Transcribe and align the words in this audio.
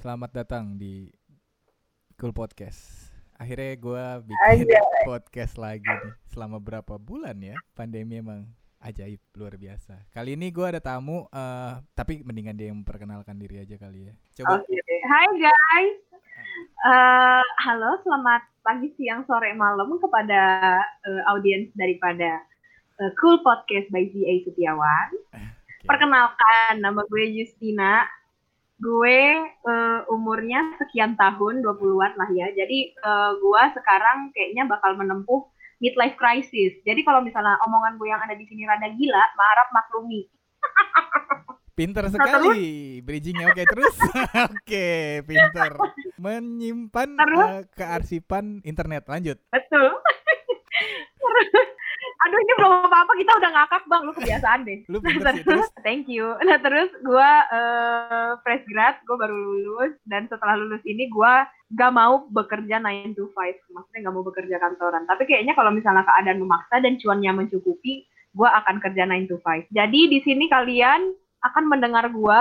Selamat 0.00 0.32
datang 0.32 0.80
di 0.80 1.12
Cool 2.16 2.32
Podcast. 2.32 3.12
Akhirnya 3.36 3.76
gue 3.76 4.04
bikin 4.32 4.64
Aja. 4.64 4.80
podcast 5.04 5.60
lagi 5.60 5.84
nih. 5.84 6.16
Selama 6.24 6.56
berapa 6.56 6.96
bulan 6.96 7.36
ya? 7.36 7.52
Pandemi 7.76 8.16
emang 8.16 8.48
ajaib 8.80 9.20
luar 9.36 9.60
biasa. 9.60 10.08
Kali 10.08 10.40
ini 10.40 10.48
gue 10.48 10.64
ada 10.64 10.80
tamu, 10.80 11.28
eh 11.28 11.84
tapi 11.92 12.24
mendingan 12.24 12.56
dia 12.56 12.72
yang 12.72 12.80
memperkenalkan 12.80 13.36
diri 13.36 13.60
aja 13.60 13.76
kali 13.76 14.08
ya. 14.08 14.16
Coba. 14.40 14.64
Oke. 14.64 14.80
Hai 15.04 15.28
guys. 15.36 15.96
Eh, 16.80 17.44
halo, 17.68 18.00
selamat 18.00 18.40
pagi, 18.64 18.88
siang, 18.96 19.28
sore, 19.28 19.52
malam 19.52 20.00
kepada 20.00 20.80
eh, 20.80 21.22
audiens 21.28 21.68
daripada 21.76 22.40
eh, 23.04 23.12
Cool 23.20 23.44
Podcast 23.44 23.92
by 23.92 24.08
ZA 24.16 24.48
Setiawan. 24.48 25.12
Oke. 25.36 25.84
Perkenalkan, 25.84 26.80
nama 26.80 27.04
gue 27.04 27.36
Justina. 27.36 28.08
Gue 28.80 29.20
eh, 29.44 30.00
umurnya 30.08 30.74
sekian 30.80 31.14
tahun, 31.20 31.60
20-an 31.60 32.12
lah 32.16 32.30
ya. 32.32 32.48
Jadi 32.56 32.96
eh, 32.96 33.30
gue 33.36 33.62
sekarang 33.76 34.32
kayaknya 34.32 34.64
bakal 34.66 34.96
menempuh 34.96 35.44
midlife 35.80 36.16
crisis. 36.16 36.76
Jadi 36.84 37.00
kalau 37.04 37.20
misalnya 37.24 37.56
omongan 37.68 37.96
gue 38.00 38.08
yang 38.08 38.20
ada 38.20 38.36
di 38.36 38.44
sini 38.48 38.64
rada 38.64 38.88
gila, 38.92 39.24
maharap 39.36 39.68
maklumi. 39.72 40.28
Pinter 41.80 42.04
Nah, 42.04 42.12
sekali 42.12 43.00
bridgingnya. 43.00 43.48
Oke 43.56 43.64
terus. 43.64 43.96
Oke 44.52 44.88
pinter. 45.24 45.80
Menyimpan 46.20 47.08
Terus? 47.16 47.40
eh, 47.48 47.62
kearsipan 47.72 48.60
internet. 48.68 49.08
Lanjut. 49.08 49.40
Betul. 49.48 49.88
Aduh 52.20 52.36
ini 52.36 52.52
belum 52.60 52.84
apa-apa 52.84 53.12
kita 53.16 53.32
udah 53.32 53.50
ngakak 53.56 53.82
bang, 53.88 54.02
lu 54.04 54.12
kebiasaan 54.12 54.60
deh. 54.68 54.78
Lu 54.92 55.00
pinter 55.00 55.32
sih. 55.40 55.44
Terus 55.44 55.72
Thank 55.86 56.04
you. 56.12 56.36
Nah 56.44 56.60
terus 56.60 56.92
gue 57.00 57.30
eh, 57.48 58.30
fresh 58.44 58.64
grad, 58.68 59.00
gue 59.08 59.16
baru 59.16 59.32
lulus 59.32 59.96
dan 60.04 60.28
setelah 60.28 60.60
lulus 60.60 60.84
ini 60.84 61.08
gue 61.08 61.32
gak 61.80 61.92
mau 61.96 62.28
bekerja 62.28 62.76
9 62.76 63.16
to 63.16 63.32
5. 63.32 63.72
Maksudnya 63.72 64.00
gak 64.04 64.14
mau 64.14 64.24
bekerja 64.26 64.56
kantoran. 64.60 65.08
Tapi 65.08 65.22
kayaknya 65.24 65.56
kalau 65.56 65.72
misalnya 65.72 66.04
keadaan 66.04 66.44
memaksa 66.44 66.76
dan 66.84 67.00
cuannya 67.00 67.32
mencukupi, 67.32 68.04
gue 68.36 68.48
akan 68.52 68.76
kerja 68.84 69.08
9 69.08 69.30
to 69.32 69.40
5. 69.40 69.72
Jadi 69.72 70.00
di 70.12 70.18
sini 70.20 70.44
kalian 70.52 71.16
akan 71.40 71.64
mendengar 71.72 72.04
gue 72.12 72.40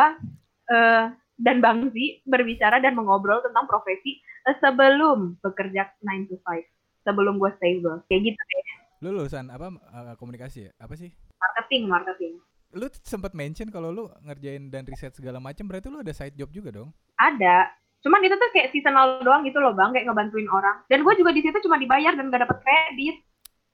eh, 0.75 1.05
dan 1.39 1.63
Bang 1.63 1.87
Zi 1.95 2.19
berbicara 2.27 2.83
dan 2.83 2.99
mengobrol 2.99 3.39
tentang 3.39 3.63
profesi 3.63 4.19
eh, 4.43 4.55
sebelum 4.59 5.39
bekerja 5.39 5.87
9 6.03 6.27
to 6.27 6.35
5. 6.43 7.07
Sebelum 7.07 7.39
gue 7.39 7.51
stable. 7.55 8.03
Kayak 8.11 8.35
gitu 8.35 8.41
deh. 8.43 8.78
Lu 8.99 9.15
lulusan 9.15 9.47
apa 9.47 9.71
eh, 9.71 10.15
komunikasi 10.19 10.67
ya? 10.67 10.71
Apa 10.79 10.99
sih? 10.99 11.11
Marketing, 11.39 11.83
marketing. 11.87 12.33
Lu 12.75 12.85
sempat 13.01 13.31
mention 13.31 13.71
kalau 13.71 13.89
lu 13.89 14.11
ngerjain 14.27 14.67
dan 14.67 14.83
riset 14.85 15.15
segala 15.15 15.39
macam 15.39 15.65
berarti 15.65 15.87
lu 15.87 16.03
ada 16.03 16.11
side 16.11 16.35
job 16.35 16.51
juga 16.51 16.69
dong? 16.69 16.91
Ada. 17.15 17.71
Cuman 17.99 18.23
itu 18.23 18.35
tuh 18.35 18.49
kayak 18.55 18.71
seasonal 18.71 19.19
doang 19.23 19.43
gitu 19.43 19.59
loh 19.59 19.75
bang, 19.75 19.91
kayak 19.91 20.07
ngebantuin 20.07 20.47
orang. 20.51 20.83
Dan 20.87 21.03
gue 21.03 21.13
juga 21.19 21.31
di 21.35 21.41
situ 21.43 21.57
cuma 21.67 21.75
dibayar 21.75 22.15
dan 22.15 22.31
gak 22.31 22.43
dapet 22.47 22.57
kredit. 22.63 23.15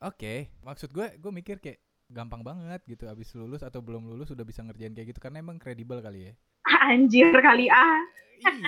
Oke, 0.02 0.34
maksud 0.66 0.90
gue 0.94 1.18
gue 1.18 1.32
mikir 1.34 1.58
kayak 1.62 1.82
gampang 2.06 2.46
banget 2.46 2.86
gitu 2.86 3.10
abis 3.10 3.34
lulus 3.34 3.66
atau 3.66 3.82
belum 3.82 4.06
lulus 4.06 4.30
udah 4.30 4.46
bisa 4.46 4.62
ngerjain 4.62 4.94
kayak 4.94 5.14
gitu 5.14 5.20
karena 5.22 5.42
emang 5.42 5.58
kredibel 5.58 6.02
kali 6.02 6.30
ya. 6.30 6.34
Anjir 6.90 7.34
kali 7.34 7.70
ah. 7.70 8.02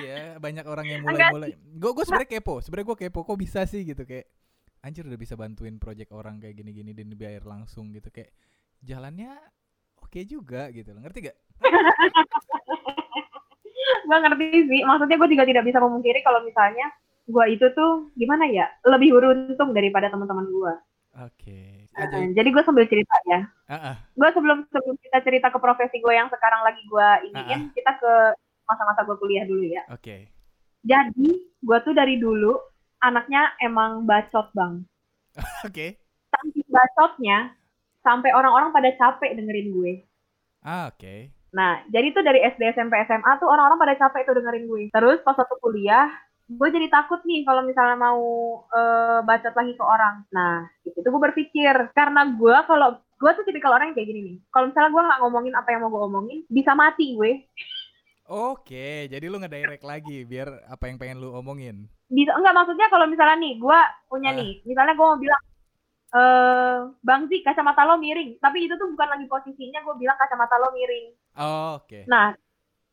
iya, 0.00 0.40
banyak 0.40 0.64
orang 0.64 0.86
yang 0.86 1.02
Enggak 1.06 1.30
mulai-mulai. 1.30 1.50
Gue 1.78 1.90
gue 1.94 2.04
sebenarnya 2.06 2.30
kepo, 2.38 2.54
sebenarnya 2.58 2.86
gue 2.90 2.98
kepo 3.06 3.20
kok 3.22 3.38
bisa 3.38 3.60
sih 3.68 3.82
gitu 3.86 4.02
kayak 4.02 4.26
anjir 4.82 5.04
udah 5.06 5.18
bisa 5.18 5.34
bantuin 5.34 5.76
project 5.76 6.14
orang 6.14 6.38
kayak 6.38 6.58
gini-gini 6.58 6.94
dan 6.94 7.10
dibayar 7.10 7.42
langsung 7.42 7.90
gitu 7.90 8.08
kayak 8.10 8.30
jalannya 8.82 9.34
oke 9.98 10.20
juga 10.24 10.70
gitu 10.70 10.94
loh. 10.94 11.02
Ngerti 11.02 11.30
gak? 11.30 11.36
Gue 14.08 14.18
ngerti 14.24 14.46
sih. 14.68 14.80
Maksudnya 14.84 15.16
gue 15.20 15.28
juga 15.36 15.44
tidak 15.44 15.64
bisa 15.68 15.78
memungkiri 15.84 16.20
kalau 16.24 16.40
misalnya 16.40 16.88
gue 17.28 17.44
itu 17.52 17.66
tuh 17.76 18.08
gimana 18.16 18.48
ya, 18.48 18.64
lebih 18.88 19.12
beruntung 19.12 19.76
daripada 19.76 20.08
teman-teman 20.08 20.48
gue. 20.48 20.74
Oke. 21.28 21.88
Ajaib. 21.98 22.30
jadi 22.32 22.48
gue 22.48 22.62
sambil 22.62 22.86
cerita 22.86 23.16
ya. 23.26 23.40
Ah, 23.66 23.74
ah. 23.92 23.96
Gue 24.14 24.30
sebelum 24.30 24.64
sebelum 24.70 24.96
kita 25.02 25.18
cerita 25.26 25.50
ke 25.50 25.58
profesi 25.58 25.98
gue 25.98 26.14
yang 26.14 26.30
sekarang 26.30 26.62
lagi 26.62 26.80
gue 26.86 27.08
iniin, 27.32 27.74
kita 27.74 27.92
ke 27.98 28.12
masa-masa 28.64 29.02
gue 29.02 29.16
kuliah 29.18 29.44
dulu 29.44 29.66
ya. 29.66 29.82
Oke. 29.92 30.30
Jadi 30.86 31.28
gue 31.58 31.78
tuh 31.82 31.92
dari 31.92 32.16
dulu 32.22 32.54
anaknya 33.02 33.54
emang 33.62 34.04
bacot 34.04 34.50
bang. 34.54 34.82
Oke. 35.66 35.98
Saking 36.28 36.68
bacotnya 36.68 37.56
sampai 38.04 38.30
orang-orang 38.32 38.70
pada 38.70 38.90
capek 38.94 39.36
dengerin 39.36 39.68
gue. 39.74 39.92
Ah, 40.64 40.90
oke. 40.90 41.32
Nah, 41.54 41.80
jadi 41.88 42.12
tuh 42.12 42.20
dari 42.20 42.44
SD, 42.44 42.76
SMP, 42.76 43.00
SMA 43.08 43.32
tuh 43.40 43.48
orang-orang 43.48 43.80
pada 43.80 43.94
capek 43.96 44.28
tuh 44.28 44.36
dengerin 44.36 44.68
gue. 44.68 44.82
Terus 44.92 45.24
pas 45.24 45.36
waktu 45.36 45.56
kuliah, 45.60 46.12
gue 46.48 46.68
jadi 46.68 46.88
takut 46.92 47.20
nih 47.24 47.44
kalau 47.48 47.64
misalnya 47.64 47.96
mau 47.96 48.20
eh, 48.68 49.20
bacot 49.24 49.54
lagi 49.56 49.72
ke 49.72 49.84
orang. 49.84 50.28
Nah, 50.32 50.68
di 50.84 50.90
situ 50.92 51.08
gue 51.08 51.22
berpikir, 51.32 51.92
karena 51.96 52.28
gue 52.36 52.56
kalau 52.68 53.00
gue 53.00 53.30
tuh 53.34 53.44
tipikal 53.48 53.74
orang 53.74 53.92
yang 53.92 53.96
kayak 53.96 54.08
gini 54.12 54.20
nih. 54.24 54.36
Kalau 54.52 54.68
misalnya 54.68 54.90
gue 54.92 55.02
nggak 55.08 55.20
ngomongin 55.24 55.54
apa 55.56 55.68
yang 55.72 55.80
mau 55.84 55.90
gue 55.92 56.02
omongin, 56.04 56.38
bisa 56.48 56.72
mati 56.76 57.16
gue. 57.16 57.32
Oke, 58.28 59.08
jadi 59.08 59.24
lu 59.24 59.40
ngedirect 59.40 59.84
lagi 59.88 60.28
biar 60.28 60.68
apa 60.68 60.84
yang 60.92 61.00
pengen 61.00 61.24
lu 61.24 61.32
omongin. 61.32 61.88
Bisa 62.08 62.32
enggak 62.32 62.56
maksudnya 62.56 62.86
kalau 62.88 63.04
misalnya 63.04 63.36
nih, 63.36 63.54
gue 63.60 63.78
punya 64.08 64.30
Ah. 64.32 64.38
nih, 64.40 64.50
misalnya 64.64 64.94
gue 64.96 65.06
mau 65.06 65.20
bilang 65.20 65.42
eh 66.08 66.76
Bang 67.04 67.28
Zi, 67.28 67.44
kacamata 67.44 67.84
lo 67.84 68.00
miring. 68.00 68.40
Tapi 68.40 68.64
itu 68.64 68.74
tuh 68.80 68.88
bukan 68.96 69.08
lagi 69.12 69.28
posisinya 69.28 69.84
gue 69.84 69.94
bilang 70.00 70.16
kacamata 70.16 70.56
lo 70.56 70.72
miring. 70.72 71.12
Oh, 71.36 71.76
oke. 71.76 72.08
Nah, 72.08 72.32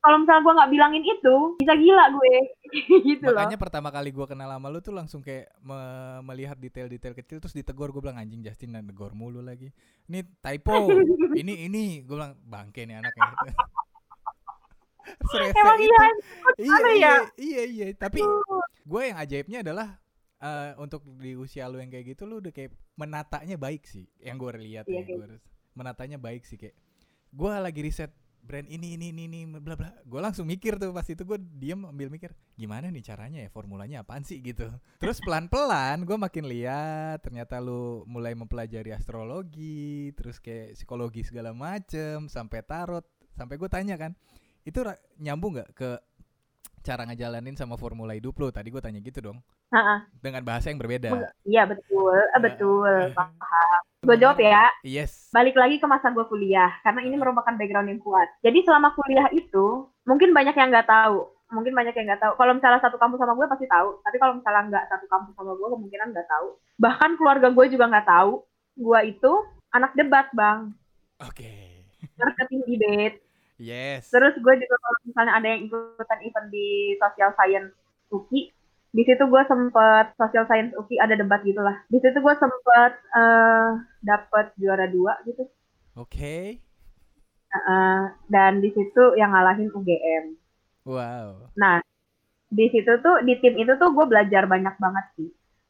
kalau 0.03 0.19
misalnya 0.19 0.43
gue 0.43 0.53
nggak 0.53 0.71
bilangin 0.75 1.03
itu, 1.07 1.35
bisa 1.57 1.73
gila 1.79 2.05
gue. 2.11 2.33
gitu 3.15 3.25
loh. 3.31 3.39
Makanya 3.39 3.57
pertama 3.57 3.89
kali 3.89 4.11
gua 4.11 4.27
kenal 4.27 4.51
sama 4.51 4.67
lu 4.67 4.83
tuh 4.83 4.93
langsung 4.93 5.23
kayak 5.23 5.47
me- 5.63 6.21
melihat 6.27 6.59
detail-detail 6.59 7.15
kecil 7.15 7.39
terus 7.39 7.55
ditegur 7.55 7.89
gue 7.89 8.03
bilang 8.03 8.19
anjing 8.19 8.43
Justin 8.43 8.75
dan 8.75 8.83
negor 8.83 9.15
mulu 9.15 9.39
lagi. 9.39 9.71
Ini 10.11 10.21
typo. 10.43 10.75
ini 11.41 11.71
ini 11.71 12.03
gue 12.03 12.15
bilang 12.19 12.35
bangke 12.43 12.83
nih 12.83 12.99
anaknya. 12.99 13.31
Serese 15.31 15.57
Emang 15.57 15.79
itu. 15.79 15.89
iya, 15.89 16.07
Iya, 16.57 16.75
iya, 16.89 16.93
ya? 16.95 17.13
iya, 17.37 17.63
iya. 17.65 17.87
Tapi 17.93 18.21
gue 18.81 19.01
yang 19.01 19.17
ajaibnya 19.17 19.59
adalah 19.61 19.87
eh, 20.37 20.71
untuk 20.77 21.01
di 21.17 21.33
usia 21.33 21.65
lu 21.65 21.79
yang 21.79 21.89
kayak 21.89 22.15
gitu 22.15 22.23
lu 22.25 22.37
udah 22.39 22.51
kayak 22.51 22.73
menatanya 22.95 23.55
baik 23.55 23.85
sih. 23.85 24.05
Yang 24.19 24.35
gue 24.41 24.51
lihat 24.61 24.85
Iya, 24.85 25.01
ya, 25.01 25.15
gua 25.15 25.23
harus 25.29 25.43
menatanya 25.73 26.17
baik 26.17 26.43
sih 26.43 26.57
kayak. 26.57 26.75
Gue 27.29 27.51
lagi 27.51 27.81
riset 27.81 28.11
brand 28.45 28.69
ini 28.69 28.93
ini 28.93 29.09
ini 29.09 29.25
ini 29.25 29.39
bla 29.57 29.73
bla. 29.73 29.89
Gue 30.05 30.21
langsung 30.21 30.45
mikir 30.45 30.77
tuh 30.77 30.93
pas 30.93 31.03
itu 31.03 31.17
gue 31.17 31.39
diem 31.57 31.81
ambil 31.81 32.13
mikir 32.13 32.29
gimana 32.53 32.93
nih 32.93 33.01
caranya 33.01 33.41
ya 33.41 33.49
formulanya 33.49 34.05
apaan 34.05 34.21
sih 34.21 34.37
gitu. 34.39 34.69
Terus 35.01 35.17
pelan 35.19 35.49
pelan 35.49 36.05
gue 36.05 36.13
makin 36.13 36.45
lihat 36.45 37.25
ternyata 37.25 37.57
lu 37.57 38.05
mulai 38.05 38.37
mempelajari 38.37 38.93
astrologi, 38.93 40.13
terus 40.13 40.37
kayak 40.37 40.77
psikologi 40.77 41.25
segala 41.25 41.57
macem 41.57 42.29
sampai 42.29 42.61
tarot, 42.61 43.03
sampai 43.33 43.57
gue 43.57 43.65
tanya 43.67 43.97
kan 43.97 44.13
itu 44.65 44.79
nyambung 45.21 45.61
nggak 45.61 45.69
ke 45.77 45.89
cara 46.85 47.01
ngejalanin 47.05 47.57
sama 47.57 47.81
formula 47.81 48.13
hidup 48.13 48.37
lo 48.37 48.53
tadi 48.53 48.69
gue 48.69 48.77
tanya 48.77 49.01
gitu 49.01 49.17
dong 49.17 49.41
Ha-ha. 49.73 50.05
dengan 50.21 50.45
bahasa 50.45 50.69
yang 50.69 50.77
berbeda 50.77 51.09
Iya 51.41 51.65
betul, 51.65 52.13
Nah, 52.13 52.41
betul, 52.41 52.85
eh, 52.85 53.09
paham. 53.17 53.81
Gue 54.05 54.17
jawab 54.21 54.37
ya. 54.37 54.69
yes 54.85 55.33
Balik 55.33 55.57
lagi 55.57 55.81
ke 55.81 55.87
masa 55.89 56.13
gue 56.13 56.21
kuliah, 56.29 56.69
karena 56.85 57.01
ini 57.01 57.17
merupakan 57.17 57.49
background 57.57 57.89
yang 57.89 57.97
kuat. 57.97 58.29
Jadi 58.45 58.61
selama 58.61 58.93
kuliah 58.93 59.25
itu, 59.33 59.89
mungkin 60.05 60.29
banyak 60.29 60.53
yang 60.53 60.69
nggak 60.69 60.85
tahu. 60.85 61.25
Mungkin 61.49 61.73
banyak 61.73 61.97
yang 61.97 62.05
nggak 62.13 62.21
tahu. 62.21 62.33
Kalau 62.37 62.53
misalnya 62.53 62.81
satu 62.85 63.01
kampus 63.01 63.17
sama 63.17 63.33
gue 63.33 63.47
pasti 63.49 63.65
tahu. 63.65 63.89
Tapi 64.05 64.17
kalau 64.21 64.33
misalnya 64.37 64.61
nggak 64.69 64.85
satu 64.93 65.05
kampus 65.09 65.33
sama 65.33 65.51
gue, 65.57 65.67
kemungkinan 65.73 66.07
nggak 66.13 66.27
tahu. 66.29 66.47
Bahkan 66.77 67.11
keluarga 67.17 67.47
gue 67.49 67.65
juga 67.73 67.85
nggak 67.89 68.07
tahu. 68.07 68.31
Gue 68.77 68.99
itu 69.09 69.31
anak 69.73 69.91
debat, 69.97 70.29
bang. 70.37 70.69
oke 71.17 71.53
Marketing 72.21 72.61
debate. 72.69 73.24
Yes 73.59 74.11
Terus 74.11 74.35
gue 74.39 74.53
juga 74.59 74.75
kalau 74.79 74.99
misalnya 75.07 75.33
ada 75.37 75.47
yang 75.47 75.61
ikutan 75.67 76.19
event 76.21 76.47
di 76.51 76.67
social 76.99 77.31
science 77.35 77.71
UKI, 78.13 78.41
di 78.95 79.03
situ 79.03 79.23
gue 79.27 79.43
sempet 79.47 80.05
social 80.15 80.45
science 80.47 80.71
UKI 80.77 80.97
ada 81.03 81.15
debat 81.19 81.43
gitulah. 81.43 81.75
Di 81.91 81.99
situ 81.99 82.17
gue 82.19 82.35
sempet 82.39 82.91
eh 83.15 83.69
dapat 84.05 84.55
juara 84.59 84.87
dua 84.87 85.19
gitu. 85.27 85.43
oke 85.95 86.65
Eh, 87.55 88.03
dan 88.27 88.59
di 88.59 88.69
situ 88.75 89.15
yang 89.15 89.31
ngalahin 89.31 89.71
UGM. 89.71 90.35
wow 90.83 91.47
Nah, 91.55 91.79
di 92.51 92.65
situ 92.67 92.99
tuh 92.99 93.23
di 93.23 93.39
tim 93.39 93.55
itu 93.55 93.73
tuh 93.79 93.89
gue 93.95 94.05
belajar 94.05 94.43
banyak 94.43 94.75
banget 94.75 95.05
sih. 95.15 95.29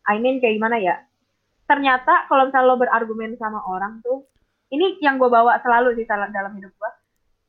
I 0.10 0.18
mean 0.18 0.42
kayak 0.42 0.58
gimana 0.58 0.78
ya? 0.82 0.96
Ternyata 1.70 2.30
kalau 2.30 2.50
misalnya 2.50 2.70
lo 2.70 2.78
berargumen 2.78 3.38
sama 3.38 3.62
orang 3.66 4.02
tuh, 4.06 4.26
ini 4.74 4.98
yang 5.02 5.18
gue 5.18 5.30
bawa 5.30 5.62
selalu 5.62 5.98
sih 5.98 6.06
dalam 6.10 6.52
hidup 6.58 6.74
gue. 6.74 6.92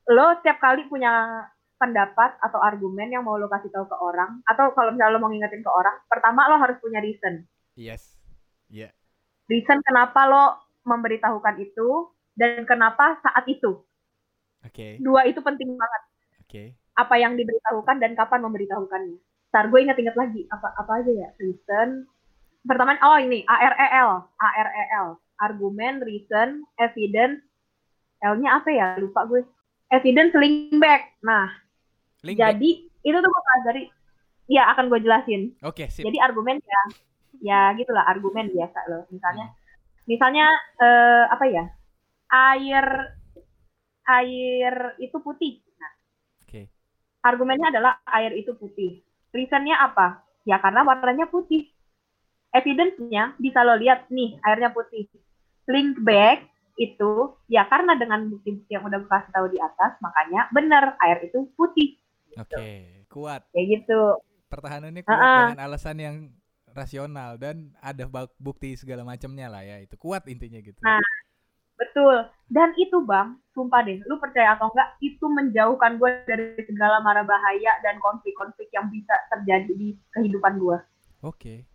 Lo 0.06 0.38
setiap 0.38 0.62
kali 0.62 0.86
punya 0.86 1.42
pendapat 1.76 2.40
atau 2.40 2.56
argumen 2.62 3.12
yang 3.12 3.26
mau 3.26 3.36
lo 3.36 3.52
kasih 3.52 3.68
tahu 3.68 3.84
ke 3.84 3.96
orang, 4.00 4.40
atau 4.48 4.72
kalau 4.72 4.96
misalnya 4.96 5.18
lo 5.18 5.20
mau 5.20 5.28
ngingetin 5.28 5.60
ke 5.60 5.68
orang, 5.68 5.96
pertama 6.08 6.48
lo 6.48 6.56
harus 6.56 6.80
punya 6.80 7.04
reason. 7.04 7.44
yes 7.76 8.16
ya 8.72 8.88
Reason 9.46 9.78
kenapa 9.84 10.26
lo 10.26 10.58
memberitahukan 10.82 11.60
itu 11.60 12.10
dan 12.34 12.64
kenapa 12.64 13.20
saat 13.22 13.44
itu. 13.46 13.84
oke 14.64 14.88
Dua 14.98 15.28
itu 15.28 15.38
penting 15.44 15.76
banget. 15.76 16.02
oke 16.42 16.62
apa 16.96 17.14
yang 17.20 17.36
diberitahukan 17.36 17.96
dan 18.00 18.16
kapan 18.16 18.40
memberitahukannya. 18.40 19.20
Ntar 19.52 19.68
gue 19.68 19.80
inget-inget 19.84 20.16
lagi 20.16 20.48
apa 20.48 20.72
apa 20.80 20.92
aja 21.04 21.12
ya 21.12 21.28
reason. 21.36 22.08
Pertama 22.64 22.96
oh 23.04 23.20
ini 23.20 23.44
AREL, 23.46 24.26
AREL, 24.40 25.06
argumen, 25.38 26.02
reason, 26.02 26.64
evidence. 26.80 27.44
L-nya 28.24 28.58
apa 28.58 28.68
ya? 28.72 28.88
Lupa 28.96 29.28
gue. 29.28 29.44
Evidence 29.90 30.34
link 30.34 30.76
back. 30.82 31.14
Nah, 31.22 31.46
Link 32.26 32.38
jadi 32.38 32.70
itu 32.90 33.16
tuh 33.16 33.30
gue 33.30 33.42
pelajari. 33.46 33.82
Ya 34.46 34.70
akan 34.74 34.90
gue 34.90 35.00
jelasin. 35.02 35.54
Oke, 35.62 35.90
sip. 35.90 36.06
Jadi 36.06 36.18
argumen 36.22 36.62
ya, 36.62 36.82
ya 37.42 37.60
gitulah 37.74 38.06
argumen 38.06 38.50
biasa 38.50 38.78
loh. 38.90 39.02
Misalnya, 39.10 39.46
misalnya 40.06 40.46
eh, 40.78 41.24
apa 41.30 41.44
ya? 41.50 41.64
Air, 42.26 42.86
air 44.06 44.74
itu 44.98 45.18
putih. 45.22 45.62
Nah, 45.78 45.92
Oke. 46.42 46.70
argumennya 47.22 47.74
adalah 47.74 48.02
air 48.06 48.34
itu 48.34 48.54
putih. 48.58 49.02
Reasonnya 49.34 49.78
apa? 49.82 50.26
Ya 50.46 50.58
karena 50.62 50.86
warnanya 50.86 51.26
putih. 51.30 51.70
Evidence-nya 52.54 53.34
bisa 53.38 53.66
lo 53.66 53.74
lihat 53.78 54.06
nih 54.10 54.38
airnya 54.42 54.70
putih. 54.70 55.10
Link 55.66 55.98
back 56.02 56.46
itu 56.76 57.34
ya 57.48 57.64
karena 57.66 57.96
dengan 57.96 58.28
bukti-bukti 58.28 58.76
yang 58.76 58.84
udah 58.84 59.00
gue 59.00 59.08
kasih 59.08 59.32
tahu 59.32 59.46
di 59.48 59.58
atas 59.60 59.96
makanya 60.04 60.48
benar 60.52 60.94
air 61.00 61.24
itu 61.24 61.48
putih 61.56 61.96
Oke, 62.36 63.08
kuat. 63.08 63.48
kayak 63.48 63.66
gitu. 63.80 64.20
Pertahanannya 64.52 65.02
kuat 65.02 65.16
Ha-ha. 65.16 65.36
dengan 65.48 65.60
alasan 65.64 65.96
yang 65.96 66.16
rasional 66.76 67.40
dan 67.40 67.72
ada 67.80 68.04
bukti 68.36 68.76
segala 68.76 69.08
macamnya 69.08 69.48
lah 69.48 69.64
ya. 69.64 69.80
Itu 69.80 69.96
kuat 69.96 70.28
intinya 70.28 70.60
gitu. 70.60 70.76
Nah, 70.84 71.00
Betul. 71.76 72.24
Dan 72.48 72.72
itu 72.80 73.04
bang, 73.04 73.36
sumpah 73.52 73.84
deh, 73.84 74.00
lu 74.08 74.16
percaya 74.16 74.56
atau 74.56 74.72
enggak, 74.72 74.96
itu 75.04 75.26
menjauhkan 75.28 76.00
gue 76.00 76.10
dari 76.24 76.56
segala 76.64 77.04
mara 77.04 77.20
bahaya 77.20 77.76
dan 77.84 78.00
konflik-konflik 78.00 78.72
yang 78.72 78.88
bisa 78.88 79.12
terjadi 79.28 79.72
di 79.76 79.92
kehidupan 80.16 80.56
gue. 80.56 80.78
Oke. 81.20 81.68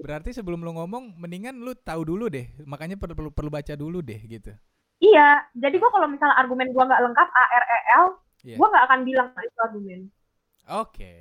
Berarti 0.00 0.32
sebelum 0.32 0.64
lu 0.64 0.72
ngomong 0.72 1.20
mendingan 1.20 1.60
lu 1.60 1.76
tahu 1.76 2.08
dulu 2.08 2.32
deh. 2.32 2.48
Makanya 2.64 2.96
perlu 2.96 3.12
perlu, 3.12 3.30
perlu 3.30 3.50
baca 3.52 3.74
dulu 3.76 4.00
deh 4.00 4.20
gitu. 4.24 4.52
Iya, 5.00 5.44
jadi 5.56 5.76
gue 5.80 5.90
kalau 5.92 6.08
misalnya 6.08 6.36
argumen 6.36 6.72
gue 6.72 6.84
nggak 6.84 7.00
lengkap 7.04 7.28
A, 7.32 7.44
R, 7.56 7.64
E, 7.64 7.78
L, 7.96 8.06
Iya. 8.44 8.56
gue 8.56 8.66
nggak 8.68 8.84
akan 8.88 9.00
bilang 9.04 9.28
itu 9.40 9.58
argumen. 9.60 10.00
Oke. 10.76 11.14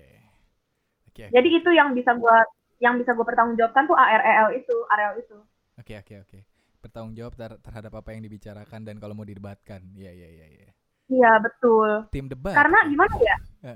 Oke. 1.08 1.24
oke. 1.28 1.36
Jadi 1.36 1.50
itu 1.52 1.70
yang 1.72 1.96
bisa 1.96 2.12
gue 2.16 2.38
yang 2.80 2.96
bisa 2.96 3.12
gue 3.12 3.24
pertanggungjawabkan 3.24 3.84
tuh 3.88 3.96
A, 3.96 4.06
R, 4.20 4.24
E, 4.24 4.32
L 4.48 4.50
itu, 4.56 4.76
areal 4.92 5.16
itu. 5.20 5.38
Oke 5.80 5.96
oke 5.96 6.14
oke. 6.28 6.40
Bertanggung 6.80 7.16
jawab 7.16 7.36
ter- 7.36 7.60
terhadap 7.60 7.92
apa 7.96 8.16
yang 8.16 8.24
dibicarakan 8.24 8.84
dan 8.88 8.96
kalau 9.00 9.16
mau 9.16 9.28
didebatkan. 9.28 9.84
Iya 9.96 10.12
iya 10.12 10.28
iya 10.28 10.48
iya. 10.48 10.70
Iya 11.10 11.32
betul. 11.44 12.08
Tim 12.12 12.28
debat. 12.28 12.56
Karena 12.56 12.84
gimana 12.88 13.16
ya? 13.20 13.36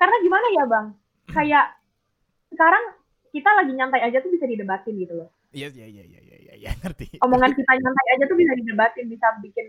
Karena 0.00 0.16
gimana 0.22 0.46
ya 0.54 0.64
bang? 0.66 0.86
Kayak 1.30 1.66
sekarang 2.54 2.84
kita 3.30 3.50
lagi 3.54 3.72
nyantai 3.72 4.02
aja 4.02 4.18
tuh 4.18 4.30
bisa 4.30 4.44
didebatin 4.44 4.94
gitu 4.94 5.14
loh. 5.14 5.28
Iya 5.50 5.70
iya 5.70 5.86
iya 5.86 6.04
iya 6.04 6.20
iya 6.20 6.36
iya 6.38 6.54
iya, 6.56 6.70
ngerti. 6.76 7.18
Omongan 7.18 7.50
kita 7.58 7.72
nyantai 7.72 8.06
aja 8.14 8.24
tuh 8.26 8.36
bisa 8.36 8.52
didebatin, 8.54 9.06
bisa 9.06 9.26
bikin 9.38 9.66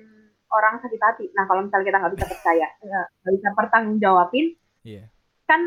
orang 0.49 0.77
sakit 0.77 0.99
hati. 0.99 1.25
Nah 1.31 1.45
kalau 1.45 1.63
misalnya 1.63 1.85
kita 1.87 1.97
nggak 1.97 2.13
bisa 2.13 2.25
percaya, 2.27 2.67
nggak 2.79 3.05
nggak 3.17 3.33
bisa 3.35 3.49
pertanggungjawabin, 3.55 4.45
Iya. 4.81 5.03
kan 5.45 5.61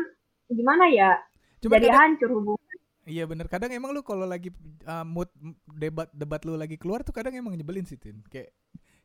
gimana 0.47 0.85
ya? 0.87 1.17
Cuma 1.59 1.75
Jadi 1.75 1.87
kadang, 1.87 1.99
hancur 1.99 2.29
hubungan. 2.31 2.75
iya 3.05 3.23
bener 3.23 3.45
kadang 3.45 3.69
emang 3.69 3.93
lu 3.93 4.01
kalau 4.01 4.25
lagi 4.25 4.49
uh, 4.83 5.05
mood 5.05 5.29
debat 5.71 6.09
debat 6.09 6.41
lu 6.41 6.53
lagi 6.53 6.73
keluar 6.75 7.01
tuh 7.01 7.13
kadang 7.13 7.33
emang 7.33 7.53
nyebelin 7.53 7.85
sih 7.85 7.97
Tin. 7.97 8.21
Kayak 8.25 8.49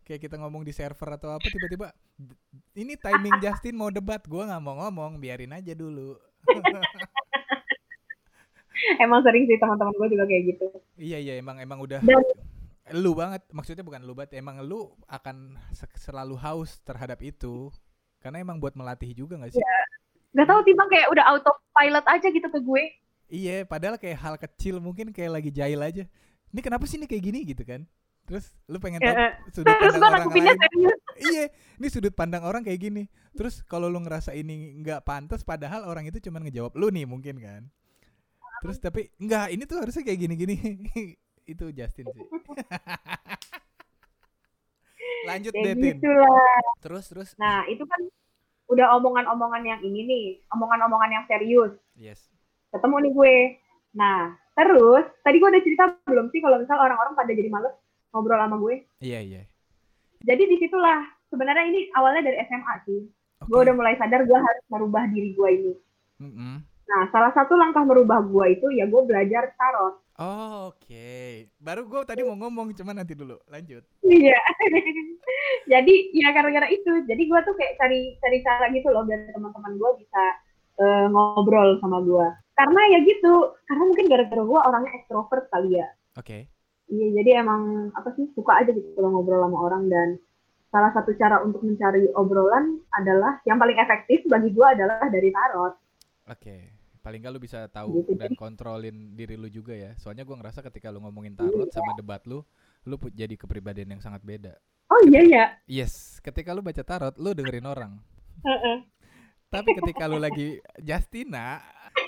kayak 0.05 0.21
kita 0.21 0.37
ngomong 0.37 0.65
di 0.65 0.73
server 0.73 1.15
atau 1.15 1.31
apa 1.31 1.45
tiba-tiba 1.45 1.93
"D- 2.13 2.35
ini 2.75 2.97
timing 2.97 3.39
Justin 3.39 3.77
mau 3.77 3.89
debat 3.89 4.19
gua 4.25 4.49
nggak 4.49 4.59
mau 4.59 4.75
ngomong 4.81 5.17
biarin 5.17 5.53
aja 5.53 5.71
dulu 5.73 6.17
Emang 9.03 9.21
sering 9.21 9.45
sih 9.45 9.57
teman-teman 9.57 9.93
gue 9.93 10.09
juga 10.11 10.25
kayak 10.25 10.43
gitu. 10.49 10.67
iya 10.97 11.17
iya 11.17 11.35
emang 11.37 11.57
emang 11.57 11.79
udah 11.79 12.01
Dan- 12.01 12.25
lu 12.93 13.13
banget 13.13 13.47
maksudnya 13.49 13.81
bukan 13.81 14.03
lu 14.03 14.13
banget 14.13 14.35
emang 14.37 14.59
lu 14.61 14.91
akan 15.07 15.37
se- 15.71 15.87
selalu 15.97 16.35
haus 16.37 16.81
terhadap 16.81 17.21
itu. 17.21 17.71
Karena 18.19 18.37
emang 18.39 18.59
buat 18.59 18.75
melatih 18.75 19.15
juga 19.15 19.39
gak 19.39 19.51
sih? 19.51 19.63
Gak 20.31 20.45
tau 20.45 20.61
tiba 20.61 20.85
kayak 20.87 21.09
udah 21.09 21.25
autopilot 21.31 22.05
aja 22.05 22.27
gitu 22.29 22.47
ke 22.47 22.59
gue. 22.59 22.85
iya 23.29 23.63
padahal 23.63 23.95
kayak 23.95 24.19
hal 24.19 24.35
kecil 24.37 24.77
mungkin 24.77 25.09
kayak 25.09 25.33
lagi 25.33 25.51
jahil 25.51 25.81
aja. 25.81 26.05
Ini 26.49 26.61
kenapa 26.61 26.83
sih 26.85 26.99
ini 26.99 27.07
kayak 27.07 27.25
gini 27.25 27.39
gitu 27.45 27.63
kan? 27.63 27.87
Terus 28.23 28.51
lu 28.65 28.77
pengen 28.77 28.99
tahu 28.99 29.11
Eh, 29.11 29.33
sudut 29.51 29.71
Terus 29.73 29.95
pandang 29.97 30.03
gue 30.03 30.19
orang 30.29 30.47
lain? 30.47 30.59
serius. 30.61 30.99
iya 31.31 31.45
ini 31.77 31.89
sudut 31.89 32.13
pandang 32.13 32.43
orang 32.43 32.61
kayak 32.61 32.81
gini. 32.81 33.03
Terus 33.33 33.63
kalau 33.65 33.87
lu 33.87 33.99
ngerasa 33.99 34.31
ini 34.33 34.75
nggak 34.81 35.03
pantas 35.03 35.41
padahal 35.41 35.83
orang 35.85 36.05
itu 36.05 36.19
cuma 36.21 36.39
ngejawab 36.39 36.75
lu 36.75 36.91
nih 36.91 37.07
mungkin 37.07 37.39
kan 37.39 37.63
terus 38.61 38.77
tapi 38.79 39.09
enggak 39.17 39.51
ini 39.53 39.65
tuh 39.65 39.81
harusnya 39.81 40.05
kayak 40.05 40.21
gini-gini 40.21 40.57
itu 41.53 41.65
Justin 41.73 42.07
sih 42.13 42.25
lanjut 45.29 45.53
deh 45.53 45.63
Kayak 45.65 45.77
Tin 45.77 45.97
gitu 46.01 46.13
terus 46.81 47.05
terus 47.13 47.29
Nah 47.37 47.69
itu 47.69 47.85
kan 47.85 48.01
udah 48.71 48.87
omongan-omongan 49.03 49.63
yang 49.67 49.81
ini 49.83 50.01
nih, 50.07 50.25
omongan-omongan 50.55 51.11
yang 51.11 51.25
serius. 51.27 51.75
yes 51.99 52.31
Ketemu 52.71 52.97
nih 53.03 53.13
gue. 53.13 53.37
Nah 53.99 54.39
terus 54.55 55.05
tadi 55.27 55.43
gue 55.43 55.49
udah 55.51 55.63
cerita 55.67 55.85
belum 56.07 56.31
sih 56.31 56.39
kalau 56.39 56.63
misal 56.63 56.79
orang-orang 56.79 57.19
pada 57.19 57.35
jadi 57.35 57.51
males 57.51 57.75
ngobrol 58.15 58.39
sama 58.39 58.57
gue. 58.63 58.87
iya 59.03 59.21
iya 59.21 59.43
Jadi 60.23 60.43
di 60.47 60.57
situlah 60.63 61.03
sebenarnya 61.33 61.67
ini 61.67 61.91
awalnya 61.99 62.31
dari 62.31 62.39
SMA 62.47 62.75
sih. 62.87 63.01
Oke. 63.43 63.49
Gue 63.51 63.59
udah 63.67 63.75
mulai 63.75 63.99
sadar 63.99 64.23
gue 64.23 64.39
harus 64.39 64.65
merubah 64.71 65.05
diri 65.11 65.35
gue 65.35 65.49
ini. 65.51 65.73
Mm-mm. 66.21 66.55
Nah 66.91 67.07
salah 67.15 67.31
satu 67.31 67.55
langkah 67.55 67.87
merubah 67.87 68.19
gue 68.27 68.59
itu 68.59 68.67
ya 68.75 68.91
gue 68.91 69.03
belajar 69.07 69.55
tarot. 69.55 70.03
Oh, 70.21 70.69
Oke, 70.69 71.49
baru 71.57 71.89
gue 71.89 72.05
tadi 72.05 72.21
mau 72.21 72.37
ngomong, 72.37 72.77
cuman 72.77 73.01
nanti 73.01 73.17
dulu. 73.17 73.41
Lanjut. 73.49 73.81
Iya. 74.05 74.37
jadi 75.73 75.95
ya 76.13 76.29
gara-gara 76.37 76.69
itu. 76.69 76.93
Jadi 77.09 77.23
gue 77.25 77.41
tuh 77.41 77.55
kayak 77.57 77.81
cari 77.81 78.21
cari 78.21 78.39
cara 78.45 78.69
gitu 78.69 78.93
loh 78.93 79.09
biar 79.09 79.33
teman-teman 79.33 79.81
gue 79.81 79.91
bisa 80.05 80.23
eh, 80.77 81.07
ngobrol 81.09 81.81
sama 81.81 82.05
gue. 82.05 82.27
Karena 82.53 82.81
ya 82.93 82.99
gitu. 83.07 83.57
Karena 83.65 83.83
mungkin 83.89 84.07
gara-gara 84.13 84.43
gue 84.45 84.61
orangnya 84.61 84.93
ekstrovert 85.01 85.49
kali 85.49 85.81
ya. 85.81 85.89
Oke. 86.21 86.53
Iya, 86.91 87.07
jadi 87.23 87.31
emang 87.41 87.89
apa 87.97 88.13
sih 88.19 88.29
suka 88.37 88.61
aja 88.61 88.75
gitu 88.75 88.93
kalau 88.99 89.15
ngobrol 89.15 89.47
sama 89.47 89.59
orang 89.63 89.89
dan 89.89 90.09
salah 90.69 90.91
satu 90.93 91.15
cara 91.17 91.41
untuk 91.41 91.63
mencari 91.63 92.11
obrolan 92.19 92.83
adalah 92.99 93.39
yang 93.47 93.57
paling 93.57 93.79
efektif 93.79 94.27
bagi 94.27 94.53
gue 94.53 94.67
adalah 94.67 95.07
dari 95.09 95.31
tarot. 95.33 95.75
Oke. 96.29 96.80
Paling 97.01 97.19
gak 97.19 97.33
lu 97.33 97.41
bisa 97.41 97.65
tahu 97.67 98.05
Gitu, 98.05 98.13
dan 98.15 98.31
kontrolin 98.35 99.13
diri 99.13 99.35
lu 99.35 99.49
juga 99.49 99.73
ya. 99.73 99.97
Soalnya 99.97 100.23
gue 100.23 100.37
ngerasa 100.37 100.61
ketika 100.63 100.89
lu 100.89 101.01
ngomongin 101.01 101.33
tarot 101.33 101.69
sama 101.71 101.93
debat 101.95 102.21
lu, 102.25 102.45
lu 102.83 102.97
jadi 103.11 103.35
kepribadian 103.35 103.89
yang 103.91 104.01
sangat 104.01 104.21
beda. 104.21 104.55
Oh 104.87 105.01
iya 105.05 105.23
ya. 105.23 105.45
Yes, 105.65 106.19
ketika 106.19 106.51
lu 106.51 106.61
baca 106.61 106.81
tarot, 106.81 107.17
lu 107.17 107.33
dengerin 107.33 107.65
orang. 107.65 107.97
Heeh. 108.43 108.85
Tapi 109.49 109.71
ketika 109.75 110.05
lu 110.05 110.17
lagi 110.17 110.61
Justina, 110.87 111.59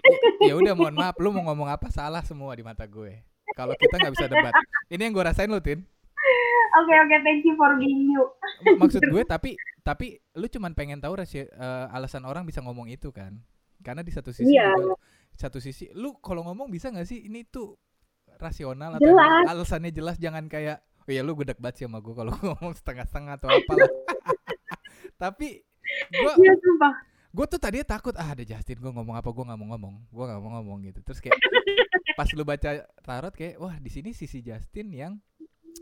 ya- 0.03 0.23
ya 0.45 0.55
udah 0.55 0.75
mohon 0.75 0.95
maaf, 0.95 1.17
lu 1.17 1.31
mau 1.31 1.43
ngomong 1.45 1.69
apa 1.69 1.89
salah 1.89 2.21
semua 2.21 2.53
di 2.53 2.63
mata 2.63 2.85
gue. 2.85 3.19
Kalau 3.53 3.73
kita 3.75 3.97
nggak 3.97 4.13
bisa 4.13 4.27
debat. 4.27 4.53
Ini 4.87 5.03
yang 5.03 5.13
gue 5.13 5.25
rasain 5.25 5.47
lu, 5.47 5.59
Tin. 5.59 5.81
Oke 6.73 6.95
oke, 6.97 7.17
thank 7.21 7.45
you 7.45 7.53
for 7.53 7.69
being 7.77 8.09
you. 8.09 8.25
Maksud 8.75 9.05
gue 9.05 9.23
tapi 9.23 9.51
tapi 9.81 10.17
lu 10.33 10.49
cuman 10.49 10.73
pengen 10.73 10.97
tahu 10.97 11.19
rasi- 11.19 11.45
eh, 11.45 11.87
alasan 11.93 12.25
orang 12.25 12.45
bisa 12.45 12.61
ngomong 12.61 12.89
itu 12.89 13.13
kan? 13.13 13.37
Karena 13.83 14.01
di 14.01 14.11
satu 14.11 14.31
sisi 14.31 14.49
Iya. 14.49 14.73
juga- 14.73 14.99
satu 15.33 15.59
sisi 15.59 15.89
lu 15.93 16.15
kalau 16.17 16.43
ngomong 16.43 16.69
bisa 16.69 16.89
nggak 16.89 17.05
sih 17.05 17.25
ini 17.25 17.43
tuh 17.45 17.75
rasional 18.37 18.95
atau 18.95 19.07
Jelas. 19.07 19.45
alasannya 19.47 19.89
jelas 19.89 20.17
jangan 20.17 20.45
kayak 20.45 20.79
oh 20.99 21.09
ya 21.09 21.21
lu 21.21 21.35
gedek 21.35 21.57
banget 21.57 21.75
sih 21.75 21.85
sama 21.85 21.99
gue 21.99 22.13
kalau 22.13 22.33
ngomong 22.45 22.73
setengah-setengah 22.75 23.35
atau 23.37 23.49
apalah. 23.49 23.91
tapi 25.23 25.63
gue 26.11 26.33
sumpah. 26.59 26.95
gue 27.33 27.47
tuh 27.47 27.57
tadinya 27.57 27.87
takut 27.89 28.13
ah 28.15 28.29
ada 28.29 28.43
Justin 28.43 28.77
gue 28.77 28.93
ngomong 28.93 29.15
apa 29.15 29.25
gue 29.27 29.41
nggak 29.43 29.59
mau 29.59 29.69
ngomong 29.73 29.95
gue 30.05 30.25
nggak 30.27 30.41
mau 30.41 30.51
ngomong 30.61 30.79
gitu 30.85 31.01
terus 31.01 31.19
kayak 31.19 31.39
pas 32.19 32.29
lu 32.31 32.45
baca 32.45 32.71
tarot 33.01 33.33
kayak 33.33 33.57
wah 33.57 33.73
di 33.75 33.89
sini 33.89 34.13
sisi 34.13 34.41
Justin 34.41 34.93
yang 34.93 35.13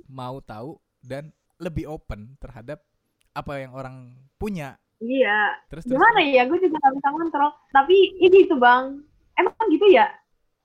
mau 0.06 0.38
tahu 0.38 0.78
dan 1.00 1.28
lebih 1.58 1.90
open 1.90 2.38
terhadap 2.38 2.86
apa 3.30 3.52
yang 3.58 3.72
orang 3.72 3.96
punya 4.36 4.78
Iya. 5.00 5.56
terus 5.66 5.82
terus 5.84 5.96
Gimana 5.96 6.20
ya? 6.22 6.44
Gue 6.44 6.60
juga 6.60 6.76
gak 6.78 6.94
bisa 6.94 7.08
kontrol. 7.08 7.50
Tapi 7.70 7.96
ini 8.20 8.38
tuh 8.44 8.56
bang, 8.56 9.00
emang 9.34 9.66
gitu 9.68 9.86
ya? 9.88 10.06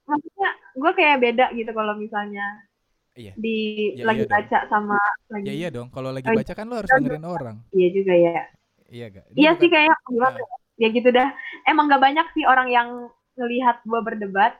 Maksudnya 0.06 0.50
gue 0.76 0.92
kayak 0.94 1.18
beda 1.18 1.46
gitu 1.52 1.72
kalau 1.72 1.96
misalnya 1.96 2.46
Iya. 3.16 3.32
di 3.34 3.58
Ya, 3.96 4.04
lagi 4.04 4.22
iya 4.22 4.28
dong. 4.28 4.36
baca 4.36 4.60
sama 4.68 5.00
lagi. 5.32 5.46
ya 5.48 5.54
iya 5.56 5.70
dong 5.72 5.88
kalau 5.88 6.12
lagi 6.12 6.28
baca 6.28 6.52
kan 6.52 6.68
lu 6.68 6.76
harus 6.76 6.92
dengerin 6.92 7.24
orang 7.24 7.58
Iya 7.72 7.88
juga 7.90 8.12
ya. 8.14 8.44
iya 8.92 9.06
gak 9.08 9.24
Iya 9.32 9.50
bukan- 9.50 9.60
sih 9.64 9.70
kayak 9.72 9.96
gimana? 10.06 10.36
Nah. 10.36 10.60
Ya 10.76 10.88
gitu 10.92 11.10
dah. 11.10 11.30
Emang 11.64 11.88
gak 11.88 12.04
banyak 12.04 12.28
sih 12.36 12.44
orang 12.44 12.68
yang 12.68 12.88
ngelihat 13.36 13.80
gue 13.82 14.00
berdebat 14.02 14.60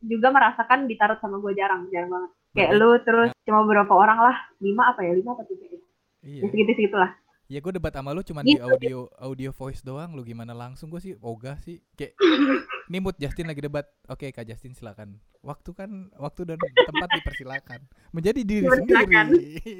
juga 0.00 0.28
merasakan 0.30 0.86
ditarut 0.86 1.18
sama 1.18 1.38
gue 1.38 1.54
jarang, 1.54 1.86
jarang 1.88 2.10
banget. 2.10 2.30
Kayak 2.52 2.70
lu 2.74 2.90
terus 3.00 3.30
cuma 3.42 3.62
beberapa 3.62 3.90
orang 3.92 4.18
lah, 4.20 4.36
lima 4.58 4.90
apa 4.90 5.02
ya, 5.02 5.10
lima 5.10 5.34
apa 5.34 5.42
tiga 5.42 5.66
ya? 5.66 5.80
iya 6.22 6.40
Ya 6.42 6.48
segitu 6.50 6.70
segitulah. 6.72 7.10
Ya 7.54 7.62
gue 7.62 7.70
debat 7.70 7.94
sama 7.94 8.10
lu 8.10 8.20
cuman 8.20 8.42
Gitu. 8.42 8.58
di 8.58 8.58
audio 8.58 9.06
audio 9.16 9.50
voice 9.50 9.78
doang. 9.80 10.10
Lu 10.10 10.22
gimana 10.22 10.50
langsung 10.50 10.90
gue 10.90 10.98
sih 10.98 11.14
ogah 11.16 11.54
sih. 11.56 11.78
Kayak 11.94 12.18
nih 12.90 12.98
mood 12.98 13.14
Justin 13.14 13.46
lagi 13.46 13.62
debat. 13.62 13.86
Oke 14.04 14.26
Kak 14.28 14.42
Justin 14.42 14.74
silakan. 14.74 15.14
Waktu 15.38 15.70
kan 15.70 15.90
waktu 16.16 16.42
dan 16.44 16.58
tempat 16.58 17.08
dipersilakan. 17.14 17.80
Menjadi 18.10 18.40
diri 18.42 18.66
Dipersilakan. 18.66 19.26
sendiri. 19.30 19.76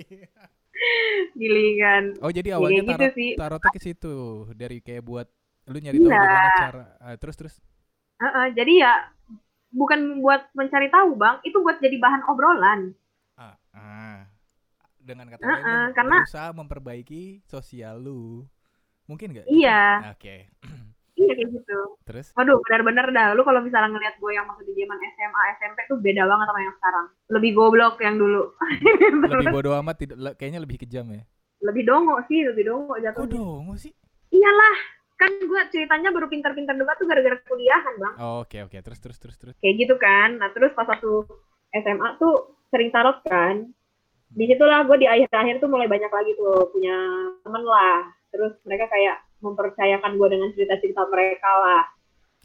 Gilingan. 1.34 2.04
oh 2.20 2.30
jadi 2.30 2.48
Ya, 2.48 2.56
awalnya 2.56 2.82
gitu 2.84 2.92
tarot 2.92 3.12
sih. 3.12 3.30
tarotnya 3.34 3.70
ke 3.72 3.80
situ 3.80 4.14
dari 4.52 4.78
kayak 4.78 5.02
buat 5.02 5.26
lu 5.64 5.78
nyari 5.80 5.96
tahu 5.96 6.06
Iya. 6.06 6.20
gimana 6.20 6.50
cara 6.60 6.82
ah, 7.00 7.14
terus 7.16 7.34
terus. 7.34 7.54
Heeh, 8.16 8.46
jadi 8.52 8.72
ya 8.80 8.92
bukan 9.70 10.20
buat 10.20 10.46
mencari 10.52 10.86
tahu 10.86 11.14
bang, 11.14 11.42
itu 11.42 11.56
buat 11.56 11.78
jadi 11.78 11.96
bahan 11.96 12.22
obrolan. 12.28 12.80
Ah, 13.34 13.56
ah. 13.72 14.22
Dengan 15.04 15.28
kata 15.28 15.42
Heeh, 15.42 15.60
lain 15.60 15.68
lu 15.84 15.94
karena- 15.94 16.20
berusaha 16.24 16.48
memperbaiki 16.50 17.22
sosial 17.44 18.00
lu. 18.00 18.48
Mungkin 19.04 19.30
nggak? 19.30 19.46
Iya, 19.46 20.16
Oke. 20.16 20.48
iya 21.20 21.30
kayak 21.30 21.50
gitu. 21.52 21.78
Terus? 22.02 22.32
Waduh, 22.32 22.56
benar-benar 22.58 23.06
dah. 23.08 23.28
Lu 23.32 23.44
kalau 23.44 23.60
misalnya 23.60 23.92
ngeliat 23.92 24.16
gue 24.16 24.32
yang 24.32 24.48
waktu 24.48 24.64
di 24.64 24.74
zaman 24.74 24.96
SMA, 24.96 25.42
SMP 25.60 25.78
tuh 25.86 26.00
beda 26.00 26.24
banget 26.24 26.46
sama 26.48 26.60
yang 26.60 26.74
sekarang. 26.74 27.06
Lebih 27.30 27.50
goblok 27.52 27.94
yang 28.00 28.16
dulu. 28.16 28.42
Lebih 29.28 29.52
bodoh 29.52 29.76
amat 29.78 29.96
tidak 29.98 30.16
kayaknya 30.34 30.58
lebih 30.58 30.80
kejam 30.80 31.06
ya. 31.10 31.22
lebih 31.60 31.84
dongo 31.84 32.20
sih, 32.28 32.44
lebih 32.44 32.64
dongo 32.64 32.92
Kok 32.92 33.00
jatuhnya. 33.00 33.32
dongo 33.34 33.72
sih? 33.74 33.88
Iyalah, 34.28 34.76
kan 35.16 35.32
gue 35.32 35.60
ceritanya 35.70 36.12
baru 36.12 36.28
pintar-pintar 36.28 36.74
debat 36.74 36.92
tuh 36.94 37.08
gara-gara 37.08 37.40
kuliahan 37.42 37.94
bang. 37.96 38.14
Oh, 38.18 38.40
Oke 38.40 38.60
oke 38.60 38.76
terus 38.80 39.00
terus 39.00 39.16
terus 39.16 39.36
terus. 39.36 39.56
Kayak 39.60 39.76
gitu 39.78 39.94
kan. 39.96 40.36
Nah 40.36 40.48
terus 40.50 40.72
pas 40.72 40.84
waktu 40.84 41.24
SMA 41.74 42.08
tuh 42.16 42.34
sering 42.68 42.88
tarot 42.88 43.16
kan. 43.22 43.68
Di 44.34 44.44
situlah 44.50 44.82
gue 44.84 44.98
di 44.98 45.06
akhir-akhir 45.06 45.62
tuh 45.62 45.70
mulai 45.70 45.86
banyak 45.86 46.10
lagi 46.10 46.34
tuh 46.34 46.68
punya 46.74 46.96
temen 47.46 47.62
lah. 47.62 48.02
Terus 48.34 48.58
mereka 48.66 48.90
kayak 48.90 49.22
mempercayakan 49.38 50.18
gue 50.18 50.28
dengan 50.28 50.50
cerita-cerita 50.52 51.06
mereka 51.06 51.50
lah. 51.62 51.84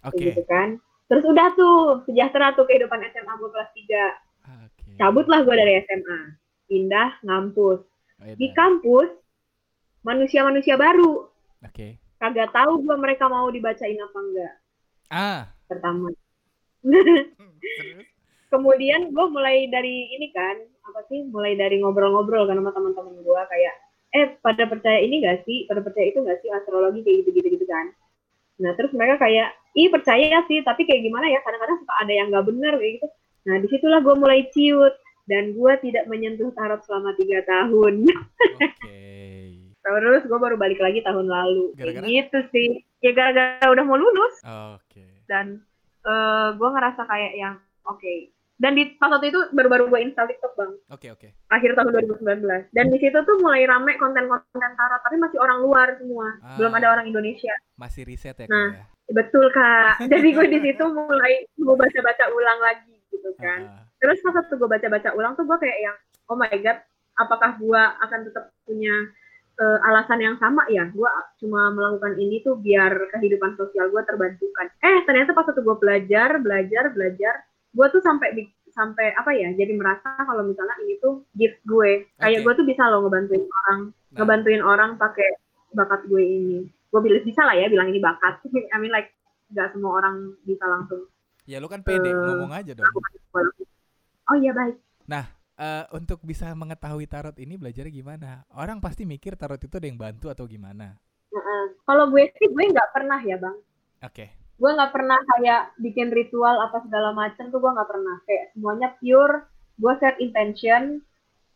Oke. 0.06 0.32
gitu 0.32 0.44
kan. 0.48 0.80
Terus 1.10 1.26
udah 1.26 1.48
tuh, 1.58 2.06
sejahtera 2.06 2.54
tuh 2.54 2.70
kehidupan 2.70 3.02
SMA 3.10 3.34
gue 3.42 3.50
kelas 3.50 3.72
3. 3.74 4.70
Oke. 4.70 4.84
Cabutlah 5.02 5.42
gue 5.42 5.56
dari 5.58 5.74
SMA. 5.84 6.20
Pindah 6.70 7.10
ngampus. 7.26 7.82
Oh, 7.82 8.26
iya 8.30 8.38
Di 8.38 8.48
kampus, 8.54 9.10
manusia-manusia 10.06 10.78
baru. 10.78 11.26
Oke. 11.66 11.98
Kagak 12.22 12.54
tahu 12.54 12.86
gue 12.86 12.96
mereka 13.00 13.26
mau 13.26 13.50
dibacain 13.50 13.98
apa 13.98 14.18
enggak. 14.22 14.54
Ah. 15.10 15.42
Pertama. 15.66 16.14
Terus? 16.86 17.34
Kemudian 18.54 19.14
gue 19.14 19.26
mulai 19.30 19.70
dari 19.70 20.10
ini 20.14 20.34
kan, 20.34 20.58
apa 20.90 21.06
sih, 21.08 21.26
mulai 21.30 21.54
dari 21.56 21.80
ngobrol-ngobrol 21.80 22.50
kan 22.50 22.58
sama 22.58 22.74
teman-teman 22.74 23.22
gue 23.22 23.42
kayak, 23.50 23.76
eh 24.18 24.26
pada 24.42 24.66
percaya 24.66 25.00
ini 25.00 25.22
gak 25.22 25.46
sih, 25.46 25.70
pada 25.70 25.86
percaya 25.86 26.10
itu 26.10 26.20
gak 26.26 26.42
sih 26.42 26.50
astrologi 26.50 27.06
kayak 27.06 27.18
gitu-gitu 27.24 27.48
gitu 27.56 27.66
kan. 27.70 27.94
Nah 28.60 28.74
terus 28.76 28.92
mereka 28.98 29.22
kayak, 29.22 29.54
ih 29.78 29.88
percaya 29.94 30.42
sih, 30.50 30.60
tapi 30.66 30.84
kayak 30.84 31.06
gimana 31.06 31.30
ya, 31.30 31.40
kadang-kadang 31.46 31.78
suka 31.80 31.94
ada 32.02 32.14
yang 32.14 32.28
gak 32.34 32.46
bener 32.50 32.74
kayak 32.76 32.94
gitu. 33.00 33.08
Nah 33.48 33.56
di 33.62 33.68
situlah 33.72 34.00
gue 34.02 34.16
mulai 34.18 34.40
ciut, 34.52 34.94
dan 35.30 35.54
gue 35.54 35.74
tidak 35.86 36.10
menyentuh 36.10 36.50
tarot 36.58 36.82
selama 36.90 37.14
tiga 37.22 37.46
tahun. 37.46 38.10
Oke. 38.58 38.98
Terus 39.86 40.22
gue 40.28 40.40
baru 40.42 40.58
balik 40.60 40.82
lagi 40.82 41.00
tahun 41.06 41.30
lalu. 41.30 41.72
Kayak 41.78 42.02
Gara-gara? 42.02 42.06
gitu 42.10 42.40
sih. 42.52 42.70
Ya 43.00 43.12
gara-gara 43.16 43.64
udah 43.72 43.84
mau 43.88 43.96
lulus 43.96 44.36
Oke. 44.76 45.24
dan 45.32 45.64
eh 46.04 46.50
gue 46.52 46.70
ngerasa 46.70 47.08
kayak 47.08 47.34
yang 47.40 47.56
oke. 47.88 48.16
Dan 48.60 48.76
di 48.76 48.92
pas 49.00 49.08
waktu 49.08 49.32
itu 49.32 49.40
baru-baru 49.50 49.88
gue 49.88 50.00
install 50.04 50.28
TikTok 50.28 50.54
bang, 50.54 50.72
Oke 50.92 51.08
oke. 51.10 51.28
akhir 51.48 51.80
tahun 51.80 51.96
2019. 51.96 52.76
Dan 52.76 52.92
di 52.92 53.00
situ 53.00 53.16
tuh 53.16 53.40
mulai 53.40 53.64
rame 53.64 53.96
konten-konten 53.96 54.44
tarot, 54.76 55.00
tapi 55.00 55.16
masih 55.16 55.40
orang 55.40 55.64
luar 55.64 55.96
semua, 55.96 56.28
Ah. 56.44 56.60
belum 56.60 56.76
ada 56.76 56.92
orang 56.92 57.08
Indonesia. 57.08 57.56
Masih 57.74 58.04
riset 58.04 58.36
ya 58.36 58.46
Nah, 58.46 58.68
Kak 58.70 58.76
ya. 58.76 58.86
Betul 59.10 59.46
kak. 59.50 59.96
Jadi 60.12 60.28
gue 60.30 60.48
di 60.52 60.60
situ 60.62 60.84
mulai 60.86 61.48
mau 61.58 61.74
baca-baca 61.74 62.30
ulang 62.30 62.60
lagi 62.60 62.94
gitu 63.10 63.32
kan. 63.40 63.64
Ah, 63.66 63.84
Terus 63.98 64.20
pas 64.22 64.36
waktu 64.36 64.54
gue 64.54 64.70
baca-baca 64.70 65.10
ulang 65.12 65.34
tuh 65.34 65.48
gue 65.48 65.58
kayak 65.58 65.80
yang, 65.82 65.98
oh 66.28 66.36
my 66.36 66.52
god, 66.60 66.78
apakah 67.16 67.56
gue 67.56 67.82
akan 68.04 68.20
tetap 68.28 68.52
punya 68.64 68.94
eh, 69.56 69.80
alasan 69.84 70.20
yang 70.20 70.36
sama 70.36 70.68
ya? 70.68 70.84
Gue 70.88 71.08
cuma 71.40 71.72
melakukan 71.72 72.16
ini 72.16 72.40
tuh 72.40 72.56
biar 72.56 72.92
kehidupan 73.10 73.56
sosial 73.56 73.88
gue 73.88 74.04
terbantukan. 74.04 74.68
Eh 74.80 75.04
ternyata 75.04 75.32
pas 75.32 75.48
waktu 75.48 75.64
gue 75.64 75.78
belajar, 75.80 76.30
belajar, 76.38 76.92
belajar, 76.92 77.34
gue 77.74 77.88
tuh 77.94 78.02
sampai 78.02 78.34
sampai 78.70 79.14
apa 79.18 79.32
ya? 79.34 79.50
Jadi 79.54 79.74
merasa 79.76 80.14
kalau 80.18 80.46
misalnya 80.46 80.76
ini 80.86 80.98
tuh 81.02 81.26
gift 81.36 81.60
gue. 81.66 82.06
Kayak 82.18 82.42
Oke. 82.42 82.46
gue 82.46 82.54
tuh 82.62 82.66
bisa 82.68 82.84
loh 82.90 83.06
ngebantuin 83.06 83.46
orang, 83.46 83.80
Nah. 84.10 84.18
ngebantuin 84.26 84.64
orang 84.66 84.92
pakai 84.98 85.30
bakat 85.78 86.02
gue 86.10 86.24
ini. 86.24 86.60
Gue 86.90 87.02
bilang 87.06 87.22
bisa 87.22 87.46
lah 87.46 87.54
ya, 87.54 87.70
bilang 87.70 87.94
ini 87.94 88.02
bakat. 88.02 88.42
I 88.74 88.78
mean 88.82 88.90
like 88.94 89.14
gak 89.54 89.74
semua 89.74 89.98
orang 89.98 90.38
bisa 90.46 90.62
langsung 90.70 91.10
Ya 91.50 91.58
lu 91.58 91.66
kan 91.66 91.82
pede 91.82 92.06
Eh, 92.06 92.14
ngomong 92.14 92.54
aja 92.54 92.78
dong. 92.78 92.86
Oh 94.30 94.38
iya 94.38 94.54
baik. 94.54 94.78
Eh, 95.60 95.84
untuk 95.92 96.24
bisa 96.24 96.48
mengetahui 96.56 97.04
tarot 97.04 97.36
ini 97.36 97.60
belajarnya 97.60 97.92
gimana? 97.92 98.48
Orang 98.56 98.80
pasti 98.80 99.04
mikir 99.04 99.36
tarot 99.36 99.60
itu 99.60 99.76
ada 99.76 99.84
yang 99.92 100.00
bantu 100.00 100.32
atau 100.32 100.48
gimana. 100.48 100.96
Heeh. 101.36 101.64
Kalau 101.84 102.08
gue 102.08 102.32
sih 102.40 102.48
gue 102.48 102.64
nggak 102.72 102.90
pernah 102.96 103.20
ya 103.20 103.36
bang. 103.36 103.58
Oke. 104.00 104.39
Gue 104.60 104.76
nggak 104.76 104.92
pernah 104.92 105.16
kayak 105.16 105.80
bikin 105.80 106.12
ritual 106.12 106.60
apa 106.60 106.84
segala 106.84 107.16
macam 107.16 107.48
tuh 107.48 107.60
gue 107.64 107.72
nggak 107.72 107.90
pernah. 107.90 108.16
Kayak 108.28 108.46
semuanya 108.52 108.90
pure. 109.00 109.48
Gue 109.80 109.94
set 110.04 110.20
intention. 110.20 111.00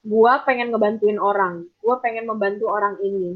Gue 0.07 0.33
pengen 0.47 0.71
ngebantuin 0.71 1.19
orang. 1.19 1.67
Gue 1.83 1.95
pengen 1.99 2.31
membantu 2.31 2.71
orang 2.71 2.95
ini. 3.03 3.35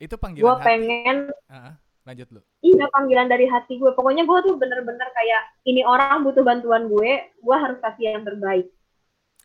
Itu 0.00 0.16
Gue 0.16 0.24
panggilan 0.24 0.56
hati. 0.58 0.66
pengen 0.66 1.16
ah. 1.52 1.76
lanjut 2.02 2.26
lu. 2.34 2.40
iya 2.66 2.90
panggilan 2.90 3.28
dari 3.28 3.46
hati 3.46 3.76
gue. 3.76 3.92
Pokoknya 3.92 4.24
gue 4.24 4.38
tuh 4.48 4.56
bener-bener 4.56 5.08
kayak 5.12 5.42
ini 5.68 5.84
orang 5.84 6.24
butuh 6.24 6.42
bantuan 6.42 6.88
gue. 6.88 7.12
Gue 7.36 7.56
harus 7.60 7.78
kasih 7.84 8.16
yang 8.16 8.24
terbaik. 8.24 8.72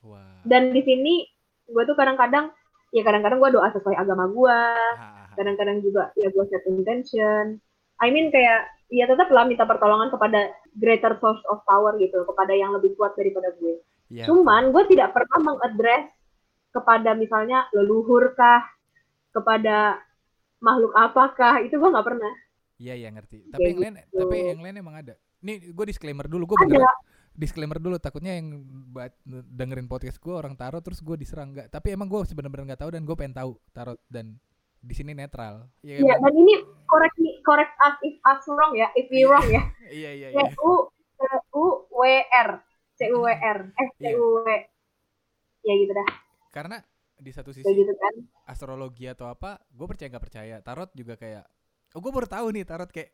Wah. 0.02 0.42
Dan 0.48 0.72
di 0.72 0.82
sini 0.82 1.28
gue 1.68 1.84
tuh 1.84 1.94
kadang-kadang 2.00 2.56
ya 2.96 3.04
kadang-kadang 3.04 3.44
gue 3.44 3.52
doa 3.52 3.68
sesuai 3.76 4.00
agama 4.00 4.32
gue. 4.32 4.60
Kadang-kadang 5.36 5.84
juga 5.84 6.16
ya 6.16 6.32
gue 6.32 6.46
set 6.48 6.64
intention 6.66 7.60
I 7.98 8.14
mean 8.14 8.30
kayak 8.30 8.70
ya 8.90 9.04
tetap 9.04 9.28
lah 9.28 9.44
minta 9.44 9.64
pertolongan 9.64 10.08
kepada 10.08 10.48
greater 10.74 11.16
source 11.18 11.44
of 11.48 11.60
power 11.64 11.96
gitu 11.96 12.24
kepada 12.24 12.52
yang 12.52 12.72
lebih 12.72 12.94
kuat 12.94 13.14
daripada 13.14 13.52
gue 13.56 13.80
Iya. 14.08 14.24
cuman 14.24 14.72
gue 14.72 14.84
tidak 14.88 15.12
pernah 15.12 15.40
mengadres 15.44 16.08
kepada 16.70 17.12
misalnya 17.12 17.68
leluhur 17.72 18.32
kah 18.34 18.64
kepada 19.30 20.00
makhluk 20.58 20.94
apakah 20.94 21.60
itu 21.60 21.76
gue 21.76 21.90
nggak 21.90 22.08
pernah 22.08 22.32
Iya 22.78 22.94
iya 22.94 23.10
ngerti. 23.10 23.42
Tapi 23.50 23.68
yang 23.68 23.80
lain 23.82 23.94
gitu. 23.98 24.18
tapi 24.22 24.36
yang 24.48 24.62
lain 24.62 24.76
emang 24.78 24.96
ada. 24.96 25.18
Nih 25.42 25.74
gue 25.74 25.86
disclaimer 25.88 26.30
dulu, 26.30 26.46
gue 26.46 26.58
bener 26.62 26.86
disclaimer 27.34 27.78
dulu 27.78 27.98
takutnya 27.98 28.34
yang 28.34 28.62
ba- 28.88 29.10
dengerin 29.26 29.86
podcast 29.86 30.18
gue 30.18 30.30
orang 30.30 30.54
tarot 30.54 30.82
terus 30.82 31.02
gue 31.02 31.18
diserang 31.18 31.58
nggak. 31.58 31.74
Tapi 31.74 31.98
emang 31.98 32.06
gue 32.06 32.22
sebenarnya 32.24 32.54
nggak 32.70 32.82
tahu 32.82 32.92
dan 32.94 33.02
gue 33.02 33.16
pengen 33.18 33.34
tahu 33.34 33.58
tarot 33.74 33.98
dan 34.06 34.38
di 34.78 34.94
sini 34.94 35.14
netral. 35.14 35.66
Ya, 35.82 35.98
Iya 35.98 36.16
emang- 36.16 36.22
dan 36.22 36.34
ini 36.38 36.54
me 36.86 37.37
correct 37.48 37.72
us 37.80 37.96
if 38.04 38.20
us 38.22 38.44
wrong 38.52 38.76
ya 38.76 38.92
if 38.94 39.08
we 39.08 39.24
Iya. 39.24 39.30
wrong 39.32 39.48
ya 39.48 39.62
iya 40.04 40.12
iya 40.12 40.28
C 40.30 40.36
iya. 40.36 40.52
U 40.60 40.92
C 41.16 41.20
U 41.56 41.64
W 41.88 42.02
R 42.28 42.50
C 42.94 43.08
U 43.08 43.24
W 43.24 43.30
R 43.32 43.60
eh 43.72 43.88
C 43.96 44.04
Iya. 44.04 44.20
U 44.20 44.44
W 44.44 44.48
ya 45.64 45.74
gitu 45.74 45.94
dah 45.96 46.10
Karena 46.52 46.78
di 47.18 47.32
satu 47.34 47.50
sisi 47.50 47.66
kayak 47.66 47.78
gitu 47.82 47.94
kan 47.98 48.14
astrologi 48.46 49.10
atau 49.10 49.28
apa, 49.28 49.58
gue 49.68 49.88
percaya 49.90 50.08
nggak 50.10 50.24
percaya. 50.24 50.56
Tarot 50.62 50.90
juga 50.94 51.18
kayak, 51.18 51.44
oh 51.94 52.00
gue 52.00 52.12
baru 52.14 52.26
tahu 52.30 52.54
nih 52.54 52.64
tarot 52.64 52.88
kayak, 52.90 53.10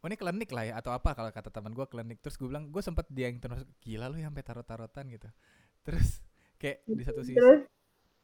oh 0.00 0.06
ini 0.06 0.16
klinik 0.16 0.50
lah 0.50 0.64
ya 0.70 0.74
atau 0.78 0.94
apa 0.94 1.12
kalau 1.12 1.28
kata 1.30 1.50
teman 1.50 1.74
gue 1.74 1.86
klinik. 1.86 2.18
Terus 2.22 2.38
gue 2.38 2.46
bilang 2.46 2.70
gue 2.70 2.82
sempet 2.82 3.06
dia 3.10 3.26
yang 3.28 3.38
terus 3.38 3.62
gila 3.82 4.06
lu 4.08 4.18
ya 4.18 4.30
sampai 4.30 4.42
tarot 4.46 4.66
tarotan 4.66 5.06
gitu. 5.10 5.28
Terus 5.82 6.22
kayak 6.58 6.82
di 6.86 7.02
satu 7.04 7.20
sisi 7.22 7.36
terus 7.36 7.62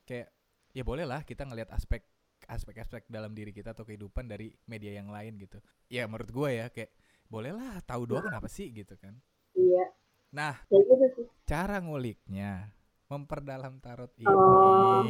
kayak 0.06 0.28
ya 0.72 0.82
boleh 0.86 1.04
lah 1.04 1.20
kita 1.22 1.42
ngelihat 1.42 1.70
aspek 1.74 2.02
aspek-aspek 2.44 3.08
dalam 3.08 3.32
diri 3.32 3.50
kita 3.50 3.72
atau 3.72 3.82
kehidupan 3.82 4.28
dari 4.28 4.52
media 4.64 4.92
yang 4.94 5.08
lain 5.08 5.40
gitu. 5.40 5.58
Ya 5.88 6.04
menurut 6.04 6.28
gue 6.28 6.50
ya 6.52 6.66
kayak 6.68 6.92
bolehlah 7.26 7.80
tahu 7.82 8.06
doang 8.06 8.22
kenapa 8.22 8.46
sih 8.46 8.70
gitu 8.70 8.94
kan. 8.96 9.16
iya 9.56 9.88
Nah 10.30 10.54
kayak 10.68 10.84
gitu 10.84 11.06
sih 11.16 11.26
cara 11.44 11.80
nguliknya 11.80 12.70
memperdalam 13.06 13.78
tarot 13.78 14.12
ini 14.18 14.28
Oh. 14.28 15.02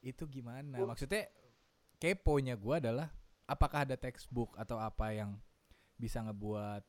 itu 0.00 0.22
gimana 0.28 0.84
maksudnya 0.84 1.26
keponya 1.96 2.54
gua 2.54 2.76
adalah 2.76 3.08
apakah 3.44 3.88
ada 3.88 3.96
textbook 3.96 4.52
atau 4.54 4.76
apa 4.76 5.10
yang 5.10 5.34
bisa 5.96 6.20
ngebuat 6.20 6.84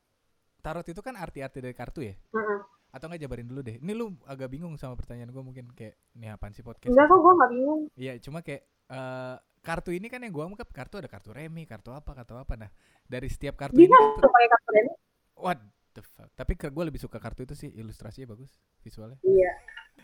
tarot 0.60 0.84
itu 0.84 1.00
kan 1.00 1.16
arti-arti 1.16 1.64
dari 1.64 1.72
kartu 1.74 2.04
ya 2.04 2.16
Heeh. 2.36 2.60
Atau 2.89 3.06
nggak 3.06 3.20
jabarin 3.20 3.46
dulu 3.46 3.62
deh 3.62 3.77
ini 3.77 3.91
lu 3.91 4.10
agak 4.24 4.48
bingung 4.48 4.74
sama 4.75 4.94
pertanyaan 4.94 5.29
gua 5.29 5.41
mungkin 5.41 5.67
kayak 5.72 5.96
ini 6.13 6.27
apaan 6.27 6.51
sih 6.51 6.62
podcast 6.62 6.88
Enggak 6.88 7.06
kok 7.06 7.17
gue 7.17 7.34
nggak 7.34 7.51
bingung. 7.51 7.82
iya 7.94 8.13
cuma 8.17 8.39
kayak 8.39 8.62
eh, 8.88 9.36
kartu 9.60 9.91
ini 9.91 10.08
kan 10.08 10.20
yang 10.20 10.32
gua 10.32 10.46
anggap 10.46 10.70
kartu 10.70 10.96
ada 10.96 11.06
kartu 11.06 11.29
remi 11.29 11.63
kartu 11.63 11.89
apa 11.89 12.12
kartu 12.13 12.34
apa 12.34 12.53
nah 12.58 12.70
dari 13.03 13.27
setiap 13.27 13.56
kartu 13.56 13.75
Bisa 13.75 13.91
ini 13.91 14.17
pakai 14.17 14.48
kartu 14.48 14.70
remi. 14.72 14.91
what 15.36 15.60
the 15.91 16.01
fuck 16.01 16.29
tapi 16.32 16.53
gue 16.53 16.84
lebih 16.84 16.98
suka 16.98 17.17
kartu 17.17 17.44
itu 17.44 17.53
sih 17.53 17.70
ilustrasinya 17.72 18.32
bagus 18.32 18.56
visualnya 18.79 19.20
Iya. 19.22 19.51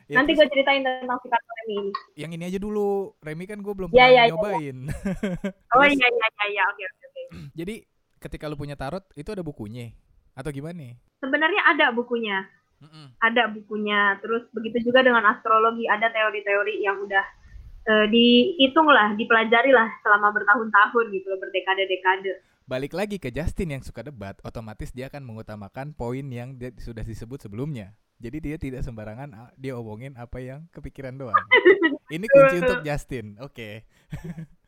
Ya, 0.05 0.17
Nanti 0.17 0.33
gue 0.33 0.43
ceritain 0.47 0.81
tentang 0.81 1.21
si 1.21 1.29
kartu 1.29 1.51
Remi 1.55 1.73
ini. 1.77 1.91
yang 2.15 2.31
ini 2.31 2.43
aja 2.43 2.57
dulu. 2.57 3.13
Remy 3.19 3.45
kan 3.45 3.61
gue 3.61 3.71
belum 3.71 3.89
Ya, 3.89 4.03
pernah 4.03 4.09
ya, 4.09 4.11
ya, 4.11 4.21
ya. 4.21 4.27
nyobain. 4.27 4.77
Oh 5.77 5.85
iya 5.85 5.93
iya 6.03 6.27
iya 6.27 6.45
iya 6.49 6.63
oke 6.65 6.83
oke 6.83 7.03
oke. 7.05 7.21
Jadi 7.53 7.75
ketika 8.19 8.45
lu 8.45 8.55
punya 8.55 8.73
tarot 8.73 9.05
itu 9.13 9.29
ada 9.29 9.39
bukunya 9.39 9.93
atau 10.33 10.49
gimana 10.49 10.73
nih? 10.73 10.93
Sebenarnya 11.19 11.61
ada 11.67 11.85
bukunya, 11.89 12.41
Mm-mm. 12.83 13.15
ada 13.23 13.47
bukunya. 13.47 14.19
Terus 14.19 14.43
begitu 14.51 14.91
juga 14.91 14.99
dengan 14.99 15.23
astrologi, 15.23 15.87
ada 15.87 16.11
teori-teori 16.11 16.83
yang 16.83 16.99
udah 16.99 17.25
eh, 17.87 18.05
dihitung 18.11 18.91
lah, 18.91 19.15
dipelajari 19.15 19.71
lah 19.71 19.87
selama 20.03 20.35
bertahun-tahun 20.35 21.05
gitu 21.15 21.27
loh, 21.31 21.39
berdekade-dekade. 21.39 22.43
Balik 22.63 22.95
lagi 22.95 23.19
ke 23.19 23.27
Justin 23.31 23.79
yang 23.79 23.83
suka 23.83 24.07
debat, 24.07 24.39
otomatis 24.43 24.91
dia 24.95 25.11
akan 25.11 25.23
mengutamakan 25.23 25.91
poin 25.91 26.23
yang 26.27 26.55
dia 26.55 26.71
sudah 26.79 27.03
disebut 27.03 27.43
sebelumnya. 27.43 27.95
Jadi 28.23 28.37
dia 28.39 28.55
tidak 28.55 28.87
sembarangan 28.87 29.29
ah, 29.35 29.51
dia 29.59 29.75
omongin 29.75 30.15
apa 30.15 30.39
yang 30.39 30.63
kepikiran 30.71 31.15
doang. 31.19 31.35
Ini 32.15 32.23
kunci 32.23 32.55
untuk 32.63 32.79
Justin. 32.87 33.35
Oke. 33.43 33.83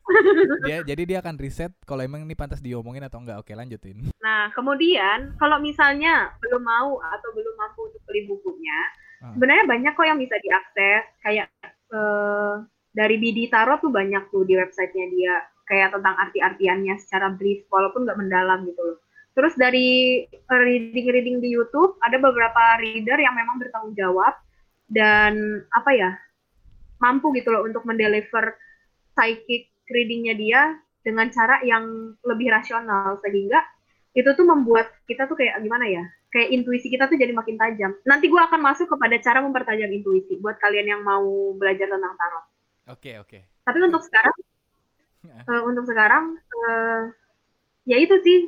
dia 0.66 0.86
jadi 0.86 1.02
dia 1.02 1.18
akan 1.18 1.34
riset 1.38 1.74
kalau 1.82 2.02
emang 2.02 2.22
ini 2.22 2.38
pantas 2.38 2.62
diomongin 2.62 3.02
atau 3.04 3.18
enggak. 3.18 3.42
Oke, 3.42 3.52
lanjutin. 3.58 4.06
Nah, 4.22 4.50
kemudian 4.54 5.34
kalau 5.38 5.58
misalnya 5.58 6.34
belum 6.38 6.62
mau 6.62 7.02
atau 7.02 7.28
belum 7.34 7.54
mampu 7.58 7.90
untuk 7.90 8.02
beli 8.06 8.26
bukunya, 8.30 8.78
Ah. 9.16 9.32
sebenarnya 9.32 9.64
banyak 9.64 9.92
kok 9.96 10.06
yang 10.06 10.20
bisa 10.20 10.36
diakses. 10.38 11.04
Kayak 11.24 11.48
eh, 11.88 12.54
dari 12.92 13.16
BD 13.16 13.48
Tarot 13.48 13.80
tuh 13.80 13.92
banyak 13.92 14.28
tuh 14.28 14.44
di 14.44 14.54
websitenya 14.56 15.06
dia, 15.12 15.34
kayak 15.68 15.94
tentang 15.96 16.14
arti-artiannya 16.20 16.94
secara 17.00 17.32
brief, 17.32 17.64
walaupun 17.72 18.04
nggak 18.04 18.18
mendalam 18.18 18.64
gitu 18.68 18.82
loh. 18.82 18.98
Terus 19.36 19.52
dari 19.56 20.24
reading-reading 20.48 21.44
di 21.44 21.52
YouTube, 21.52 22.00
ada 22.00 22.16
beberapa 22.16 22.80
reader 22.80 23.20
yang 23.20 23.36
memang 23.36 23.60
bertanggung 23.60 23.92
jawab 23.92 24.32
dan 24.88 25.60
apa 25.76 25.90
ya, 25.92 26.10
mampu 27.04 27.36
gitu 27.36 27.52
loh 27.52 27.68
untuk 27.68 27.84
mendeliver 27.84 28.56
psychic 29.12 29.68
readingnya 29.90 30.34
dia 30.34 30.60
dengan 31.02 31.30
cara 31.30 31.62
yang 31.62 32.14
lebih 32.26 32.50
rasional 32.50 33.18
sehingga 33.22 33.62
itu 34.16 34.26
tuh 34.32 34.46
membuat 34.48 34.90
kita 35.06 35.28
tuh 35.28 35.36
kayak 35.38 35.60
gimana 35.60 35.86
ya 35.86 36.04
kayak 36.34 36.52
intuisi 36.52 36.92
kita 36.92 37.08
tuh 37.08 37.16
jadi 37.16 37.32
makin 37.32 37.56
tajam. 37.56 37.96
Nanti 38.04 38.28
gue 38.28 38.36
akan 38.36 38.60
masuk 38.60 38.92
kepada 38.92 39.16
cara 39.24 39.40
mempertajam 39.40 39.88
intuisi 39.88 40.36
buat 40.36 40.60
kalian 40.60 40.92
yang 40.92 41.00
mau 41.00 41.56
belajar 41.56 41.88
tentang 41.88 42.12
tarot. 42.12 42.44
Oke, 42.92 43.18
oke. 43.18 43.38
tapi 43.66 43.82
untuk 43.82 43.98
sekarang 44.06 44.36
eh, 45.50 45.62
untuk 45.66 45.84
sekarang 45.90 46.24
eh, 46.38 47.00
ya 47.88 47.96
itu 47.98 48.14
sih 48.22 48.46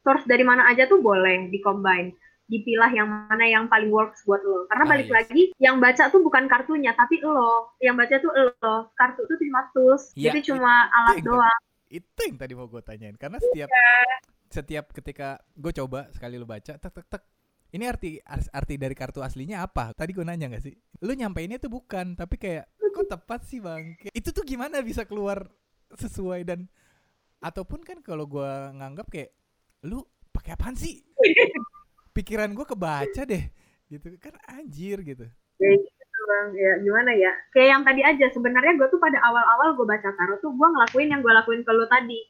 source 0.00 0.24
dari 0.24 0.40
mana 0.40 0.64
aja 0.72 0.88
tuh 0.88 1.04
boleh 1.04 1.52
dicombine 1.52 2.16
dipilah 2.44 2.92
yang 2.92 3.08
mana 3.08 3.44
yang 3.48 3.64
paling 3.66 3.88
works 3.88 4.20
buat 4.28 4.40
lo 4.44 4.68
karena 4.68 4.84
Ah, 4.84 4.90
balik 4.92 5.08
yes. 5.08 5.14
lagi 5.16 5.42
yang 5.56 5.76
baca 5.80 6.12
tuh 6.12 6.20
bukan 6.20 6.44
kartunya 6.44 6.92
tapi 6.92 7.16
lo 7.24 7.72
yang 7.80 7.96
baca 7.96 8.20
tuh 8.20 8.28
lo 8.30 8.74
kartu 8.92 9.24
tuh 9.24 9.36
cuma 9.40 9.64
tools 9.72 10.12
Ya, 10.12 10.30
itu 10.30 10.52
cuma 10.52 10.92
alat 10.92 11.24
yang 11.24 11.26
doang 11.32 11.60
Itu 11.88 12.20
yang 12.26 12.36
tadi 12.36 12.52
mau 12.52 12.68
gue 12.68 12.82
tanyain 12.84 13.16
karena 13.16 13.40
setiap 13.40 13.68
Iya. 13.72 13.92
setiap 14.50 14.84
ketika 14.92 15.40
gue 15.56 15.72
coba 15.72 16.12
sekali 16.12 16.36
lu 16.36 16.44
baca 16.44 16.76
tek 16.76 16.92
tek 16.92 17.06
tek 17.08 17.22
ini 17.74 17.90
arti 17.90 18.22
arti 18.54 18.78
dari 18.78 18.94
kartu 18.94 19.18
aslinya 19.18 19.66
apa? 19.66 19.90
Tadi 19.98 20.14
gue 20.14 20.22
nanya 20.22 20.46
gak 20.46 20.62
sih? 20.62 20.78
Lu 21.02 21.10
nyampeinnya 21.10 21.58
tuh 21.58 21.74
bukan, 21.74 22.14
tapi 22.14 22.38
kayak 22.38 22.70
kok 22.70 23.10
tepat 23.10 23.42
sih 23.50 23.58
bang? 23.58 23.98
Itu 24.14 24.30
tuh 24.30 24.46
gimana 24.46 24.78
bisa 24.78 25.02
keluar 25.02 25.42
sesuai 25.90 26.46
dan 26.46 26.70
ataupun 27.42 27.82
kan 27.82 27.98
kalau 27.98 28.30
gua 28.30 28.70
nganggap 28.78 29.10
kayak 29.10 29.34
lu 29.90 30.06
pakai 30.30 30.54
apaan 30.54 30.78
sih? 30.78 31.02
Pikiran 32.14 32.54
gue 32.54 32.62
kebaca 32.62 33.22
deh, 33.26 33.44
gitu. 33.90 34.06
Kan 34.22 34.38
anjir 34.46 35.02
gitu. 35.02 35.26
ya 35.58 35.70
gitu 35.70 36.20
bang 36.30 36.48
ya 36.54 36.72
gimana 36.78 37.10
ya? 37.14 37.32
Kayak 37.50 37.68
yang 37.74 37.82
tadi 37.82 38.00
aja 38.06 38.26
sebenarnya 38.30 38.78
gue 38.78 38.86
tuh 38.86 39.02
pada 39.02 39.18
awal-awal 39.18 39.74
gue 39.74 39.86
baca 39.86 40.10
tarot 40.14 40.38
tuh 40.38 40.54
gue 40.54 40.68
ngelakuin 40.70 41.10
yang 41.10 41.20
gue 41.20 41.32
lakuin 41.34 41.66
ke 41.66 41.72
lu 41.74 41.86
tadi. 41.90 42.20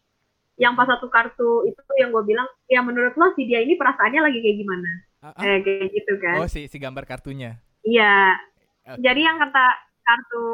Yang 0.57 0.73
pas 0.79 0.87
satu 0.89 1.07
kartu 1.11 1.67
itu 1.69 1.81
yang 2.01 2.15
gue 2.15 2.25
bilang 2.25 2.49
ya 2.71 2.81
menurut 2.81 3.13
lo 3.19 3.37
si 3.37 3.45
dia 3.45 3.61
ini 3.61 3.77
perasaannya 3.77 4.21
lagi 4.25 4.39
kayak 4.41 4.57
gimana? 4.57 4.91
Ah, 5.21 5.27
ah. 5.37 5.43
eh 5.45 5.59
kayak 5.61 5.89
gitu 5.93 6.13
kan. 6.17 6.37
Oh 6.41 6.49
si 6.49 6.65
si 6.65 6.77
gambar 6.81 7.05
kartunya. 7.05 7.61
iya. 7.85 8.41
Oke. 8.85 9.01
jadi 9.01 9.21
yang 9.21 9.41
kata 9.41 9.65
kartu 10.05 10.45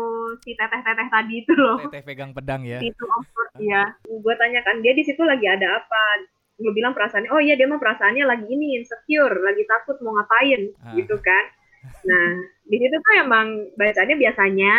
si 0.47 0.55
teteh-teteh 0.55 1.09
tadi 1.11 1.35
itu 1.43 1.53
loh. 1.59 1.79
Teteh 1.87 2.03
pegang 2.07 2.31
pedang 2.31 2.63
ya. 2.63 2.79
itu 2.79 3.03
Oxford 3.03 3.51
ya 3.59 3.95
gue 4.07 4.35
tanyakan 4.39 4.79
dia 4.81 4.95
di 4.95 5.03
situ 5.03 5.23
lagi 5.27 5.47
ada 5.47 5.83
apa 5.83 6.03
gue 6.61 6.73
bilang 6.77 6.93
perasaannya 6.93 7.33
oh 7.33 7.41
iya 7.41 7.57
dia 7.57 7.65
mah 7.65 7.81
perasaannya 7.81 8.23
lagi 8.23 8.47
ini 8.47 8.77
insecure 8.79 9.33
lagi 9.41 9.65
takut 9.65 9.97
mau 10.05 10.13
ngapain 10.15 10.71
Ah. 10.85 10.93
gitu 10.95 11.17
kan 11.19 11.45
nah 12.05 12.29
di 12.63 12.77
situ 12.77 12.93
tuh 12.93 13.15
emang 13.19 13.49
bacanya 13.75 14.15
biasanya 14.15 14.73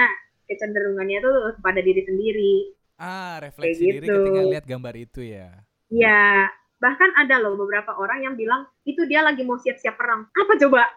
kecenderungannya 0.45 1.17
tuh 1.19 1.35
kepada 1.57 1.81
diri 1.81 2.01
sendiri 2.05 2.55
Ah, 3.01 3.41
refleksi 3.41 3.81
Kayak 3.81 3.81
diri 3.81 4.05
gitu. 4.05 4.13
ketika 4.21 4.41
lihat 4.45 4.65
gambar 4.69 4.93
itu 4.93 5.21
ya. 5.25 5.49
ya 5.89 6.45
bahkan 6.81 7.13
ada 7.13 7.37
loh 7.37 7.53
beberapa 7.53 7.93
orang 7.93 8.25
yang 8.25 8.33
bilang 8.33 8.65
itu 8.89 9.05
dia 9.05 9.21
lagi 9.21 9.45
mau 9.45 9.61
siap-siap 9.61 9.93
perang 9.93 10.25
apa 10.33 10.53
coba 10.57 10.89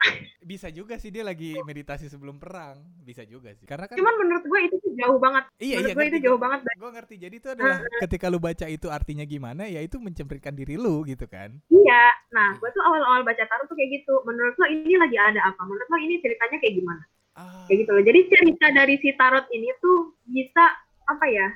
Bisa 0.45 0.69
juga 0.69 1.01
sih 1.01 1.09
dia 1.09 1.25
lagi 1.25 1.57
meditasi 1.65 2.05
sebelum 2.05 2.37
perang. 2.37 2.77
Bisa 3.01 3.25
juga 3.25 3.53
sih. 3.57 3.65
Karena 3.65 3.89
kan 3.89 3.97
cuman 3.97 4.17
menurut 4.21 4.45
gue 4.45 4.61
itu 4.69 4.77
jauh 4.93 5.17
banget 5.17 5.45
iya 5.57 5.81
menurut 5.81 5.89
iya 5.89 5.97
gue 5.97 6.07
itu 6.13 6.19
jauh 6.21 6.41
banget 6.41 6.61
Gue 6.77 6.91
ngerti. 6.93 7.15
Jadi 7.17 7.35
itu 7.41 7.49
adalah 7.49 7.77
ketika 8.05 8.27
lu 8.29 8.37
baca 8.37 8.67
itu 8.69 8.89
artinya 8.93 9.25
gimana, 9.25 9.65
ya 9.65 9.81
itu 9.81 9.97
mencerminkan 9.97 10.53
diri 10.53 10.77
lu 10.77 11.01
gitu 11.09 11.25
kan. 11.25 11.53
iya 11.73 12.13
nah 12.33 12.57
gue 12.61 12.69
tuh 12.77 12.83
awal-awal 12.85 13.25
baca 13.25 13.41
tarot 13.41 13.65
tuh 13.71 13.77
kayak 13.79 14.03
gitu 14.03 14.21
menurut 14.29 14.53
lo 14.59 14.67
ini 14.69 14.99
lagi 15.01 15.17
ada 15.17 15.41
apa 15.49 15.63
menurut 15.65 15.89
lo 15.89 15.97
ini 16.03 16.19
ceritanya 16.21 16.59
kayak 16.61 16.77
gimana 16.77 17.03
Ah, 17.35 17.67
kayak 17.67 17.83
gitu 17.83 17.91
loh. 17.91 18.05
Jadi 18.07 18.21
cerita 18.31 18.67
dari 18.71 18.95
si 19.03 19.11
tarot 19.19 19.47
ini 19.51 19.69
tuh 19.83 20.15
bisa 20.31 20.65
apa 21.11 21.27
ya? 21.27 21.49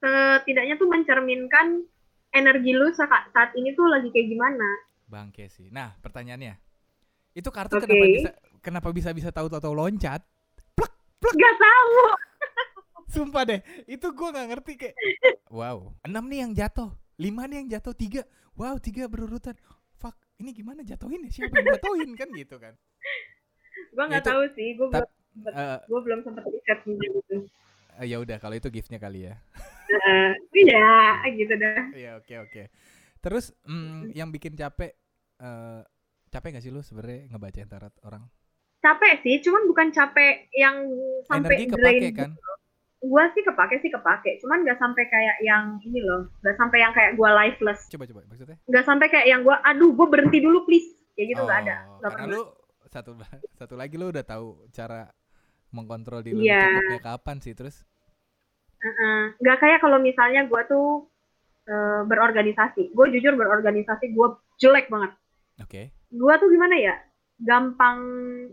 Setidaknya 0.00 0.80
tuh 0.80 0.88
mencerminkan 0.88 1.84
energi 2.34 2.74
lu 2.74 2.90
saat, 2.90 3.30
ini 3.54 3.72
tuh 3.72 3.86
lagi 3.86 4.10
kayak 4.10 4.28
gimana. 4.28 4.68
bangke 5.04 5.46
sih. 5.46 5.70
Nah, 5.70 5.94
pertanyaannya. 6.02 6.58
Itu 7.32 7.48
kartu 7.48 7.78
Oke. 7.78 7.86
kenapa 7.86 8.06
bisa 8.06 8.30
kenapa 8.60 8.88
bisa 8.90 9.10
bisa 9.10 9.30
tahu-tahu 9.30 9.72
loncat? 9.72 10.22
Gak 11.24 11.56
tahu. 11.56 11.94
Sumpah 13.14 13.42
deh, 13.42 13.60
itu 13.86 14.06
gua 14.10 14.28
nggak 14.30 14.48
ngerti 14.54 14.72
kayak. 14.76 14.94
Wow, 15.48 15.94
enam 16.02 16.26
nih 16.26 16.46
yang 16.46 16.52
jatuh, 16.52 16.90
lima 17.16 17.46
nih 17.46 17.62
yang 17.62 17.68
jatuh, 17.78 17.94
tiga. 17.94 18.22
Wow, 18.54 18.78
tiga 18.78 19.06
berurutan. 19.06 19.54
Fuck, 19.96 20.14
ini 20.36 20.50
gimana 20.50 20.82
jatuhin 20.82 21.26
ya? 21.26 21.30
Siapa 21.30 21.54
yang 21.54 21.68
jatuhin 21.78 22.10
kan 22.14 22.28
gitu 22.34 22.56
kan? 22.58 22.74
Gue 23.94 24.04
nggak 24.04 24.26
tahu 24.26 24.42
sih. 24.54 24.74
Gue 24.74 24.90
belum, 24.90 25.06
Eh, 25.50 25.78
gue 25.86 26.00
belum 26.06 26.20
sempat 26.22 26.44
riset 26.46 26.78
gitu. 26.86 27.50
eh, 27.98 28.06
ya 28.06 28.22
udah, 28.22 28.38
kalau 28.38 28.54
itu 28.54 28.70
giftnya 28.70 28.98
kali 28.98 29.26
ya. 29.30 29.34
Eh, 29.94 30.30
Iya, 30.54 30.86
gitu 31.38 31.54
dah. 31.54 31.80
Iya, 31.94 32.10
oke 32.20 32.34
oke. 32.44 32.62
Terus 33.22 33.44
mm, 33.64 34.12
yang 34.12 34.28
bikin 34.34 34.52
capek, 34.54 34.92
eh 35.40 35.80
capek 36.28 36.48
gak 36.58 36.64
sih 36.64 36.72
lu 36.74 36.82
sebenarnya 36.82 37.30
ngebacain 37.30 37.68
tarot 37.70 37.94
orang? 38.04 38.24
Capek 38.84 39.24
sih, 39.24 39.40
cuman 39.40 39.64
bukan 39.64 39.88
capek 39.96 40.52
yang 40.52 40.76
sampai 41.24 41.56
Energi 41.56 41.64
drain. 41.72 42.02
kepake 42.04 42.08
kan? 42.12 42.30
Gue 43.04 43.24
sih 43.32 43.42
kepake 43.44 43.80
sih 43.80 43.90
kepake, 43.92 44.40
cuman 44.40 44.64
nggak 44.64 44.80
sampai 44.80 45.04
kayak 45.08 45.36
yang 45.44 45.76
ini 45.84 46.00
loh, 46.00 46.24
nggak 46.40 46.56
sampai 46.56 46.78
yang 46.80 46.92
kayak 46.96 47.16
gue 47.16 47.30
lifeless, 47.30 47.80
Coba 47.92 48.04
coba 48.08 48.20
maksudnya? 48.28 48.56
nggak 48.64 48.84
sampai 48.84 49.06
kayak 49.12 49.26
yang 49.28 49.40
gue, 49.44 49.56
aduh 49.60 49.92
gue 49.92 50.06
berhenti 50.08 50.38
dulu 50.40 50.64
please, 50.64 50.88
kayak 51.12 51.36
gitu 51.36 51.42
nggak 51.44 51.60
ada. 51.68 51.76
Oh, 51.84 51.96
Nggak 52.00 52.10
karena 52.12 52.24
pernah. 52.24 52.36
lu 52.36 52.42
satu 52.88 53.10
satu 53.60 53.74
lagi 53.76 53.94
lu 53.96 54.06
udah 54.12 54.24
tahu 54.24 54.46
cara 54.72 55.08
mengkontrol 55.72 56.20
diri 56.24 56.36
lu 56.40 56.44
Iya. 56.44 56.60
cukupnya 56.60 57.00
kapan 57.00 57.36
sih 57.44 57.52
terus? 57.52 57.84
Nggak 59.40 59.58
kayak 59.60 59.78
kalau 59.80 59.98
misalnya 60.00 60.44
gue 60.44 60.62
tuh 60.68 61.08
eh, 61.68 62.02
berorganisasi. 62.04 62.92
Gue 62.92 63.06
jujur 63.12 63.34
berorganisasi 63.34 64.12
gue 64.12 64.28
jelek 64.60 64.92
banget. 64.92 65.12
Oke. 65.62 65.82
Gue 66.12 66.34
tuh 66.36 66.48
gimana 66.52 66.76
ya? 66.76 66.94
Gampang 67.40 67.98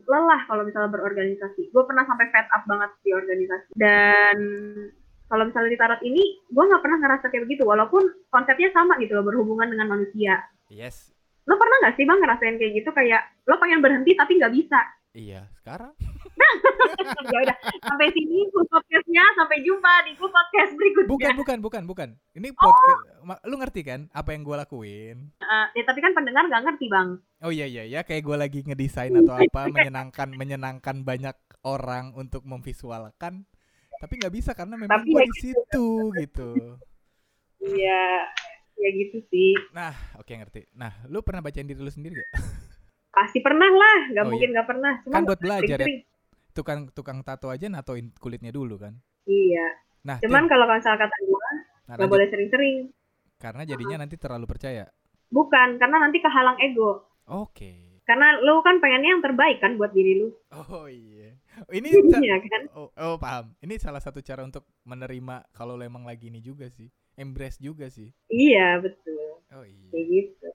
lelah 0.08 0.42
kalau 0.50 0.66
misalnya 0.66 0.90
berorganisasi. 0.90 1.70
Gue 1.70 1.84
pernah 1.86 2.08
sampai 2.08 2.28
fed 2.34 2.48
up 2.50 2.64
banget 2.66 2.92
di 3.06 3.12
organisasi. 3.14 3.70
Dan 3.78 4.38
kalau 5.32 5.48
misalnya 5.48 5.72
di 5.72 5.80
tarot 5.80 6.02
ini, 6.04 6.24
gue 6.50 6.64
nggak 6.64 6.84
pernah 6.84 6.98
ngerasa 7.00 7.26
kayak 7.32 7.46
begitu. 7.48 7.64
Walaupun 7.64 8.04
konsepnya 8.34 8.74
sama 8.76 9.00
gitu 9.00 9.16
loh, 9.16 9.24
berhubungan 9.24 9.70
dengan 9.72 9.96
manusia. 9.96 10.44
Yes. 10.68 11.14
Lo 11.48 11.56
pernah 11.56 11.88
nggak 11.88 11.96
sih 11.96 12.06
bang 12.08 12.20
ngerasain 12.20 12.58
kayak 12.60 12.74
gitu? 12.84 12.90
Kayak 12.92 13.22
lo 13.48 13.56
pengen 13.62 13.80
berhenti 13.80 14.12
tapi 14.18 14.38
nggak 14.40 14.54
bisa. 14.54 14.80
Iya, 15.12 15.44
sekarang 15.60 15.92
ya 17.34 17.40
udah, 17.48 17.58
sampai 17.86 18.08
sini 18.14 18.48
full 18.52 18.66
podcastnya. 18.68 19.24
Sampai 19.38 19.58
jumpa 19.64 19.94
di 20.08 20.12
full 20.18 20.32
podcast 20.32 20.72
berikutnya. 20.76 21.10
bukan 21.12 21.34
bukan 21.38 21.58
bukan 21.62 21.84
bukan. 21.88 22.10
Ini 22.36 22.48
podcast 22.56 23.02
ma- 23.24 23.42
lu 23.46 23.56
ngerti 23.60 23.82
kan 23.86 24.10
apa 24.12 24.30
yang 24.34 24.42
gua 24.46 24.64
lakuin? 24.64 25.32
Eh, 25.40 25.66
ya, 25.78 25.84
tapi 25.88 26.00
kan 26.02 26.12
pendengar 26.14 26.48
nggak 26.48 26.64
ngerti 26.68 26.86
bang. 26.90 27.10
Oh 27.42 27.52
iya 27.54 27.66
iya 27.66 27.84
ya 27.88 28.02
kayak 28.06 28.24
gua 28.26 28.38
lagi 28.42 28.62
ngedesain 28.66 29.14
atau 29.14 29.36
apa 29.38 29.62
menyenangkan 29.74 30.30
menyenangkan 30.34 31.02
banyak 31.02 31.38
orang 31.62 32.14
untuk 32.18 32.42
memvisualkan 32.46 33.46
tapi 34.02 34.18
nggak 34.18 34.34
bisa 34.34 34.58
karena 34.58 34.82
memang 34.82 35.06
gua 35.06 35.22
ya 35.22 35.30
di 35.30 35.36
situ 35.38 35.88
gitu. 36.18 36.50
Iya, 37.62 38.06
ya 38.82 38.90
gitu 38.98 39.22
sih. 39.30 39.54
Nah, 39.70 39.94
oke 40.18 40.34
ngerti. 40.34 40.66
Nah, 40.74 41.06
lu 41.06 41.22
pernah 41.22 41.46
bacain 41.46 41.70
diri 41.70 41.78
lu 41.78 41.94
sendiri 41.94 42.18
gak? 42.18 42.42
Pasti 43.14 43.38
pernah 43.44 43.70
lah, 43.70 44.00
nggak 44.10 44.26
Oh, 44.26 44.30
mungkin 44.34 44.50
nggak 44.56 44.68
pernah. 44.68 44.94
Cuma 45.06 45.14
Kan 45.14 45.24
buat 45.30 45.42
belajar 45.44 45.78
ya. 45.86 45.88
Tukang 46.52 46.92
tukang 46.92 47.24
tato 47.24 47.48
aja 47.50 47.68
natoin 47.68 48.12
kulitnya 48.20 48.52
dulu 48.52 48.78
kan. 48.80 48.96
Iya. 49.26 49.68
Nah, 50.02 50.18
Cuman 50.20 50.50
kalau 50.50 50.66
misalnya 50.66 51.06
kata 51.06 51.18
gue 51.22 51.50
nah, 51.88 51.96
nggak 51.98 52.10
boleh 52.10 52.28
sering-sering. 52.30 52.78
karena 53.42 53.66
jadinya 53.66 54.06
nanti 54.06 54.22
terlalu 54.22 54.46
percaya. 54.46 54.86
Bukan, 55.34 55.82
karena 55.82 55.98
nanti 55.98 56.22
kehalang 56.22 56.58
ego. 56.62 57.10
Oke. 57.26 58.02
Karena 58.06 58.38
lu 58.44 58.60
kan 58.62 58.78
pengennya 58.82 59.18
yang 59.18 59.24
terbaik 59.24 59.58
kan 59.64 59.78
buat 59.80 59.94
diri 59.96 60.20
lu. 60.20 60.30
Oh 60.52 60.86
iya. 60.86 61.34
Ini 61.72 61.90
Iya 62.22 62.38
kan? 62.44 62.62
oh, 62.76 62.90
oh 62.92 63.16
paham. 63.18 63.54
Ini 63.64 63.78
salah 63.82 64.02
satu 64.04 64.20
cara 64.22 64.44
untuk 64.44 64.66
menerima 64.84 65.48
kalau 65.56 65.74
lo 65.74 65.82
emang 65.86 66.04
lagi 66.04 66.28
ini 66.30 66.42
juga 66.42 66.68
sih. 66.70 66.92
Embrace 67.16 67.58
juga 67.58 67.88
sih. 67.90 68.10
Iya 68.28 68.82
betul. 68.82 69.42
Oh 69.54 69.64
iya. 69.66 69.90
Kayak 69.90 70.06
gitu. 70.12 70.48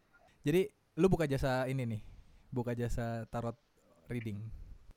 Jadi 0.46 0.60
lu 0.98 1.06
buka 1.08 1.24
jasa 1.26 1.64
ini 1.66 1.86
nih. 1.86 2.02
Buka 2.50 2.76
jasa 2.76 3.24
tarot 3.30 3.56
reading. 4.06 4.38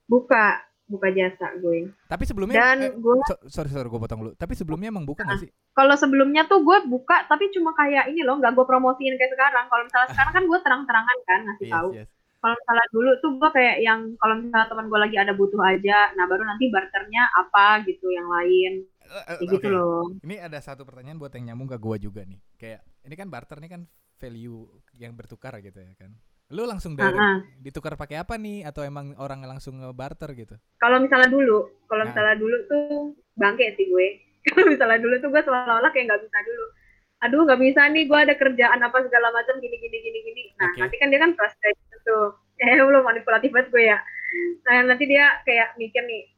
Buka, 0.05 0.61
buka 0.89 1.07
jasa 1.09 1.53
gue. 1.55 1.93
Tapi 2.03 2.23
sebelumnya 2.25 2.57
Dan 2.57 2.77
eh, 2.81 2.91
gue 2.91 3.13
so- 3.23 3.45
sorry 3.45 3.69
sorry 3.69 3.85
gue 3.85 4.01
potong 4.01 4.19
dulu. 4.19 4.31
Tapi 4.33 4.53
sebelumnya 4.53 4.89
emang 4.89 5.05
buka 5.05 5.21
gak 5.21 5.39
sih? 5.39 5.49
kalau 5.71 5.95
sebelumnya 5.95 6.43
tuh 6.43 6.59
gue 6.59 6.77
buka 6.91 7.23
tapi 7.23 7.47
cuma 7.49 7.71
kayak 7.71 8.11
ini 8.11 8.19
loh 8.19 8.35
nggak 8.35 8.51
gue 8.51 8.65
promosiin 8.67 9.15
kayak 9.15 9.31
sekarang 9.31 9.69
kalau 9.69 9.87
misalnya 9.87 10.09
sekarang 10.11 10.33
kan 10.33 10.43
gue 10.43 10.59
terang-terangan 10.59 11.17
kan 11.23 11.39
ngasih 11.47 11.63
Yes, 11.63 11.71
tahu 11.71 11.89
yes. 11.95 12.09
kalau 12.35 12.55
misalnya 12.57 12.87
dulu 12.89 13.09
tuh 13.15 13.31
gue 13.37 13.49
kayak 13.55 13.75
yang 13.79 13.99
kalau 14.17 14.33
misalnya 14.35 14.67
teman 14.67 14.85
gue 14.91 14.99
lagi 14.99 15.15
ada 15.15 15.31
butuh 15.31 15.61
aja 15.63 15.97
nah 16.13 16.25
baru 16.27 16.43
nanti 16.43 16.67
barternya 16.67 17.23
apa 17.31 17.65
gitu 17.87 18.11
yang 18.11 18.27
lain 18.27 18.71
eh, 19.07 19.23
kayak 19.39 19.47
gitu 19.55 19.67
loh 19.71 20.03
Ini 20.19 20.35
ada 20.41 20.59
satu 20.59 20.83
pertanyaan 20.83 21.15
buat 21.15 21.31
yang 21.31 21.55
nyambung 21.55 21.71
ke 21.71 21.77
gua 21.79 21.95
juga 21.95 22.27
nih. 22.27 22.39
Kayak 22.59 22.83
ini 23.07 23.15
kan 23.15 23.27
barter 23.31 23.57
nih 23.57 23.71
kan 23.71 23.81
value 24.19 24.59
yang 24.93 25.15
bertukar 25.15 25.55
gitu 25.63 25.79
ya 25.79 25.95
kan. 25.95 26.11
Lu 26.49 26.65
langsung 26.65 26.97
dari 26.97 27.13
ah. 27.13 27.37
ditukar 27.61 27.93
pakai 27.93 28.25
apa 28.25 28.33
nih 28.33 28.65
atau 28.65 28.81
emang 28.81 29.13
orang 29.21 29.45
langsung 29.45 29.77
nge-barter 29.77 30.33
gitu? 30.33 30.55
kalau 30.81 30.97
misalnya 30.97 31.29
dulu 31.29 31.69
kalau 31.85 32.03
Nah. 32.03 32.09
misalnya 32.09 32.35
dulu 32.41 32.57
tuh 32.65 33.13
bangke 33.37 33.69
sih 33.77 33.85
gue 33.85 34.07
kalau 34.49 34.65
misalnya 34.65 34.97
dulu 34.97 35.15
tuh 35.21 35.29
gue 35.29 35.41
seolah-olah 35.45 35.91
kayak 35.93 36.09
nggak 36.09 36.21
bisa 36.25 36.37
dulu 36.41 36.65
aduh 37.19 37.41
nggak 37.45 37.59
bisa 37.59 37.81
nih 37.91 38.03
gue 38.07 38.19
ada 38.19 38.33
kerjaan 38.39 38.79
apa 38.79 38.97
segala 39.03 39.27
macam 39.35 39.59
gini 39.59 39.75
gini 39.77 39.97
gini 39.99 40.19
gini 40.25 40.43
nah 40.57 40.71
Oke. 40.71 40.79
nanti 40.81 40.95
kan 40.97 41.07
dia 41.11 41.19
kan 41.19 41.31
frustrated 41.35 41.99
tuh 42.07 42.25
eh 42.63 42.79
belum 42.79 43.03
manipulatif 43.03 43.51
banget 43.53 43.69
gue 43.69 43.83
ya 43.85 43.99
nah 44.65 44.89
nanti 44.89 45.03
dia 45.05 45.25
kayak 45.45 45.77
mikir 45.77 46.01
nih 46.01 46.31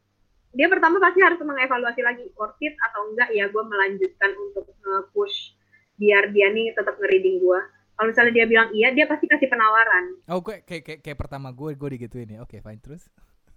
dia 0.52 0.68
pertama 0.68 1.00
pasti 1.00 1.24
harus 1.24 1.40
mengevaluasi 1.40 2.04
lagi 2.04 2.28
worth 2.36 2.60
it 2.60 2.76
atau 2.90 3.08
enggak 3.08 3.32
ya 3.32 3.48
gue 3.48 3.62
melanjutkan 3.64 4.30
untuk 4.36 4.68
nge-push 4.68 5.56
biar 5.96 6.28
dia 6.34 6.52
nih 6.52 6.76
tetap 6.76 6.98
nge-reading 7.00 7.40
gue 7.40 7.60
kalau 7.96 8.08
misalnya 8.08 8.32
dia 8.32 8.46
bilang 8.48 8.68
iya 8.72 8.88
dia 8.90 9.06
pasti 9.06 9.28
kasih 9.28 9.48
penawaran. 9.52 10.16
Oh, 10.26 10.40
gue 10.40 10.62
kayak 10.64 10.84
kayak, 10.84 11.00
kayak 11.04 11.18
pertama 11.18 11.52
gue 11.52 11.74
gue 11.76 11.88
digituin 11.98 12.34
ya. 12.34 12.42
Oke, 12.42 12.60
fine 12.64 12.80
terus. 12.80 13.08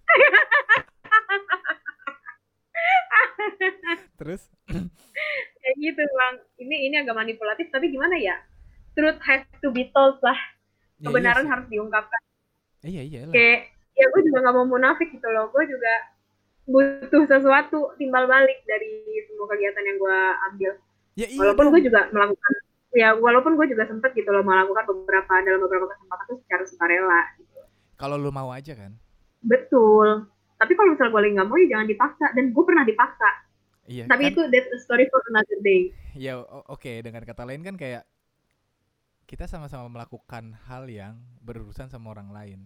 terus? 4.19 4.51
Kayak 5.61 5.75
gitu 5.81 6.01
bang. 6.03 6.35
Ini 6.61 6.75
ini 6.91 6.95
agak 6.99 7.15
manipulatif 7.15 7.71
tapi 7.71 7.89
gimana 7.89 8.19
ya? 8.19 8.35
Truth 8.95 9.19
has 9.23 9.43
to 9.63 9.71
be 9.71 9.89
told 9.91 10.19
lah. 10.21 10.37
Ya, 10.99 11.11
kebenaran 11.11 11.45
iya, 11.47 11.51
harus 11.51 11.67
diungkapkan. 11.67 12.21
Sih. 12.79 12.95
iya 12.95 13.03
iya 13.03 13.19
lah. 13.27 13.33
kayak 13.33 13.59
ya 13.95 14.05
gue 14.11 14.21
juga 14.29 14.37
nggak 14.45 14.55
mau 14.55 14.67
munafik 14.67 15.09
gitu 15.11 15.27
loh. 15.31 15.49
Gue 15.51 15.65
juga 15.67 15.93
butuh 16.65 17.23
sesuatu 17.29 17.93
timbal 18.01 18.25
balik 18.25 18.65
dari 18.65 19.05
semua 19.29 19.45
kegiatan 19.49 19.83
yang 19.85 19.97
gue 19.97 20.19
ambil. 20.51 20.71
Ya 21.15 21.27
iya 21.31 21.39
walaupun 21.39 21.71
gue 21.71 21.81
juga 21.87 22.11
melakukan 22.11 22.51
ya 22.95 23.13
walaupun 23.13 23.53
gue 23.53 23.67
juga 23.69 23.83
sempet 23.85 24.15
gitu 24.15 24.31
loh 24.31 24.41
melakukan 24.41 24.87
beberapa 24.87 25.33
dalam 25.43 25.59
beberapa 25.59 25.85
kesempatan 25.87 26.23
tuh 26.25 26.37
secara 26.41 26.63
sukarela 26.63 27.21
gitu. 27.37 27.59
Kalau 27.95 28.15
lu 28.15 28.27
mau 28.29 28.49
aja 28.49 28.73
kan. 28.73 28.95
betul 29.41 30.25
tapi 30.55 30.73
kalau 30.73 30.89
misalnya 30.89 31.11
gue 31.11 31.21
lagi 31.21 31.33
nggak 31.35 31.47
mau 31.47 31.57
ya 31.59 31.67
jangan 31.69 31.85
dipaksa 31.85 32.25
dan 32.33 32.45
gue 32.49 32.63
pernah 32.63 32.81
dipaksa 32.81 33.29
Iya. 33.85 34.09
tapi 34.09 34.23
kan, 34.25 34.31
itu 34.33 34.41
that's 34.49 34.71
a 34.73 34.79
story 34.81 35.05
for 35.07 35.21
another 35.29 35.59
day 35.61 35.93
ya 36.17 36.41
oke 36.65 36.89
dengan 37.05 37.21
kata 37.21 37.45
lain 37.45 37.61
kan 37.61 37.77
kayak 37.77 38.01
kita 39.25 39.45
sama-sama 39.45 39.85
melakukan 39.85 40.57
hal 40.65 40.85
yang 40.85 41.21
berurusan 41.41 41.85
sama 41.85 42.09
orang 42.09 42.29
lain 42.29 42.59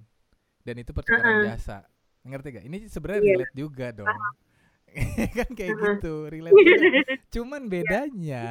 dan 0.64 0.76
itu 0.78 0.92
pertukaran 0.92 1.44
Uh-uh. 1.44 1.48
jasa 1.52 1.84
ngerti 2.22 2.48
gak 2.54 2.66
ini 2.66 2.78
sebenarnya 2.86 3.20
Iya. 3.20 3.32
relate 3.36 3.56
juga 3.56 3.88
dong 3.92 4.08
kan 5.40 5.50
kayak 5.52 5.72
Uh-uh. 5.74 5.88
gitu 6.00 6.14
relate 6.28 6.56
juga 6.56 6.78
cuman 7.36 7.62
bedanya 7.68 8.46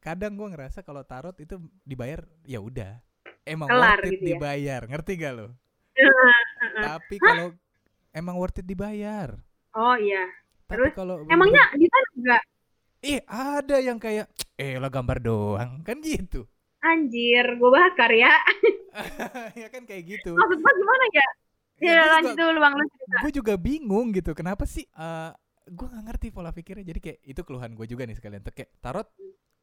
kadang 0.00 0.34
gua 0.34 0.48
ngerasa 0.50 0.80
kalau 0.82 1.04
tarot 1.04 1.36
itu 1.38 1.60
dibayar 1.84 2.24
ya 2.48 2.58
udah. 2.58 2.98
Emang 3.44 3.68
Kelar 3.68 4.00
worth 4.00 4.08
it 4.08 4.12
gitu 4.16 4.24
ya. 4.24 4.28
dibayar 4.36 4.80
ngerti 4.88 5.12
gak 5.16 5.32
lo? 5.36 5.46
Tapi 6.88 7.16
kalau 7.20 7.52
emang 8.12 8.36
worth 8.36 8.60
it 8.60 8.66
dibayar. 8.66 9.36
Oh 9.76 9.96
iya. 9.96 10.28
Tapi 10.66 10.86
Terus, 10.86 10.92
kalau 10.94 11.22
emangnya 11.26 11.64
di 11.74 11.86
sana 11.88 12.08
enggak? 12.16 12.42
Ih 13.00 13.20
ada 13.26 13.76
yang 13.80 13.96
kayak 13.96 14.28
eh 14.60 14.76
lah 14.76 14.90
gambar 14.92 15.18
doang. 15.24 15.80
Kan 15.82 16.04
gitu. 16.04 16.44
Anjir 16.80 17.46
gue 17.56 17.70
bakar 17.70 18.10
ya. 18.12 18.32
Ya 19.60 19.68
kan 19.70 19.86
kayak 19.86 20.02
gitu. 20.06 20.34
Maksud 20.34 20.58
gue 20.58 20.72
gimana 20.78 21.04
ya? 21.14 21.28
Ya, 21.80 21.96
gua 21.96 22.12
lanjut 22.20 22.36
dulu 22.36 22.58
bang 22.60 22.74
gue 23.24 23.32
juga 23.32 23.54
bingung 23.56 24.12
gitu. 24.12 24.36
Kenapa 24.36 24.68
sih 24.68 24.84
eh 24.84 25.32
gue 25.70 25.86
nggak 25.86 26.04
ngerti 26.12 26.26
pola 26.28 26.52
pikirnya. 26.52 26.84
Jadi 26.84 27.00
kayak 27.00 27.18
itu 27.24 27.40
keluhan 27.40 27.72
gue 27.72 27.86
juga 27.88 28.04
nih 28.04 28.16
sekalian. 28.20 28.44
Tuh 28.44 28.52
kayak 28.52 28.70
tarot 28.84 29.08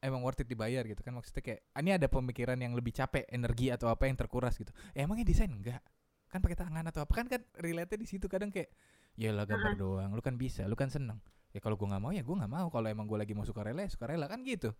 emang 0.02 0.22
worth 0.22 0.42
it 0.42 0.48
dibayar 0.48 0.82
gitu 0.86 1.00
kan. 1.02 1.14
Maksudnya 1.14 1.42
kayak 1.42 1.60
"Ah, 1.74 1.80
ini 1.82 1.90
ada 1.94 2.06
pemikiran 2.06 2.58
yang 2.58 2.72
lebih 2.74 2.94
capek 2.94 3.26
energi 3.30 3.70
atau 3.74 3.90
apa 3.90 4.06
yang 4.06 4.16
terkuras 4.18 4.54
gitu. 4.58 4.70
Eh, 4.94 5.02
emangnya 5.04 5.26
desain? 5.26 5.50
Enggak. 5.50 5.82
Kan 6.28 6.44
pakai 6.44 6.58
tangan 6.58 6.84
atau 6.86 7.02
apa? 7.02 7.12
Kan 7.14 7.26
kan 7.26 7.42
relate 7.58 7.98
di 7.98 8.06
situ 8.06 8.30
kadang 8.30 8.52
kayak 8.52 8.70
ya 9.18 9.34
lah 9.34 9.50
gambar 9.50 9.74
doang 9.74 10.14
lu 10.14 10.22
kan 10.22 10.38
bisa 10.38 10.62
lu 10.70 10.78
kan 10.78 10.86
seneng. 10.92 11.18
Ya 11.50 11.58
kalau 11.58 11.74
gue 11.74 11.88
nggak 11.88 12.02
mau 12.02 12.12
ya 12.14 12.22
gue 12.22 12.36
nggak 12.36 12.52
mau. 12.52 12.66
Kalau 12.70 12.86
emang 12.86 13.06
gue 13.10 13.18
lagi 13.18 13.34
mau 13.34 13.42
suka 13.42 13.66
rela 13.66 13.82
suka 13.90 14.06
rela 14.06 14.30
kan 14.30 14.44
gitu. 14.46 14.70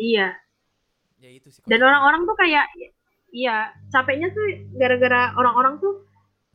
Iya. 0.00 0.32
Ya 1.22 1.30
itu 1.30 1.52
sih 1.54 1.62
dan 1.70 1.78
orang-orang 1.78 2.26
tuh 2.26 2.34
kayak 2.34 2.66
iya 3.30 3.70
capeknya 3.94 4.34
tuh 4.34 4.42
gara-gara 4.74 5.30
orang-orang 5.38 5.78
tuh 5.78 6.02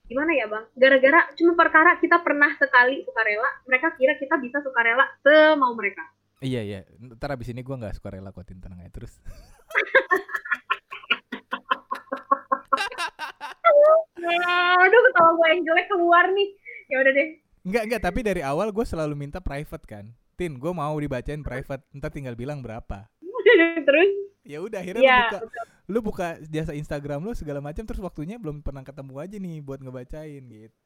gimana 0.08 0.32
ya 0.36 0.48
bang? 0.48 0.66
Gara-gara 0.76 1.20
cuma 1.40 1.54
perkara 1.56 1.96
kita 2.00 2.20
pernah 2.20 2.52
sekali 2.60 3.04
sukarela 3.08 3.48
mereka 3.64 3.96
kira 3.96 4.20
kita 4.20 4.36
bisa 4.40 4.60
sukarela 4.64 5.08
semau 5.24 5.72
mereka 5.76 6.04
iya 6.42 6.62
iya. 6.62 6.80
Ntar 7.02 7.34
abis 7.34 7.50
ini 7.50 7.66
gue 7.66 7.76
nggak 7.76 7.98
suka 7.98 8.14
rela 8.14 8.30
kok 8.30 8.46
Tin, 8.46 8.62
tenang 8.62 8.82
aja 8.82 8.92
terus. 8.94 9.18
Aduh 14.78 15.02
ketawa 15.10 15.32
gue 15.34 15.48
yang 15.50 15.62
jelek 15.66 15.88
keluar 15.90 16.26
nih. 16.32 16.50
Ya 16.88 16.98
udah 17.02 17.12
deh. 17.14 17.30
Enggak, 17.68 17.84
enggak, 17.90 18.02
tapi 18.04 18.20
dari 18.24 18.42
awal 18.46 18.72
gue 18.72 18.86
selalu 18.88 19.14
minta 19.18 19.44
private 19.44 19.86
kan. 19.90 20.06
Tin, 20.38 20.56
gue 20.56 20.72
mau 20.72 20.94
dibacain 21.02 21.42
private, 21.42 21.84
ntar 21.98 22.14
tinggal 22.14 22.38
bilang 22.38 22.62
berapa. 22.62 23.10
terus? 23.88 24.10
Ya 24.48 24.64
udah, 24.64 24.80
akhirnya 24.80 25.04
ya 25.04 25.20
lu 25.28 25.28
buka, 25.28 25.62
lu 25.92 26.00
buka 26.00 26.28
jasa 26.48 26.72
Instagram 26.72 27.20
lu 27.26 27.36
segala 27.36 27.60
macam, 27.60 27.84
terus 27.84 28.00
waktunya 28.00 28.40
belum 28.40 28.64
pernah 28.64 28.86
ketemu 28.86 29.14
aja 29.20 29.36
nih 29.36 29.60
buat 29.60 29.84
ngebacain 29.84 30.44
gitu. 30.48 30.78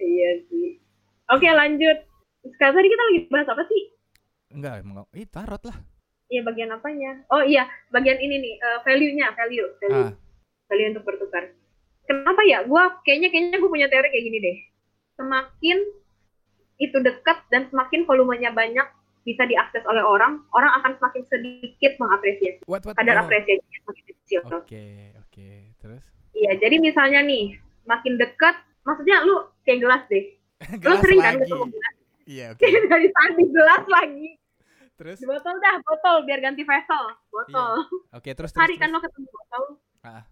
iya 0.00 0.30
sih. 0.48 0.80
Oke 1.28 1.44
lanjut. 1.44 1.98
Sekarang 2.56 2.80
tadi 2.80 2.88
kita 2.88 3.02
lagi 3.04 3.20
bahas 3.28 3.48
apa 3.52 3.62
sih 3.68 3.97
Enggak, 4.58 4.82
emang, 4.82 5.06
ih 5.14 5.28
tarot 5.30 5.62
lah. 5.70 5.78
Iya 6.26 6.42
bagian 6.42 6.74
apanya? 6.74 7.22
Oh 7.30 7.46
iya, 7.46 7.70
bagian 7.94 8.18
ini 8.18 8.42
nih, 8.42 8.54
eh, 8.58 8.78
value-nya, 8.82 9.30
value, 9.38 9.70
value, 9.78 10.10
Ah, 10.10 10.12
value 10.66 10.88
untuk 10.90 11.06
bertukar. 11.06 11.54
Kenapa 12.10 12.42
ya? 12.42 12.66
Gua 12.66 12.98
kayaknya 13.06 13.30
kayaknya 13.30 13.62
gue 13.62 13.70
punya 13.70 13.86
teori 13.86 14.10
kayak 14.10 14.24
gini 14.26 14.38
deh. 14.42 14.58
Semakin 15.14 15.78
itu 16.82 16.96
dekat 16.98 17.38
dan 17.54 17.70
semakin 17.70 18.02
volumenya 18.02 18.50
banyak 18.50 18.84
bisa 19.22 19.46
diakses 19.46 19.84
oleh 19.86 20.02
orang, 20.02 20.42
orang 20.50 20.72
akan 20.82 20.98
semakin 20.98 21.22
sedikit 21.30 21.94
mengapresiasi. 22.02 22.64
what, 22.66 22.82
what, 22.82 22.98
Kadar 22.98 23.22
oh, 23.22 23.28
apresiasinya 23.28 23.78
semakin 23.86 24.04
kecil. 24.10 24.40
Oke, 24.56 24.86
oke, 25.22 25.48
terus? 25.78 26.02
Iya, 26.34 26.56
jadi 26.58 26.76
misalnya 26.80 27.20
nih, 27.22 27.60
makin 27.84 28.16
dekat, 28.16 28.56
maksudnya 28.82 29.22
lu 29.22 29.52
kayak 29.62 29.84
gelas 29.84 30.02
deh. 30.10 30.24
Lu 30.74 30.82
Gelas 30.82 31.00
sering 31.06 31.20
kan 31.22 31.34
lagi. 31.38 31.46
ketemu 31.46 31.66
gelas 31.70 31.94
Iya, 32.28 32.44
oke. 32.52 32.60
dari 32.92 33.08
tadi 33.08 33.42
gelas 33.48 33.84
lagi. 33.88 34.28
Terus? 34.98 35.22
Di 35.22 35.26
botol 35.30 35.54
dah, 35.62 35.78
botol 35.86 36.26
biar 36.26 36.42
ganti 36.42 36.66
vessel. 36.66 37.14
Botol. 37.30 37.86
Oke, 38.18 38.34
terus, 38.34 38.50
terus, 38.50 38.58
hari 38.58 38.74
kan 38.74 38.90
lo 38.90 38.98
ketemu 38.98 39.30
botol. 39.30 39.64
Ah. 40.02 40.26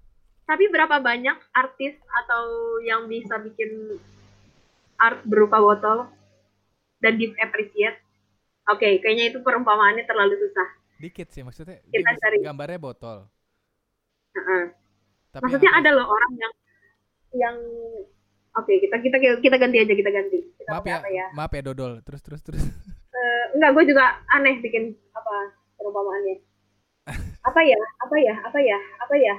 Tapi 0.47 0.67
berapa 0.67 0.99
banyak 0.99 1.39
artis 1.55 1.95
atau 2.27 2.43
yang 2.83 3.07
bisa 3.07 3.39
bikin 3.39 3.99
art 4.99 5.23
berupa 5.23 5.63
botol 5.63 6.11
dan 6.99 7.15
di 7.15 7.31
appreciate? 7.39 8.03
Oke, 8.67 8.99
kayaknya 8.99 9.31
itu 9.31 9.39
perumpamaannya 9.47 10.03
terlalu 10.03 10.35
susah. 10.43 10.67
Dikit 10.99 11.31
sih 11.31 11.47
maksudnya. 11.47 11.79
Kita 11.87 12.19
cari. 12.19 12.43
gambarnya 12.43 12.83
botol. 12.83 13.31
Heeh. 14.35 14.75
Tapi 15.31 15.43
Maksudnya 15.47 15.71
ada 15.79 15.91
loh 15.95 16.11
orang 16.11 16.33
yang 16.35 16.53
yang 17.37 17.57
oke 18.57 18.73
kita 18.73 18.97
kita 18.99 19.17
kita 19.39 19.57
ganti 19.63 19.77
aja 19.79 19.95
kita 19.95 20.11
ganti. 20.11 20.39
Kita 20.59 20.71
Maaf 20.75 20.85
ya, 20.89 20.99
ya? 21.07 21.27
maaf 21.37 21.53
ya 21.55 21.63
Dodol. 21.63 22.03
Terus, 22.03 22.23
terus, 22.27 22.43
terus. 22.43 22.65
Eh, 23.17 23.45
enggak, 23.57 23.71
gue 23.73 23.85
juga 23.89 24.05
aneh 24.29 24.61
bikin 24.61 24.85
apa 25.11 25.35
perumpamaannya. 25.77 26.37
Apa 27.49 27.61
ya? 27.63 27.79
Apa 28.03 28.17
ya? 28.19 28.35
Apa 28.43 28.59
ya? 28.59 28.79
Apa 29.01 29.15
ya? 29.15 29.35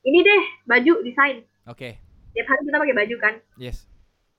Ini 0.00 0.18
deh 0.18 0.42
baju 0.64 1.04
desain. 1.04 1.44
Oke, 1.68 2.00
Tiap 2.32 2.46
hari 2.46 2.62
kita 2.64 2.78
pakai 2.78 2.96
baju 2.96 3.16
kan. 3.20 3.34
yes. 3.56 3.84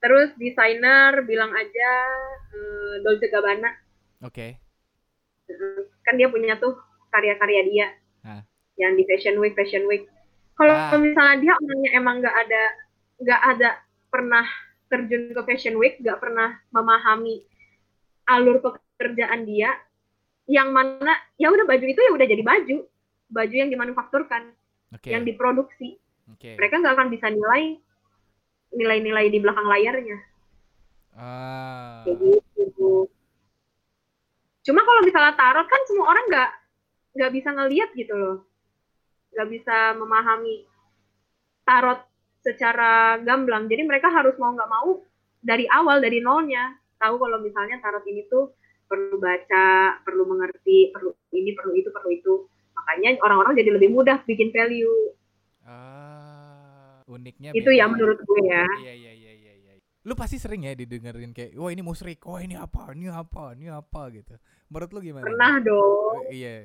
Terus 0.02 0.34
desainer 0.36 1.22
bilang 1.22 1.54
aja 1.54 1.90
eh, 2.50 2.94
Dolce 3.02 3.30
Gabbana. 3.30 3.70
Oke. 4.22 4.58
Eh, 5.46 5.80
Kan 6.02 6.18
dia 6.18 6.28
punya 6.28 6.58
tuh 6.58 6.74
karya-karya 7.08 7.62
dia. 7.70 7.88
Ah. 8.26 8.42
Yang 8.76 8.92
di 8.98 9.04
Fashion 9.06 9.38
Week, 9.38 9.54
Fashion 9.54 9.86
Week. 9.86 10.10
Kalau 10.58 10.74
Ah. 10.74 10.98
misalnya 10.98 11.38
dia 11.40 11.54
orangnya 11.54 11.92
emang 11.94 12.16
nggak 12.20 12.34
ada 12.36 12.64
nggak 13.22 13.42
ada 13.48 13.70
pernah 14.10 14.46
terjun 14.90 15.30
ke 15.32 15.42
Fashion 15.46 15.78
Week, 15.78 16.02
nggak 16.02 16.18
pernah 16.18 16.58
memahami 16.74 17.46
alur 18.28 18.62
pekerjaan 18.62 19.46
dia, 19.46 19.72
yang 20.50 20.74
mana 20.74 21.16
ya 21.40 21.50
udah 21.50 21.66
baju 21.66 21.86
itu 21.86 22.00
ya 22.02 22.12
udah 22.12 22.28
jadi 22.28 22.44
baju, 22.44 22.78
baju 23.32 23.56
yang 23.56 23.70
dimanufakturkan, 23.72 24.52
Oke. 24.94 25.10
yang 25.10 25.24
diproduksi. 25.24 25.98
Oke. 26.32 26.58
Mereka 26.60 26.82
nggak 26.82 26.96
akan 26.98 27.10
bisa 27.10 27.28
nilai 27.32 27.80
nilai-nilai 28.72 29.26
di 29.28 29.40
belakang 29.40 29.68
layarnya. 29.68 30.18
Ah. 31.16 32.08
Kayak 32.08 32.40
gitu. 32.56 33.08
Cuma 34.62 34.82
kalau 34.86 35.02
misalnya 35.04 35.34
tarot 35.36 35.68
kan 35.68 35.82
semua 35.90 36.06
orang 36.14 36.26
nggak 36.30 36.52
nggak 37.12 37.32
bisa 37.36 37.50
ngelihat 37.52 37.90
gitu 37.98 38.14
loh, 38.16 38.38
nggak 39.36 39.48
bisa 39.52 39.78
memahami 40.00 40.64
tarot 41.68 42.00
secara 42.40 43.20
gamblang. 43.22 43.68
Jadi 43.68 43.84
mereka 43.84 44.08
harus 44.08 44.38
mau 44.40 44.54
nggak 44.54 44.72
mau 44.72 45.04
dari 45.42 45.66
awal 45.68 46.00
dari 46.00 46.22
nolnya 46.22 46.81
tahu 47.02 47.18
kalau 47.18 47.42
misalnya 47.42 47.82
tarot 47.82 48.06
ini 48.06 48.30
tuh 48.30 48.54
perlu 48.86 49.18
baca, 49.18 49.68
perlu 50.04 50.24
mengerti, 50.28 50.94
perlu 50.94 51.10
ini, 51.34 51.58
perlu 51.58 51.74
itu, 51.74 51.90
perlu 51.90 52.10
itu. 52.12 52.34
Makanya 52.78 53.18
orang-orang 53.20 53.58
jadi 53.58 53.74
lebih 53.74 53.90
mudah 53.90 54.22
bikin 54.24 54.54
value. 54.54 55.16
Ah, 55.66 57.02
uniknya 57.08 57.56
Itu 57.56 57.72
beda. 57.72 57.80
ya 57.80 57.86
menurut 57.88 58.20
gue 58.20 58.40
ya. 58.44 58.66
Iya 58.84 58.94
iya 58.94 59.12
iya 59.14 59.32
iya 59.34 59.54
iya. 59.56 59.74
Lu 60.04 60.14
pasti 60.14 60.38
sering 60.38 60.66
ya 60.66 60.74
didengerin 60.74 61.32
kayak, 61.32 61.56
wah 61.56 61.72
ini 61.72 61.82
musrik, 61.82 62.20
wah 62.26 62.42
ini 62.42 62.54
apa, 62.54 62.92
ini 62.92 63.08
apa, 63.08 63.54
ini 63.56 63.68
apa 63.70 64.02
gitu. 64.12 64.34
Menurut 64.68 64.90
lu 64.92 65.00
gimana? 65.02 65.26
Pernah 65.26 65.54
dong. 65.64 66.16
Eh, 66.30 66.36
Iya. 66.38 66.56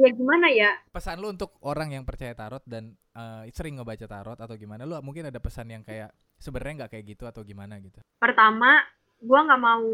Ya 0.00 0.08
gimana 0.16 0.48
ya? 0.48 0.70
Pesan 0.88 1.20
lu 1.20 1.28
untuk 1.28 1.60
orang 1.60 1.92
yang 1.92 2.08
percaya 2.08 2.32
tarot 2.32 2.64
dan 2.64 2.96
eh, 3.12 3.52
sering 3.52 3.76
ngebaca 3.76 4.06
tarot 4.08 4.38
atau 4.40 4.56
gimana? 4.56 4.88
Lu 4.88 4.96
mungkin 5.04 5.28
ada 5.28 5.36
pesan 5.36 5.68
yang 5.68 5.84
kayak 5.84 6.08
sebenarnya 6.40 6.86
nggak 6.86 6.92
kayak 6.96 7.04
gitu 7.04 7.24
atau 7.28 7.44
gimana 7.44 7.76
gitu? 7.78 8.00
pertama 8.16 8.80
gue 9.20 9.40
nggak 9.40 9.60
mau 9.60 9.84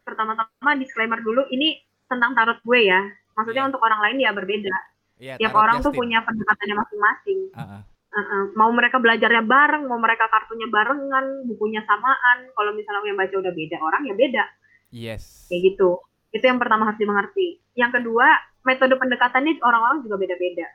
pertama-tama 0.00 0.70
disclaimer 0.76 1.20
dulu 1.20 1.44
ini 1.48 1.76
tentang 2.08 2.32
tarot 2.32 2.58
gue 2.60 2.80
ya 2.82 3.00
maksudnya 3.36 3.62
Iya. 3.64 3.68
untuk 3.68 3.80
orang 3.80 4.00
lain 4.08 4.18
ya 4.18 4.30
berbeda 4.32 4.74
Iya. 5.20 5.34
tiap 5.36 5.54
orang 5.54 5.84
tuh 5.84 5.92
punya 5.92 6.24
pendekatannya 6.24 6.76
masing-masing 6.76 7.38
Ah, 7.52 7.60
ah. 7.60 7.82
Uh-uh. 8.10 8.42
mau 8.58 8.72
mereka 8.74 8.98
belajarnya 8.98 9.46
bareng 9.46 9.86
mau 9.86 10.00
mereka 10.00 10.26
kartunya 10.26 10.66
barengan 10.66 11.46
bukunya 11.46 11.84
samaan 11.86 12.50
kalau 12.56 12.74
misalnya 12.74 13.06
yang 13.06 13.20
baca 13.20 13.36
udah 13.38 13.52
beda 13.54 13.76
orang 13.78 14.02
ya 14.08 14.14
beda 14.16 14.44
Yes. 14.90 15.46
kayak 15.46 15.76
gitu 15.76 16.00
itu 16.32 16.42
yang 16.42 16.58
pertama 16.58 16.90
harus 16.90 16.98
dimengerti 16.98 17.62
yang 17.78 17.94
kedua 17.94 18.26
metode 18.66 18.98
pendekatannya 18.98 19.62
orang-orang 19.62 20.02
juga 20.02 20.16
beda-beda 20.18 20.66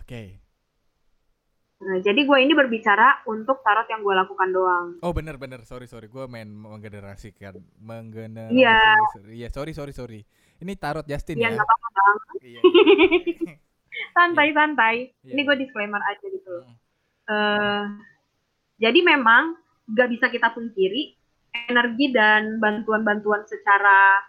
Oke. 0.00 0.40
Nah, 1.78 2.02
jadi 2.02 2.26
gue 2.26 2.38
ini 2.42 2.58
berbicara 2.58 3.22
untuk 3.30 3.62
tarot 3.62 3.86
yang 3.86 4.02
gue 4.02 4.10
lakukan 4.10 4.50
doang 4.50 4.86
Oh 4.98 5.14
bener 5.14 5.38
bener, 5.38 5.62
sorry 5.62 5.86
sorry, 5.86 6.10
gue 6.10 6.26
main 6.26 6.50
menggenerasikan, 6.50 7.54
menggenerasi. 7.78 8.50
Iya. 8.50 8.82
Iya 9.30 9.48
sorry 9.54 9.70
sorry 9.70 9.94
sorry. 9.94 10.20
Ini 10.58 10.74
tarot 10.74 11.06
Justin 11.06 11.38
ya 11.38 11.46
ya. 11.46 11.54
nggak 11.54 11.66
apa-apa 11.66 11.88
bang 11.88 12.16
Iya. 12.50 12.60
santai-santai 14.14 14.96
Iya. 15.22 15.32
ini 15.34 15.40
gue 15.42 15.56
disclaimer 15.58 16.02
aja 16.02 16.26
gitu 16.26 16.54
Mm. 16.62 16.74
eh 17.28 17.84
jadi 18.78 18.98
memang 19.02 19.58
nggak 19.90 20.08
bisa 20.14 20.26
kita 20.30 20.54
pungkiri 20.54 21.12
energi 21.66 22.14
dan 22.14 22.56
bantuan-bantuan 22.56 23.42
secara 23.44 24.22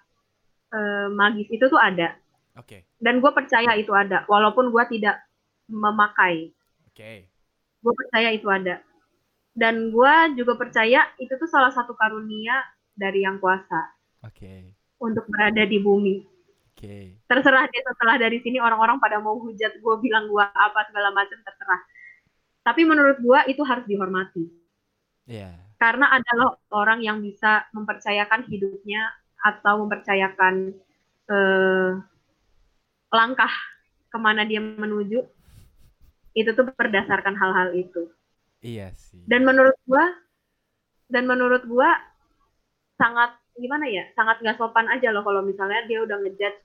eh, 0.69 1.07
magis 1.09 1.49
itu 1.49 1.65
tuh 1.65 1.77
ada 1.77 2.13
Oke 2.57 2.83
dan 2.97 3.21
gue 3.21 3.31
percaya 3.31 3.71
itu 3.73 3.93
ada 3.93 4.25
walaupun 4.25 4.69
gue 4.69 4.83
tidak 4.99 5.21
memakai 5.69 6.49
oke. 6.89 7.28
Gue 7.79 7.93
percaya 7.95 8.29
itu 8.35 8.47
ada. 8.47 8.83
Dan 9.55 9.91
gue 9.91 10.13
juga 10.39 10.55
percaya 10.55 11.09
itu 11.19 11.33
tuh 11.35 11.49
salah 11.49 11.73
satu 11.73 11.95
karunia 11.95 12.63
dari 12.95 13.23
yang 13.23 13.39
kuasa. 13.39 13.91
Oke. 14.23 14.75
Untuk 14.99 15.27
berada 15.27 15.63
di 15.63 15.79
bumi. 15.79 16.39
Oke. 16.79 17.19
terserah 17.27 17.67
deh 17.67 17.83
setelah 17.83 18.15
dari 18.15 18.39
sini 18.39 18.55
orang-orang 18.55 19.03
pada 19.03 19.19
mau 19.19 19.35
hujat 19.35 19.83
gue 19.83 19.95
bilang 19.99 20.31
gue 20.31 20.39
apa 20.39 20.79
segala 20.87 21.11
macam 21.11 21.35
terserah. 21.43 21.81
Tapi 22.63 22.87
menurut 22.87 23.19
gue 23.19 23.39
itu 23.51 23.59
harus 23.67 23.83
dihormati. 23.83 24.59
Iya. 25.29 25.53
karena 25.77 26.09
ada 26.09 26.31
loh 26.35 26.57
orang 26.73 27.05
yang 27.05 27.21
bisa 27.21 27.69
mempercayakan 27.71 28.49
hidupnya 28.49 29.13
atau 29.39 29.85
mempercayakan 29.85 30.73
eh, 31.29 31.91
langkah 33.13 33.53
ke 34.09 34.17
mana 34.17 34.43
dia 34.43 34.57
menuju 34.57 35.21
itu 36.33 36.49
tuh 36.53 36.65
berdasarkan 36.73 37.33
hal-hal 37.33 37.69
itu 37.73 38.09
Iya 38.59 38.91
sih. 38.95 39.23
dan 39.25 39.47
menurut 39.47 39.75
gua 39.87 40.05
dan 41.07 41.23
menurut 41.25 41.63
gua 41.65 41.89
sangat 42.95 43.33
gimana 43.55 43.87
ya 43.87 44.03
sangat 44.13 44.39
nggak 44.39 44.57
sopan 44.57 44.87
aja 44.87 45.11
loh 45.11 45.23
kalau 45.23 45.41
misalnya 45.41 45.83
dia 45.87 45.99
udah 46.03 46.19
ngejudge 46.19 46.59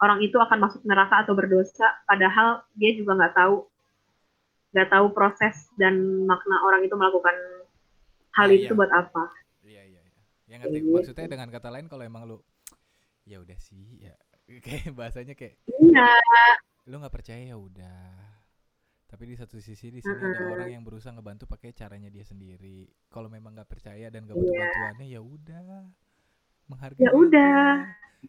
orang 0.00 0.18
itu 0.20 0.36
akan 0.36 0.58
masuk 0.60 0.82
neraka 0.84 1.24
atau 1.24 1.32
berdosa 1.32 1.86
padahal 2.04 2.64
dia 2.74 2.92
juga 2.92 3.16
nggak 3.16 3.34
tahu 3.36 3.64
nggak 4.74 4.90
tahu 4.90 5.06
proses 5.14 5.70
dan 5.78 5.94
makna 6.26 6.58
orang 6.66 6.82
itu 6.82 6.92
melakukan 6.92 7.36
hal 8.34 8.48
Ah, 8.50 8.56
itu 8.56 8.72
iya. 8.72 8.76
buat 8.76 8.90
apa 8.90 9.24
Iya 9.62 9.82
iya 9.86 10.02
iya. 10.02 10.22
Yang 10.50 10.58
ngerti 10.66 10.78
Kayak 10.82 10.92
maksudnya 10.92 11.26
dengan 11.30 11.48
kata 11.48 11.68
lain 11.70 11.86
kalau 11.86 12.02
emang 12.04 12.22
lu 12.26 12.36
ya 13.24 13.38
udah 13.40 13.56
sih 13.56 14.02
ya 14.02 14.12
kayak 14.66 14.92
bahasanya 14.92 15.32
kayak 15.38 15.56
iya 15.80 16.10
lu 16.84 17.00
nggak 17.00 17.14
percaya 17.14 17.40
ya 17.40 17.56
udah. 17.56 18.33
Tapi 19.14 19.30
di 19.30 19.36
satu 19.38 19.62
sisi 19.62 19.94
di 19.94 20.02
sini 20.02 20.18
ada 20.18 20.42
orang 20.50 20.74
yang 20.74 20.82
berusaha 20.82 21.14
ngebantu 21.14 21.46
pakai 21.46 21.70
caranya 21.70 22.10
dia 22.10 22.26
sendiri. 22.26 22.82
Kalau 23.06 23.30
memang 23.30 23.54
nggak 23.54 23.70
percaya 23.70 24.10
dan 24.10 24.26
nggak 24.26 24.34
butuh 24.34 24.50
Iya. 24.50 24.62
bantuannya 24.66 25.06
ya 25.06 25.20
udah. 25.22 25.66
Menghargai 26.66 26.98
Ya 26.98 27.10
udah. 27.14 27.62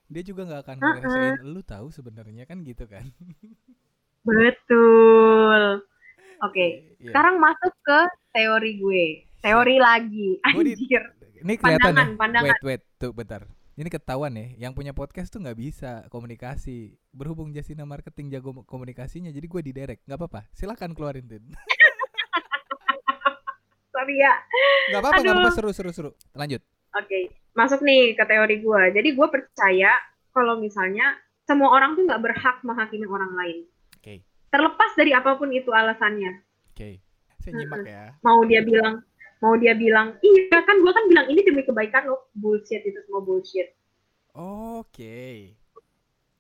Dia 0.05 0.21
juga 0.21 0.41
nggak 0.45 0.61
akan 0.61 0.77
Uh-uh. 0.77 0.93
ngerasain 0.93 1.33
lu 1.41 1.61
tahu 1.65 1.87
sebenarnya 1.89 2.45
kan 2.45 2.61
gitu 2.61 2.85
kan. 2.85 3.01
betul 4.21 5.81
oke 6.41 6.65
Iya. 6.97 7.09
sekarang 7.09 7.37
masuk 7.37 7.73
ke 7.81 7.99
teori 8.31 8.71
gue 8.75 9.05
teori 9.39 9.77
lagi 9.77 10.37
anjir 10.41 11.01
Ini 11.45 11.53
kelihatan 11.57 11.93
pandangan, 11.93 12.09
ya. 12.09 12.17
pandangan. 12.17 12.55
Wait, 12.57 12.61
wait, 12.65 12.81
tuh 12.97 13.11
bentar. 13.13 13.45
Ini 13.75 13.91
ketahuan 13.91 14.31
ya, 14.39 14.47
yang 14.55 14.71
punya 14.71 14.95
podcast 14.95 15.27
tuh 15.35 15.43
nggak 15.43 15.59
bisa 15.59 16.07
komunikasi. 16.07 16.95
Berhubung 17.11 17.51
Jasina 17.51 17.83
marketing 17.83 18.31
jago 18.31 18.63
komunikasinya, 18.63 19.35
jadi 19.35 19.43
gue 19.43 19.61
diderek. 19.67 19.99
nggak 20.07 20.15
apa-apa. 20.15 20.47
Silakan 20.55 20.95
keluarin 20.95 21.27
Tin. 21.27 21.43
sorry 23.95 24.15
ya 24.19 24.31
Nggak 24.95 25.01
apa-apa, 25.03 25.19
nggak 25.19 25.35
apa-apa. 25.35 25.51
Seru, 25.51 25.69
seru, 25.75 25.91
seru. 25.91 26.09
Lanjut. 26.31 26.63
Oke, 26.95 27.35
masuk 27.51 27.83
nih 27.83 28.15
ke 28.15 28.23
teori 28.23 28.63
gue. 28.63 28.81
Jadi 28.95 29.09
gue 29.11 29.27
percaya 29.27 29.91
kalau 30.31 30.55
misalnya 30.55 31.19
semua 31.43 31.75
orang 31.75 31.99
tuh 31.99 32.07
nggak 32.07 32.23
berhak 32.23 32.57
menghakimi 32.63 33.03
orang 33.11 33.35
lain. 33.35 33.57
Oke, 33.99 34.23
Terlepas 34.55 34.91
dari 34.95 35.11
apa 35.11 35.35
pun 35.35 35.51
itu 35.51 35.75
alasannya. 35.75 36.31
oke. 36.71 37.03
Saya 37.43 37.51
nyimak 37.59 37.83
ya. 37.83 38.03
Mau 38.23 38.39
dia 38.47 38.63
bilang, 38.63 39.03
mau 39.43 39.55
dia 39.59 39.75
bilang, 39.75 40.15
iya 40.23 40.59
kan 40.63 40.79
gue 40.79 40.91
kan 40.91 41.05
bilang 41.11 41.27
ini 41.27 41.41
demi 41.43 41.61
kebaikan 41.65 42.07
lo. 42.07 42.31
Bullshit 42.35 42.83
itu 42.83 42.99
semua 43.05 43.21
bullshit. 43.23 43.71
Oke. 44.35 45.55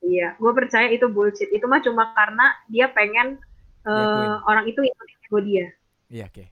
Iya, 0.05 0.37
gue 0.37 0.51
percaya 0.53 0.87
itu 0.91 1.07
bullshit. 1.09 1.49
Itu 1.49 1.65
mah 1.65 1.81
cuma 1.81 2.13
karena 2.13 2.53
dia 2.69 2.91
pengen 2.91 3.41
eh, 3.83 3.91
Diakuin. 3.91 4.31
orang 4.45 4.65
itu 4.69 4.79
ikutin 4.85 5.17
ego 5.25 5.39
dia. 5.41 5.67
Iya, 6.11 6.23
oke. 6.29 6.45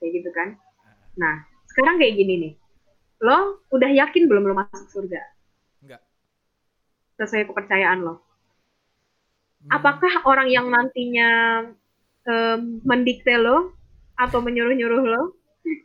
Kayak 0.00 0.12
gitu 0.22 0.30
kan. 0.32 0.48
Nah, 1.18 1.44
sekarang 1.68 1.98
kayak 1.98 2.14
gini 2.16 2.34
nih. 2.38 2.52
Lo 3.20 3.60
udah 3.68 3.90
yakin 3.92 4.24
belum 4.30 4.48
lo 4.48 4.54
masuk 4.56 4.88
surga? 4.88 5.20
Enggak. 5.84 6.00
Sesuai 7.20 7.44
kepercayaan 7.52 8.00
lo. 8.00 8.14
Hmm, 9.60 9.76
apakah 9.76 10.24
orang 10.24 10.48
yang 10.48 10.72
nantinya 10.72 11.28
em, 12.24 12.80
mendikte 12.80 13.36
lo 13.36 13.76
atau 14.20 14.44
menyuruh-nyuruh 14.44 15.00
lo 15.00 15.22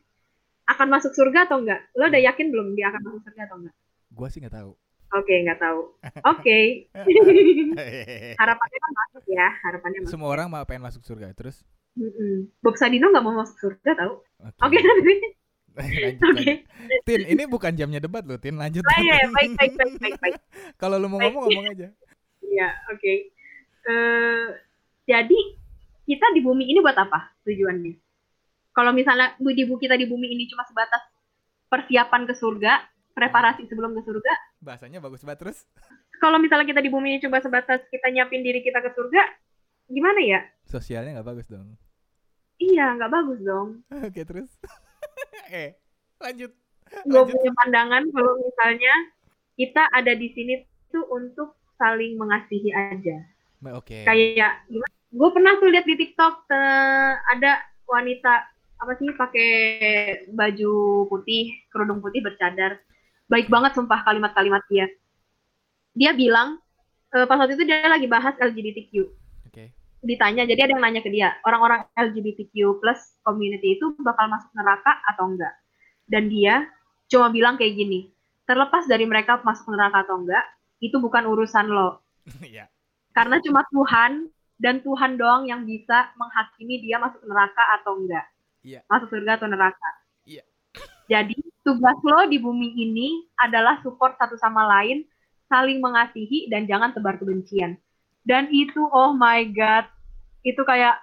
akan 0.72 0.88
masuk 0.92 1.16
surga 1.16 1.48
atau 1.48 1.64
enggak? 1.64 1.82
Lo 1.96 2.12
udah 2.12 2.22
yakin 2.22 2.52
belum 2.52 2.76
dia 2.76 2.92
akan 2.92 3.02
masuk 3.08 3.22
surga 3.32 3.42
atau 3.48 3.58
enggak? 3.64 3.76
Gua 4.12 4.28
sih 4.28 4.40
nggak 4.44 4.56
tahu. 4.56 4.72
Oke, 5.16 5.36
nggak 5.48 5.60
tahu. 5.64 5.80
Oke, 6.36 6.58
harapannya 8.42 8.80
kan 8.84 8.92
masuk 9.06 9.24
ya, 9.32 9.48
harapannya 9.64 10.00
masuk. 10.04 10.12
Semua 10.12 10.30
orang 10.36 10.48
mau 10.52 10.66
pengen 10.68 10.84
masuk 10.84 11.02
surga. 11.08 11.32
Terus? 11.32 11.64
Mm-mm. 11.96 12.52
Bob 12.60 12.76
Sadino 12.76 13.08
nggak 13.08 13.24
mau 13.24 13.40
masuk 13.40 13.56
surga 13.62 13.96
tahu? 13.96 14.14
Oke. 14.44 14.76
Oke, 14.76 14.78
nanti. 14.84 15.14
lanjut, 15.76 16.16
Oke. 16.24 16.36
lanjut. 16.36 16.58
Tin, 17.08 17.22
ini 17.28 17.44
bukan 17.48 17.72
jamnya 17.76 18.00
debat 18.04 18.24
loh, 18.28 18.40
Tin. 18.40 18.60
Lanjut. 18.60 18.84
Baik, 18.84 19.08
ya, 19.08 19.28
baik, 19.32 19.52
baik, 19.56 19.74
baik, 19.80 19.96
baik, 20.00 20.18
baik. 20.20 20.36
Kalau 20.76 21.00
lu 21.00 21.08
mau 21.08 21.20
Baik. 21.20 21.36
ngomong, 21.36 21.52
ngomong 21.52 21.68
aja. 21.72 21.88
Iya, 22.44 22.70
oke. 22.92 23.14
Eh, 23.86 24.46
jadi 25.06 25.40
kita 26.06 26.26
di 26.34 26.42
bumi 26.42 26.68
ini 26.72 26.80
buat 26.84 26.98
apa 26.98 27.36
tujuannya? 27.46 27.94
Kalau 28.76 28.92
misalnya 28.92 29.40
di 29.40 29.64
bu 29.64 29.80
kita 29.80 29.96
di 29.96 30.04
bumi 30.04 30.36
ini 30.36 30.52
cuma 30.52 30.68
sebatas 30.68 31.00
persiapan 31.72 32.28
ke 32.28 32.36
surga, 32.36 32.84
preparasi 33.16 33.64
sebelum 33.72 33.96
ke 33.96 34.04
surga. 34.04 34.34
Bahasanya 34.60 35.00
bagus 35.00 35.24
banget 35.24 35.48
terus. 35.48 35.60
Kalau 36.20 36.36
misalnya 36.44 36.68
kita 36.68 36.84
di 36.84 36.92
bumi 36.92 37.16
ini 37.16 37.20
cuma 37.24 37.40
sebatas 37.40 37.88
kita 37.88 38.12
nyiapin 38.12 38.44
diri 38.44 38.60
kita 38.60 38.84
ke 38.84 38.92
surga, 38.92 39.24
gimana 39.88 40.20
ya? 40.20 40.40
Sosialnya 40.68 41.20
nggak 41.20 41.30
bagus 41.32 41.48
dong. 41.48 41.80
Iya, 42.60 43.00
nggak 43.00 43.12
bagus 43.16 43.40
dong. 43.40 43.68
Oke 44.12 44.22
terus. 44.28 44.52
eh, 45.56 45.80
lanjut. 46.20 46.52
Gue 47.08 47.24
punya 47.32 47.52
pandangan 47.64 48.04
kalau 48.12 48.34
misalnya 48.44 48.94
kita 49.56 49.88
ada 49.96 50.14
di 50.14 50.28
sini 50.36 50.68
tuh 50.92 51.08
untuk 51.16 51.56
saling 51.80 52.20
mengasihi 52.20 52.72
aja. 52.76 53.24
Oke. 53.72 54.04
Kayak 54.04 54.68
gue 55.16 55.30
pernah 55.32 55.56
tuh 55.64 55.72
lihat 55.72 55.88
di 55.88 55.96
TikTok 55.96 56.52
uh, 56.52 57.14
ada 57.32 57.64
wanita 57.88 58.55
apa 58.76 58.94
sih 59.00 59.10
pakai 59.16 59.52
baju 60.32 61.06
putih, 61.08 61.56
kerudung 61.72 62.04
putih 62.04 62.22
bercadar. 62.22 62.80
Baik 63.26 63.50
banget 63.50 63.74
sumpah 63.74 64.06
kalimat-kalimat 64.06 64.62
dia. 64.70 64.86
Dia 65.96 66.12
bilang 66.14 66.60
uh, 67.16 67.26
pas 67.26 67.40
waktu 67.40 67.56
itu 67.56 67.66
dia 67.66 67.88
lagi 67.88 68.06
bahas 68.06 68.36
LGBTQ. 68.38 68.94
Oke. 69.48 69.72
Ditanya, 70.06 70.46
jadi 70.46 70.70
ada 70.70 70.78
yang 70.78 70.84
nanya 70.84 71.02
ke 71.02 71.10
dia, 71.10 71.34
orang-orang 71.48 71.88
LGBTQ 71.98 72.78
plus 72.78 73.18
community 73.26 73.80
itu 73.80 73.96
bakal 74.04 74.30
masuk 74.30 74.52
neraka 74.54 75.02
atau 75.10 75.34
enggak? 75.34 75.56
Dan 76.06 76.30
dia 76.30 76.70
cuma 77.10 77.34
bilang 77.34 77.58
kayak 77.58 77.74
gini, 77.74 78.14
terlepas 78.46 78.86
dari 78.86 79.10
mereka 79.10 79.42
masuk 79.42 79.74
neraka 79.74 80.06
atau 80.06 80.22
enggak, 80.22 80.46
itu 80.84 81.00
bukan 81.00 81.26
urusan 81.26 81.72
lo. 81.72 82.04
Iya. 82.42 82.70
Karena 83.16 83.40
cuma 83.40 83.64
Tuhan 83.72 84.28
dan 84.60 84.84
Tuhan 84.84 85.16
doang 85.16 85.48
yang 85.48 85.64
bisa 85.64 86.12
menghakimi 86.20 86.84
dia 86.84 87.00
masuk 87.00 87.24
neraka 87.24 87.64
atau 87.80 87.96
enggak. 87.96 88.28
Iya. 88.66 88.82
Masuk 88.90 89.14
surga 89.14 89.38
atau 89.38 89.46
neraka. 89.46 89.90
Iya. 90.26 90.42
Jadi 91.14 91.38
tugas 91.62 91.98
lo 92.02 92.26
di 92.26 92.42
bumi 92.42 92.74
ini 92.74 93.30
adalah 93.38 93.78
support 93.86 94.18
satu 94.18 94.34
sama 94.42 94.66
lain, 94.66 95.06
saling 95.46 95.78
mengasihi 95.78 96.50
dan 96.50 96.66
jangan 96.66 96.98
tebar 96.98 97.22
kebencian. 97.22 97.78
Dan 98.26 98.50
itu 98.50 98.82
oh 98.90 99.14
my 99.14 99.46
god, 99.54 99.86
itu 100.42 100.58
kayak 100.66 100.98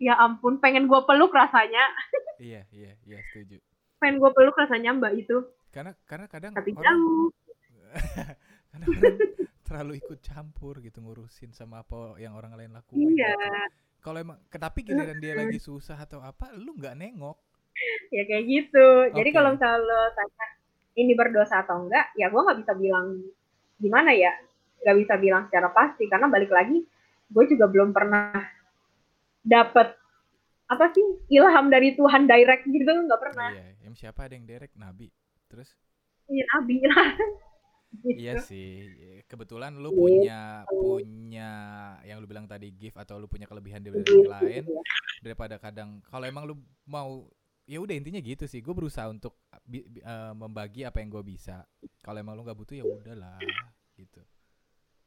ya 0.00 0.16
ampun 0.16 0.56
pengen 0.64 0.88
gue 0.88 1.00
peluk 1.04 1.28
rasanya. 1.36 1.84
iya 2.40 2.64
iya 2.72 2.96
iya 3.04 3.20
setuju. 3.28 3.60
Pengen 4.00 4.16
gue 4.16 4.30
peluk 4.32 4.56
rasanya 4.56 4.96
mbak 4.96 5.12
itu. 5.20 5.44
Karena 5.68 5.92
karena 6.08 6.24
kadang 6.24 6.56
Tapi 6.56 6.72
orang 6.72 6.84
jauh. 6.88 7.28
karena 8.72 8.84
orang 8.88 9.16
terlalu 9.68 9.92
ikut 10.00 10.24
campur 10.24 10.80
gitu 10.80 11.04
ngurusin 11.04 11.52
sama 11.52 11.84
apa 11.84 12.16
yang 12.16 12.32
orang 12.32 12.56
lain 12.56 12.72
lakuin. 12.72 13.12
Iya. 13.12 13.36
gitu. 13.36 13.87
Kalau 13.98 14.18
emang 14.22 14.38
tapi 14.50 14.86
giliran 14.86 15.18
dia 15.18 15.34
lagi 15.34 15.58
susah 15.68 15.98
atau 15.98 16.22
apa, 16.22 16.54
lu 16.54 16.74
nggak 16.78 16.96
nengok. 16.98 17.38
ya 18.10 18.26
kayak 18.26 18.44
gitu. 18.46 18.86
Jadi 19.14 19.30
Oke. 19.30 19.36
kalau 19.38 19.50
misalnya 19.54 19.78
lo 19.86 20.00
tanya 20.14 20.46
ini 20.98 21.12
berdosa 21.14 21.62
atau 21.62 21.86
enggak, 21.86 22.10
ya 22.18 22.26
gue 22.26 22.40
nggak 22.42 22.58
bisa 22.66 22.72
bilang 22.74 23.22
gimana 23.78 24.10
ya, 24.10 24.34
nggak 24.82 24.96
bisa 24.98 25.14
bilang 25.22 25.46
secara 25.46 25.70
pasti 25.70 26.10
karena 26.10 26.26
balik 26.26 26.50
lagi 26.50 26.82
gue 27.28 27.44
juga 27.44 27.68
belum 27.68 27.92
pernah 27.92 28.32
dapet 29.44 29.94
apa 30.68 30.84
sih 30.92 31.04
ilham 31.32 31.72
dari 31.72 31.96
Tuhan 31.96 32.28
direct 32.28 32.66
gitu 32.68 32.84
nggak 32.84 33.20
pernah. 33.20 33.48
Iya, 33.54 33.66
yang 33.88 33.94
siapa 33.96 34.28
ada 34.28 34.34
yang 34.36 34.44
derek 34.44 34.72
nabi. 34.76 35.08
Terus 35.48 35.72
Iya 36.28 36.44
nabi 36.52 36.76
lah. 36.84 37.08
Gitu. 37.88 38.20
iya 38.20 38.36
sih, 38.36 38.84
kebetulan 39.26 39.72
lu 39.80 39.88
Iya. 39.88 39.96
punya 39.96 40.40
punya 40.68 41.50
yang 42.04 42.20
lu 42.20 42.28
bilang 42.28 42.44
tadi 42.44 42.68
gift 42.70 43.00
atau 43.00 43.16
lu 43.16 43.24
punya 43.26 43.48
kelebihan 43.48 43.80
dari 43.80 44.04
Gitu, 44.04 44.22
yang 44.22 44.28
lain 44.28 44.62
ya. 44.68 44.82
daripada 45.24 45.56
kadang 45.56 46.04
kalau 46.04 46.28
emang 46.28 46.44
lu 46.44 46.54
mau 46.84 47.24
ya 47.64 47.80
udah 47.80 47.96
intinya 47.96 48.20
gitu 48.20 48.44
sih 48.44 48.60
gue 48.60 48.72
berusaha 48.72 49.08
untuk 49.08 49.40
eh, 49.72 50.32
membagi 50.32 50.84
apa 50.84 51.00
yang 51.00 51.08
gue 51.12 51.24
bisa 51.24 51.64
kalau 52.00 52.20
emang 52.20 52.36
lu 52.36 52.44
nggak 52.44 52.56
butuh 52.56 52.76
ya 52.76 52.84
udahlah 52.84 53.40
gitu 53.96 54.20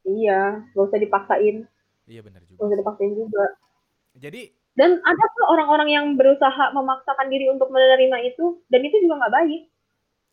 Iya, 0.02 0.66
nggak 0.74 0.86
usah 0.90 0.98
dipaksain, 0.98 1.56
iya 2.10 2.22
benar 2.26 2.42
juga 2.50 2.66
usah 2.66 2.78
dipaksain 2.82 3.14
juga. 3.14 3.46
jadi 4.18 4.50
Dan 4.74 4.98
ada 4.98 5.24
tuh 5.38 5.46
orang-orang 5.54 5.90
yang 5.94 6.06
berusaha 6.18 6.74
memaksakan 6.74 7.30
diri 7.30 7.46
untuk 7.54 7.70
menerima 7.70 8.18
itu, 8.26 8.58
dan 8.74 8.82
itu 8.82 8.98
juga 9.06 9.22
nggak 9.22 9.34
baik. 9.38 9.62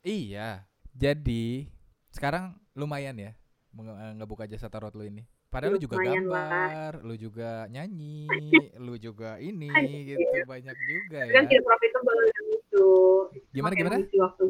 iya 0.01 0.65
jadi 0.97 1.69
sekarang 2.11 2.57
lumayan 2.73 3.17
ya 3.17 3.33
eh, 3.79 4.13
ngebuka 4.19 4.49
jasa 4.49 4.69
tarot 4.73 4.95
lu 4.97 5.05
ini 5.07 5.23
padahal 5.49 5.77
lu 5.77 5.81
juga 5.81 5.97
gambar 6.01 6.93
lu 7.05 7.15
juga 7.17 7.51
nyanyi 7.69 8.29
lu 8.85 8.95
juga 8.97 9.41
ini 9.41 9.69
Anjir. 9.73 10.17
gitu 10.17 10.37
banyak 10.45 10.77
juga 10.77 11.21
Kan 11.29 11.45
ya 11.45 11.51
tidak 11.51 11.65
profitable 11.65 12.19
yang 12.21 12.47
itu. 12.53 12.89
gimana 13.53 13.73
gimana 13.75 13.97
waktu. 14.05 14.45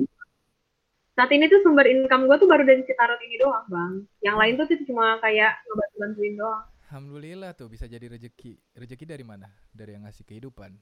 Saat 1.18 1.34
ini 1.34 1.50
tuh 1.50 1.58
sumber 1.66 1.82
income 1.90 2.30
gue 2.30 2.36
tuh 2.38 2.46
baru 2.46 2.62
dari 2.62 2.86
si 2.86 2.94
tarot 2.94 3.18
ini 3.18 3.42
doang, 3.42 3.66
Bang. 3.66 4.06
Yang 4.22 4.36
lain 4.38 4.52
tuh 4.54 4.66
tuh 4.70 4.78
cuma 4.86 5.18
kayak 5.18 5.58
ngebantu-bantuin 5.66 6.34
doang. 6.38 6.62
Alhamdulillah 6.86 7.50
tuh 7.58 7.66
bisa 7.66 7.90
jadi 7.90 8.06
rezeki. 8.06 8.54
Rezeki 8.78 9.02
dari 9.02 9.26
mana? 9.26 9.50
Dari 9.74 9.98
yang 9.98 10.06
ngasih 10.06 10.22
kehidupan. 10.22 10.78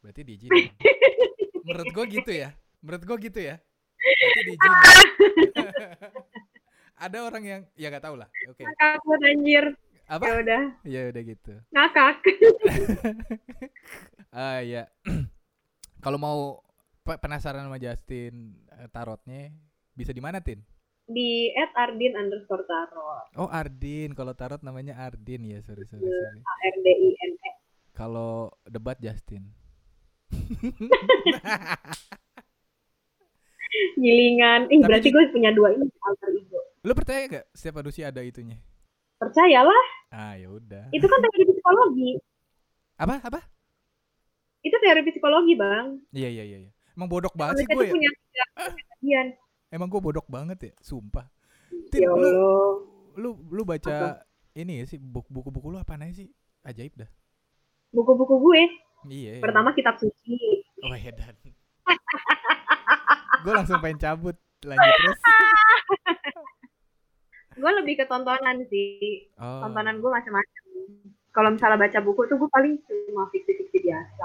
Berarti 0.00 0.24
diizinin. 0.24 0.72
Menurut 1.68 1.92
gua 1.92 2.04
gitu 2.08 2.32
ya. 2.32 2.56
Menurut 2.80 3.02
gua 3.04 3.16
gitu 3.20 3.40
ya. 3.44 3.60
Diizinin. 4.04 4.60
Ada 7.04 7.26
orang 7.26 7.42
yang 7.42 7.60
ya 7.74 7.90
gak 7.90 8.04
tau 8.04 8.14
lah. 8.14 8.28
Oke. 8.46 8.62
Ngakak 8.62 9.02
buat 9.02 9.22
anjir. 9.24 9.64
Ya 10.04 10.14
Apa? 10.14 10.24
udah, 10.36 10.62
Ya 10.84 11.00
udah 11.08 11.22
gitu. 11.24 11.54
ngakak. 11.72 12.16
Ah 14.34 14.60
ya. 14.66 14.90
Kalau 16.04 16.18
mau 16.18 16.58
pe- 17.00 17.16
penasaran 17.22 17.64
sama 17.64 17.78
Justin 17.78 18.58
eh, 18.74 18.90
tarotnya 18.90 19.54
bisa 19.94 20.10
di 20.10 20.18
mana, 20.18 20.42
Tin? 20.42 20.58
Di 21.06 21.54
at 21.54 21.70
Ardin 21.78 22.18
underscore 22.18 22.66
tarot. 22.66 23.30
Oh, 23.38 23.46
Ardin. 23.46 24.10
Kalau 24.12 24.34
tarot 24.34 24.58
namanya 24.60 24.98
Ardin 24.98 25.46
ya, 25.46 25.62
sorry 25.62 25.86
sorry 25.86 26.02
sorry. 26.02 26.40
A 26.42 26.54
R 26.66 26.76
D 26.82 26.86
I 26.90 27.10
N 27.14 27.32
E. 27.38 27.50
Kalau 27.94 28.50
debat 28.66 28.98
Justin. 28.98 29.54
Gilingan. 33.94 34.66
Ih, 34.66 34.78
Tapi 34.78 34.86
berarti 34.86 35.08
gue 35.08 35.22
punya 35.30 35.50
dua 35.50 35.68
ini 35.70 35.86
alter 36.00 36.28
ego. 36.30 36.60
Lu 36.80 36.92
percaya 36.92 37.20
gak 37.26 37.44
setiap 37.50 37.80
manusia 37.80 38.08
ada 38.08 38.20
itunya? 38.20 38.58
Percayalah, 39.14 39.84
Ah, 40.10 40.34
ya 40.34 40.46
udah. 40.48 40.90
itu 40.90 41.02
kan 41.02 41.18
teori 41.18 41.44
psikologi. 41.48 42.10
Apa? 42.94 43.18
Apa? 43.20 43.40
Itu 44.60 44.76
teori 44.76 45.00
psikologi, 45.06 45.54
Bang. 45.54 46.02
Iya 46.10 46.28
iya 46.30 46.44
iya. 46.44 46.58
iya. 46.60 46.70
Emang 46.92 47.08
bodok 47.08 47.34
banget 47.34 47.62
sih 47.62 47.66
gue 47.66 47.84
ya. 47.84 47.90
punya 47.90 48.10
kejadian. 48.12 49.26
Emang 49.68 49.88
gue 49.88 49.98
bodok 49.98 50.26
banget 50.26 50.58
ya, 50.60 50.72
sumpah. 50.78 51.26
Tin, 51.90 52.00
Ya 52.00 52.10
lu, 52.10 52.30
lu 53.14 53.30
lu 53.50 53.62
baca 53.64 54.22
ini 54.52 54.78
ya 54.78 54.84
sih 54.86 54.96
buku- 54.96 55.26
buku-buku 55.28 55.66
lu 55.68 55.78
apa 55.78 55.96
aja 55.96 56.14
sih? 56.14 56.30
Ajaib 56.62 56.94
dah. 56.94 57.10
Buku-buku 57.90 58.38
gue. 58.38 58.62
Iya. 59.10 59.42
Pertama 59.42 59.74
kitab 59.74 59.98
suci. 59.98 60.62
Oh 60.80 60.94
ya 60.94 61.10
dan. 61.10 61.34
gue 63.44 63.52
langsung 63.52 63.76
pengen 63.78 64.00
cabut. 64.00 64.36
Lanjut 64.64 64.80
terus. 64.96 65.20
Gue 67.54 67.70
lebih 67.70 67.94
ke 67.94 68.04
tontonan 68.04 68.66
sih. 68.66 69.30
Oh. 69.38 69.62
Tontonan 69.62 70.02
gue 70.02 70.10
macam-macam. 70.10 70.62
Kalau 71.30 71.48
misalnya 71.50 71.78
baca 71.78 71.98
buku 72.02 72.26
tuh 72.26 72.34
gue 72.34 72.50
paling 72.50 72.74
cuma 72.82 73.30
fiksi-fiksi 73.30 73.78
biasa. 73.78 74.24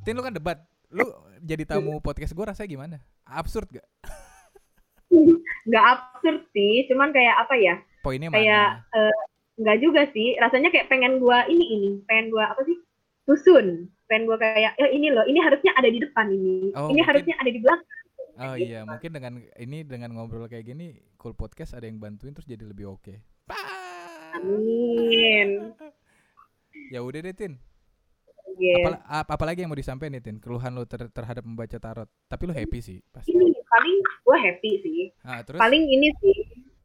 Tin 0.00 0.16
lu 0.16 0.24
kan 0.24 0.32
debat. 0.32 0.58
Lu 0.88 1.04
jadi 1.44 1.68
tamu 1.68 2.00
podcast 2.00 2.32
gue 2.32 2.40
rasanya 2.40 2.68
gimana? 2.70 2.96
Absurd 3.28 3.68
gak? 3.68 3.84
Nggak 5.68 5.84
absurd 5.84 6.40
sih, 6.52 6.88
cuman 6.88 7.12
kayak 7.12 7.36
apa 7.36 7.54
ya? 7.56 7.74
Poinnya 8.00 8.32
Kayak 8.32 8.80
mana? 8.80 8.96
eh, 8.96 9.20
nggak 9.60 9.78
juga 9.80 10.02
sih. 10.12 10.32
Rasanya 10.40 10.72
kayak 10.72 10.88
pengen 10.88 11.20
gue 11.20 11.38
ini 11.52 11.64
ini, 11.68 11.90
pengen 12.04 12.32
gue 12.32 12.40
apa 12.40 12.64
sih? 12.64 12.76
Susun. 13.28 13.92
Pengen 14.08 14.24
gue 14.24 14.36
kayak, 14.40 14.72
ya 14.80 14.88
ini 14.88 15.12
loh, 15.12 15.24
ini 15.28 15.36
harusnya 15.40 15.76
ada 15.76 15.88
di 15.88 16.00
depan 16.00 16.32
ini. 16.32 16.72
Oh, 16.72 16.88
ini 16.88 16.96
mungkin- 16.96 17.04
harusnya 17.04 17.36
ada 17.36 17.50
di 17.52 17.60
belakang. 17.60 17.97
Oh 18.40 18.54
iya, 18.54 18.80
Pak. 18.80 18.88
mungkin 18.88 19.10
dengan 19.10 19.32
ini 19.56 19.78
dengan 19.82 20.10
ngobrol 20.12 20.46
kayak 20.46 20.62
gini, 20.64 20.86
cool 21.14 21.32
podcast 21.32 21.74
ada 21.74 21.84
yang 21.84 21.98
bantuin 21.98 22.30
terus 22.30 22.46
jadi 22.46 22.62
lebih 22.62 22.86
oke. 22.88 23.14
Pah! 23.44 24.38
Amin. 24.38 25.48
Ya 26.88 27.04
udah 27.04 27.20
deh 27.20 27.34
Tin. 27.34 27.58
Yes. 28.56 28.80
Apal- 28.80 29.02
ap- 29.04 29.30
apalagi 29.30 29.60
yang 29.60 29.68
mau 29.68 29.76
disampaikan 29.76 30.14
nih 30.14 30.24
Tin? 30.24 30.36
Keluhan 30.38 30.72
lu 30.72 30.88
ter- 30.88 31.10
terhadap 31.10 31.44
membaca 31.44 31.76
tarot. 31.76 32.08
Tapi 32.24 32.42
lu 32.42 32.54
happy 32.54 32.78
sih 32.80 32.98
pasti. 33.12 33.28
Ini 33.28 33.44
paling 33.44 33.96
gue 34.00 34.36
happy 34.40 34.72
sih. 34.80 35.00
Ah, 35.20 35.44
terus 35.44 35.60
Paling 35.60 35.84
ini 35.84 36.08
sih 36.16 36.36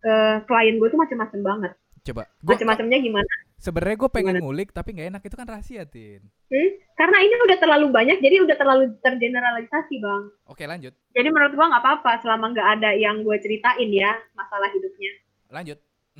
eh, 0.04 0.36
klien 0.44 0.76
gue 0.76 0.90
tuh 0.90 1.00
macam-macam 1.00 1.40
banget. 1.40 1.74
Coba. 2.04 2.24
Macam-macamnya 2.44 3.00
gimana? 3.00 3.34
sebenarnya 3.64 3.96
gue 3.96 4.12
pengen 4.12 4.36
ngulik 4.44 4.76
tapi 4.76 4.92
nggak 4.92 5.10
enak 5.16 5.24
itu 5.24 5.36
kan 5.40 5.48
rahasia 5.48 5.88
Tin. 5.88 6.20
Hmm? 6.52 6.70
Karena 7.00 7.18
ini 7.24 7.36
udah 7.48 7.58
terlalu 7.64 7.88
banyak, 7.96 8.20
jadi 8.20 8.44
udah 8.44 8.58
terlalu 8.60 8.92
tergeneralisasi 9.00 10.04
bang. 10.04 10.24
Oke 10.52 10.68
lanjut, 10.68 10.92
Jadi 11.16 11.28
menurut 11.32 11.56
gua 11.56 11.72
nggak 11.72 11.84
apa-apa 11.84 12.12
selama 12.20 12.52
nggak 12.52 12.68
ada 12.80 12.92
yang 12.92 13.24
gue 13.24 13.38
ceritain 13.40 13.88
ya 13.88 14.20
masalah 14.36 14.68
hidupnya. 14.68 15.16
lanjut. 15.48 15.80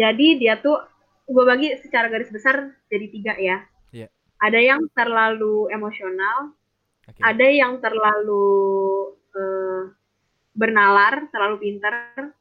Jadi 0.00 0.26
dia 0.44 0.60
tuh 0.60 0.76
gue 1.24 1.44
bagi 1.48 1.72
secara 1.80 2.12
garis 2.12 2.28
besar 2.28 2.76
jadi 2.92 3.06
tiga 3.08 3.32
ya. 3.40 3.64
Iya. 3.90 4.12
ada 4.36 4.60
yang 4.60 4.84
terlalu 4.92 5.72
emosional, 5.72 6.52
Oke. 7.08 7.18
ada 7.24 7.46
yang 7.48 7.80
terlalu 7.80 8.44
eh, 9.32 9.82
bernalar, 10.52 11.32
terlalu 11.32 11.56
pintar. 11.64 12.36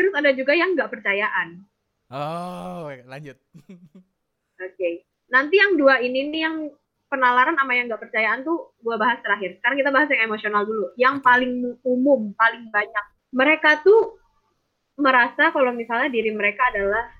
Terus 0.00 0.16
ada 0.16 0.32
juga 0.32 0.56
yang 0.56 0.72
nggak 0.72 0.88
percayaan. 0.88 1.60
Oh, 2.08 2.88
lanjut. 3.04 3.36
Oke. 4.64 5.04
Nanti 5.28 5.60
yang 5.60 5.76
dua 5.76 6.00
ini 6.00 6.32
nih 6.32 6.40
yang 6.48 6.56
penalaran 7.12 7.52
sama 7.52 7.76
yang 7.76 7.84
nggak 7.92 8.00
percayaan 8.08 8.40
tuh 8.40 8.72
gua 8.80 8.96
bahas 8.96 9.20
terakhir. 9.20 9.60
Sekarang 9.60 9.76
kita 9.76 9.92
bahas 9.92 10.08
yang 10.08 10.24
emosional 10.24 10.64
dulu. 10.64 10.88
Yang 10.96 11.20
paling 11.20 11.52
umum, 11.84 12.32
paling 12.32 12.72
banyak. 12.72 13.04
Mereka 13.36 13.84
tuh 13.84 14.16
merasa 14.96 15.52
kalau 15.52 15.76
misalnya 15.76 16.08
diri 16.08 16.32
mereka 16.32 16.72
adalah 16.72 17.12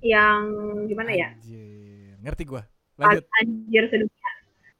yang 0.00 0.40
gimana 0.88 1.12
ya? 1.12 1.28
Anjir. 1.36 2.16
Ngerti 2.24 2.42
gua. 2.48 2.64
Lanjut. 2.96 3.28
Anjir 3.44 3.84
sedunia. 3.92 4.30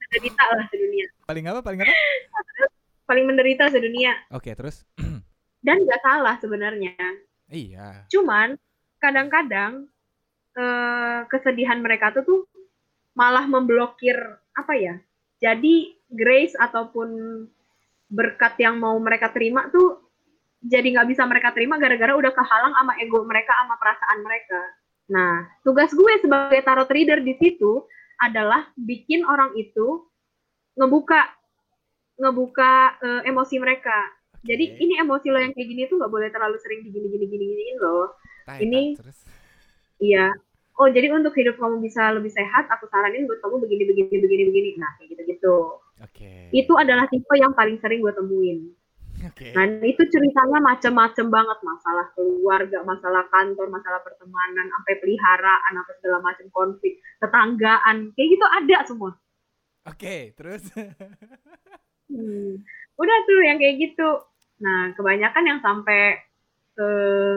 Menderita 0.09 0.45
lah 0.57 0.65
sedunia. 0.73 1.07
Paling 1.29 1.45
apa? 1.53 1.61
Paling 1.61 1.81
apa? 1.85 1.93
Paling 3.13 3.25
menderita 3.29 3.69
sedunia. 3.69 4.17
Oke, 4.33 4.57
terus. 4.57 4.89
Dan 5.65 5.89
nggak 5.89 6.03
salah 6.05 6.37
sebenarnya. 6.37 6.93
Iya. 7.49 8.05
Cuman 8.13 8.61
kadang-kadang 9.01 9.89
eh, 10.55 11.21
kesedihan 11.33 11.81
mereka 11.81 12.13
tuh 12.13 12.25
tuh 12.25 12.41
malah 13.17 13.49
memblokir 13.49 14.17
apa 14.53 14.73
ya? 14.77 14.95
Jadi 15.41 15.97
grace 16.13 16.53
ataupun 16.55 17.09
berkat 18.13 18.61
yang 18.61 18.77
mau 18.79 18.95
mereka 19.01 19.33
terima 19.33 19.67
tuh 19.73 20.05
jadi 20.65 20.97
nggak 20.97 21.09
bisa 21.13 21.29
mereka 21.29 21.53
terima 21.53 21.77
gara-gara 21.77 22.17
udah 22.17 22.33
kehalang 22.33 22.73
sama 22.73 22.93
ego 23.01 23.21
mereka 23.25 23.53
sama 23.53 23.75
perasaan 23.77 24.19
mereka. 24.25 24.61
Nah, 25.13 25.45
tugas 25.61 25.93
gue 25.93 26.13
sebagai 26.25 26.65
tarot 26.65 26.89
reader 26.89 27.21
di 27.21 27.37
situ 27.37 27.85
adalah 28.17 28.73
bikin 28.73 29.29
orang 29.29 29.53
itu 29.61 30.09
ngebuka 30.81 31.21
ngebuka 32.17 32.73
eh, 33.05 33.23
emosi 33.29 33.57
mereka. 33.61 33.99
Jadi 34.45 34.65
Oke. 34.77 34.81
ini 34.85 34.95
emosi 35.01 35.27
lo 35.33 35.41
yang 35.41 35.57
kayak 35.57 35.69
gini 35.73 35.89
tuh 35.89 35.97
nggak 35.97 36.13
boleh 36.13 36.29
terlalu 36.29 36.61
sering 36.61 36.85
digini 36.85 37.09
gini 37.09 37.27
gini 37.27 37.45
giniin. 37.49 37.77
Tai, 38.45 38.61
ini-. 38.61 38.93
Iya. 40.05 40.29
Oh 40.75 40.91
jadi 40.91 41.09
untuk 41.15 41.33
hidup 41.39 41.57
kamu 41.57 41.81
bisa 41.81 42.13
lebih 42.13 42.29
sehat, 42.35 42.69
aku 42.69 42.85
saranin 42.91 43.25
buat 43.31 43.41
kamu 43.41 43.63
begini 43.65 43.89
begini 43.89 44.17
begini 44.21 44.43
begini. 44.53 44.71
Nah 44.77 44.91
kayak 45.01 45.17
gitu 45.17 45.23
gitu. 45.33 45.57
Oke. 46.03 46.53
Itu 46.53 46.77
adalah 46.77 47.09
tipe 47.09 47.35
yang 47.41 47.57
paling 47.57 47.81
sering 47.81 48.05
gue 48.05 48.13
temuin. 48.13 48.75
Oke. 49.25 49.57
Nah 49.57 49.65
itu 49.87 50.03
ceritanya 50.11 50.61
macem-macem 50.61 51.33
banget 51.33 51.59
masalah 51.65 52.13
keluarga, 52.13 52.85
masalah 52.85 53.25
kantor, 53.33 53.73
masalah 53.73 54.01
pertemanan, 54.05 54.67
sampai 54.69 54.95
peliharaan, 55.01 55.73
apa 55.81 55.91
segala 55.97 56.19
macam 56.21 56.47
konflik, 56.53 57.01
tetanggaan, 57.23 58.13
kayak 58.13 58.29
gitu 58.29 58.45
ada 58.45 58.79
semua. 58.85 59.13
Oke, 59.89 60.37
terus. 60.37 60.65
Hmm. 62.05 62.63
Udah 62.95 63.17
tuh 63.27 63.43
yang 63.43 63.59
kayak 63.59 63.81
gitu. 63.81 64.09
Nah, 64.63 64.95
kebanyakan 64.97 65.45
yang 65.51 65.61
sampai 65.63 66.01
eh, 66.79 67.37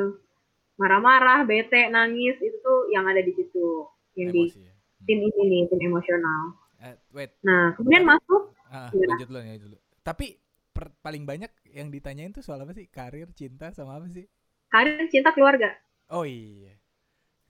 marah-marah, 0.81 1.45
bete, 1.49 1.89
nangis 1.93 2.37
itu 2.41 2.57
tuh 2.61 2.89
yang 2.93 3.05
ada 3.09 3.21
di 3.21 3.33
situ. 3.37 3.87
Yang 4.17 4.29
di 4.35 4.43
ya. 4.65 4.73
Hmm. 5.01 5.05
tim 5.07 5.19
ini 5.21 5.41
nih, 5.51 5.61
tim 5.69 5.81
emosional. 5.89 6.41
Eh, 6.81 6.95
wait. 7.13 7.31
Nah, 7.45 7.73
kemudian 7.77 8.03
masuk 8.05 8.53
Gimana? 8.91 9.17
lanjut 9.17 9.27
dulu, 9.29 9.37
lanjut 9.41 9.61
dulu. 9.67 9.77
Tapi 10.05 10.27
per- 10.75 10.93
paling 11.01 11.23
banyak 11.25 11.51
yang 11.73 11.87
ditanyain 11.89 12.31
tuh 12.35 12.43
soal 12.45 12.61
apa 12.63 12.73
sih? 12.77 12.85
Karir, 12.89 13.27
cinta, 13.33 13.73
sama 13.73 13.97
apa 13.97 14.07
sih? 14.09 14.25
karir, 14.71 15.09
cinta, 15.11 15.33
keluarga. 15.35 15.75
Oh 16.15 16.23
iya. 16.27 16.73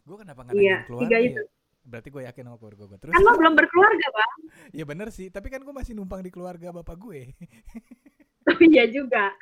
Gue 0.07 0.17
kenapa 0.21 0.41
nggak 0.45 0.59
Iya, 0.59 0.75
keluarga 0.87 0.99
tiga 0.99 1.17
ya? 1.21 1.37
itu. 1.37 1.41
Berarti 1.89 2.09
gue 2.13 2.23
yakin 2.27 2.43
sama 2.47 2.57
keluarga 2.61 2.83
gue. 2.91 2.99
Terus, 3.03 3.15
Kan 3.15 3.21
lo 3.25 3.31
belum 3.39 3.53
berkeluarga, 3.59 4.07
Bang. 4.15 4.31
ya 4.75 4.83
bener 4.87 5.07
sih. 5.13 5.27
Tapi 5.33 5.47
kan 5.51 5.61
gue 5.63 5.73
masih 5.75 5.93
numpang 5.97 6.21
di 6.25 6.31
keluarga 6.33 6.71
bapak 6.75 6.97
gue. 6.99 7.21
Iya 8.61 8.85
juga. 8.89 9.33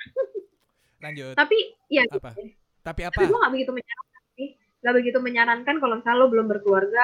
Lanjut. 1.00 1.36
Tapi, 1.38 1.58
ya 1.88 2.04
Apa? 2.10 2.32
Tapi 2.82 3.02
apa? 3.06 3.18
Tapi 3.18 3.30
gue 3.30 3.40
gak 3.40 3.54
begitu 3.54 3.72
menyarankan 3.72 4.24
sih. 4.36 4.50
Gak 4.82 4.96
begitu 4.96 5.18
menyarankan 5.18 5.76
kalau 5.82 5.94
misalnya 5.98 6.20
lo 6.22 6.28
belum 6.30 6.48
berkeluarga 6.50 7.04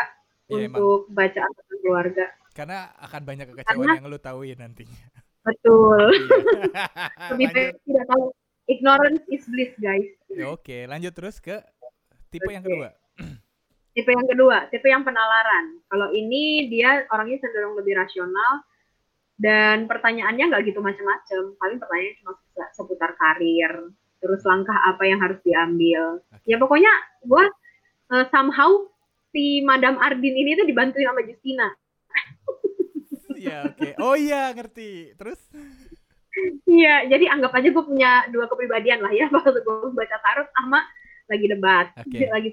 emang. 0.50 0.70
untuk 0.74 1.00
bacaan 1.10 1.52
tentang 1.58 1.80
keluarga. 1.82 2.26
Karena 2.52 2.78
akan 3.00 3.22
banyak 3.24 3.46
kekecewaan 3.54 3.78
Karena- 3.80 3.96
yang 3.98 4.08
lu 4.12 4.20
tahuin 4.20 4.58
nantinya. 4.60 5.06
Betul. 5.42 6.02
Iya. 6.14 7.30
Lebih 7.34 7.48
baik 7.50 7.74
tidak 7.82 8.06
tahu. 8.08 8.24
Ignorance 8.70 9.26
is 9.28 9.44
bliss, 9.50 9.74
guys. 9.82 10.06
Ya, 10.32 10.48
Oke, 10.54 10.86
lanjut 10.86 11.12
terus 11.18 11.42
ke 11.42 11.60
tipe 12.30 12.48
yang 12.48 12.64
Oke. 12.64 12.70
kedua. 12.72 12.90
Tipe 13.92 14.08
yang 14.08 14.24
kedua, 14.24 14.58
tipe 14.72 14.88
yang 14.88 15.04
penalaran. 15.04 15.82
Kalau 15.92 16.14
ini 16.16 16.72
dia 16.72 17.04
orangnya 17.12 17.44
cenderung 17.44 17.76
lebih 17.76 18.00
rasional 18.00 18.64
dan 19.42 19.90
pertanyaannya 19.90 20.54
nggak 20.54 20.64
gitu 20.70 20.80
macam-macam. 20.86 21.58
Paling 21.58 21.78
pertanyaannya 21.82 22.16
cuma 22.22 22.34
se- 22.54 22.72
seputar 22.78 23.18
karir, 23.18 23.90
terus 24.22 24.46
langkah 24.46 24.78
apa 24.86 25.02
yang 25.10 25.18
harus 25.18 25.42
diambil. 25.42 26.22
Oke. 26.30 26.46
Ya 26.46 26.62
pokoknya 26.62 26.94
gue 27.26 27.44
eh, 28.14 28.26
somehow 28.30 28.86
si 29.34 29.66
Madam 29.66 29.98
Ardin 29.98 30.36
ini 30.38 30.54
tuh 30.54 30.70
dibantuin 30.70 31.10
sama 31.10 31.26
Justina. 31.26 31.74
Iya, 33.34 33.58
oke. 33.74 33.90
Oh 33.98 34.14
iya, 34.14 34.54
ngerti. 34.54 35.18
Terus? 35.18 35.42
Iya, 36.70 37.12
jadi 37.12 37.26
anggap 37.28 37.52
aja 37.58 37.68
gue 37.74 37.84
punya 37.84 38.24
dua 38.32 38.48
kepribadian 38.48 39.04
lah 39.04 39.12
ya 39.12 39.28
waktu 39.34 39.58
gue 39.58 39.92
baca 39.92 40.18
tarot 40.22 40.48
sama 40.54 40.80
lagi 41.28 41.46
debat, 41.50 41.90
Oke. 41.98 42.30
lagi 42.36 42.50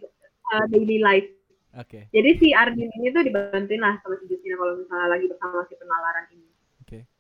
uh, 0.57 0.65
daily 0.73 0.99
life. 1.05 1.29
Oke. 1.77 2.09
Jadi 2.11 2.31
si 2.41 2.49
Ardin 2.57 2.89
ini 2.97 3.13
tuh 3.13 3.23
dibantuin 3.23 3.79
lah 3.79 4.01
sama 4.01 4.17
si 4.19 4.25
Justina 4.27 4.57
kalau 4.57 4.81
misalnya 4.81 5.09
lagi 5.13 5.27
bersama 5.29 5.63
si 5.69 5.75
penalaran 5.77 6.27
ini. 6.33 6.49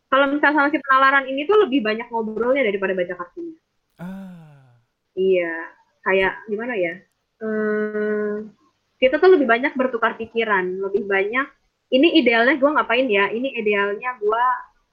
Kalau 0.08 0.26
misalnya 0.32 0.56
sama 0.56 0.72
si 0.72 0.80
penalaran 0.80 1.28
ini 1.28 1.44
tuh 1.44 1.68
lebih 1.68 1.84
banyak 1.84 2.08
ngobrolnya 2.08 2.64
daripada 2.64 2.96
baca 2.96 3.14
kartunya. 3.14 3.60
Ah. 4.00 4.80
Iya, 5.12 5.54
kayak 6.00 6.32
gimana 6.48 6.74
ya? 6.80 6.94
Hmm, 7.38 8.50
kita 8.96 9.20
tuh 9.20 9.36
lebih 9.36 9.44
banyak 9.44 9.76
bertukar 9.76 10.16
pikiran, 10.16 10.80
lebih 10.80 11.04
banyak. 11.04 11.46
Ini 11.92 12.24
idealnya 12.24 12.56
gue 12.56 12.70
ngapain 12.72 13.04
ya? 13.08 13.28
Ini 13.28 13.48
idealnya 13.60 14.16
gue 14.16 14.44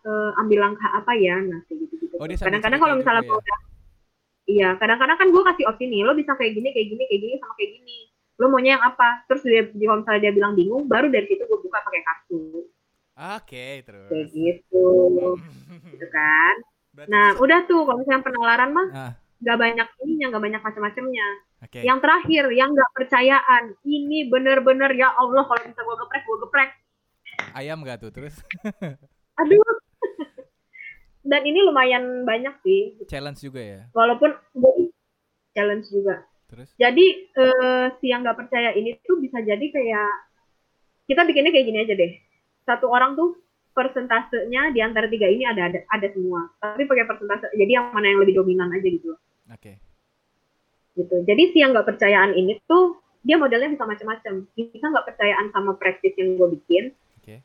eh, 0.06 0.32
ambil 0.44 0.60
langkah 0.68 0.92
apa 0.92 1.16
ya? 1.16 1.40
Nah. 1.40 1.64
Oh, 2.20 2.28
dia 2.28 2.36
sambil 2.36 2.60
Kadang-kadang 2.60 2.80
kalau 2.84 2.96
misalnya 3.00 3.24
juga 3.24 3.32
gue 3.32 3.40
udah, 3.40 3.60
iya, 4.52 4.70
kadang-kadang 4.80 5.18
kan 5.20 5.28
gue 5.32 5.44
kasih 5.48 5.66
opsi 5.68 5.84
nih, 5.88 6.02
lo 6.04 6.14
bisa 6.16 6.32
kayak 6.36 6.54
gini, 6.60 6.70
kayak 6.76 6.88
gini, 6.92 7.04
kayak 7.08 7.22
gini, 7.24 7.36
sama 7.40 7.54
kayak 7.56 7.72
gini. 7.80 8.00
Lo 8.36 8.46
maunya 8.52 8.72
yang 8.76 8.84
apa? 8.84 9.24
Terus 9.32 9.42
dia, 9.48 9.64
kalau 9.64 10.04
misalnya 10.04 10.22
dia 10.28 10.34
bilang 10.36 10.54
bingung, 10.60 10.84
baru 10.92 11.08
dari 11.08 11.26
situ 11.28 11.44
gue 11.48 11.60
buka 11.60 11.80
pakai 11.88 12.02
kartu, 12.04 12.68
Oke, 13.16 13.80
terus. 13.82 14.12
kayak 14.12 14.28
gitu, 14.30 14.86
gitu 15.96 16.08
kan? 16.12 16.56
Berarti 16.92 17.12
Nah, 17.12 17.28
udah 17.40 17.60
tuh, 17.64 17.82
kalau 17.84 18.00
misalnya 18.00 18.24
penalaran 18.24 18.70
mah, 18.72 18.88
Ah, 18.92 19.12
nggak 19.40 19.58
banyak 19.58 19.88
ininya, 20.04 20.26
nggak 20.36 20.44
banyak 20.44 20.62
macam-macamnya. 20.62 21.28
oke. 21.64 21.80
Yang 21.80 22.00
terakhir, 22.04 22.44
yang 22.52 22.70
nggak 22.72 22.92
percayaan. 22.92 23.64
Ini 23.82 24.28
bener-bener 24.28 24.92
ya 24.94 25.12
Allah 25.12 25.44
kalau 25.44 25.62
bisa 25.64 25.80
gue 25.80 25.96
geprek, 25.96 26.24
gue 26.24 26.38
geprek. 26.44 26.70
Ayam 27.52 27.84
gak 27.84 28.00
tuh? 28.00 28.12
Terus 28.12 28.36
Aduh. 29.40 29.60
Dan 31.30 31.42
ini 31.42 31.60
lumayan 31.64 32.24
banyak 32.24 32.56
sih. 32.62 33.00
challenge 33.08 33.42
juga 33.42 33.60
ya. 33.60 33.82
Walaupun 33.92 34.36
challenge 35.52 35.88
juga. 35.90 36.24
Terus 36.46 36.70
Jadi 36.78 37.06
eh, 37.28 37.86
si 37.98 38.06
yang 38.08 38.22
nggak 38.22 38.38
percaya 38.38 38.72
ini 38.72 38.94
tuh 39.02 39.18
bisa 39.18 39.42
jadi 39.42 39.66
kayak 39.66 40.12
kita 41.08 41.22
bikinnya 41.26 41.52
kayak 41.52 41.66
gini 41.66 41.80
aja 41.82 41.96
deh. 41.98 42.12
Satu 42.66 42.90
orang 42.90 43.14
tuh 43.14 43.38
persentasenya 43.72 44.72
di 44.72 44.80
antara 44.80 45.06
tiga 45.06 45.28
ini 45.28 45.46
ada 45.46 45.70
ada, 45.70 45.80
ada 45.86 46.08
semua. 46.10 46.50
Tapi 46.58 46.84
pakai 46.84 47.06
persentase. 47.06 47.48
Jadi 47.54 47.72
yang 47.72 47.92
mana 47.92 48.10
yang 48.10 48.20
lebih 48.20 48.36
dominan 48.36 48.72
aja 48.72 48.88
gitu. 48.88 49.14
oke. 49.46 49.74
gitu. 50.96 51.16
Jadi 51.24 51.44
si 51.52 51.58
yang 51.60 51.76
nggak 51.76 51.86
percayaan 51.86 52.32
ini 52.34 52.56
tuh 52.64 52.98
dia 53.20 53.36
modelnya 53.36 53.68
bisa 53.70 53.84
macam-macam. 53.84 54.48
Bisa 54.54 54.86
nggak 54.86 55.06
percayaan 55.06 55.52
sama 55.52 55.76
praktis 55.76 56.16
yang 56.16 56.40
gue 56.40 56.56
bikin, 56.56 56.96
Oke. 57.20 57.44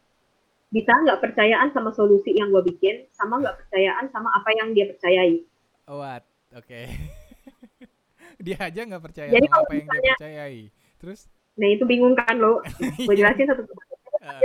bisa 0.70 0.92
nggak 0.94 1.18
percayaan 1.18 1.68
sama 1.70 1.90
solusi 1.90 2.30
yang 2.30 2.48
gue 2.48 2.62
bikin, 2.62 3.10
sama 3.10 3.42
nggak 3.42 3.58
percayaan 3.58 4.06
sama 4.08 4.30
apa 4.30 4.50
yang 4.54 4.70
dia 4.70 4.86
percayai. 4.86 5.42
What? 5.84 6.22
Oke. 6.54 6.94
dia 8.44 8.56
aja 8.56 8.80
nggak 8.86 9.02
percaya 9.02 9.28
Jadi 9.28 9.46
sama 9.46 9.52
kalau 9.52 9.66
apa 9.66 9.72
yang 9.74 9.80
dia 9.80 9.90
misalnya- 9.90 10.14
percayai. 10.14 10.60
Terus 10.96 11.20
Nah 11.58 11.68
itu 11.68 11.84
bingung 11.84 12.14
kan 12.14 12.38
lo? 12.38 12.62
Gue 13.08 13.14
jelasin 13.18 13.44
satu 13.44 13.66
Ah, 14.20 14.36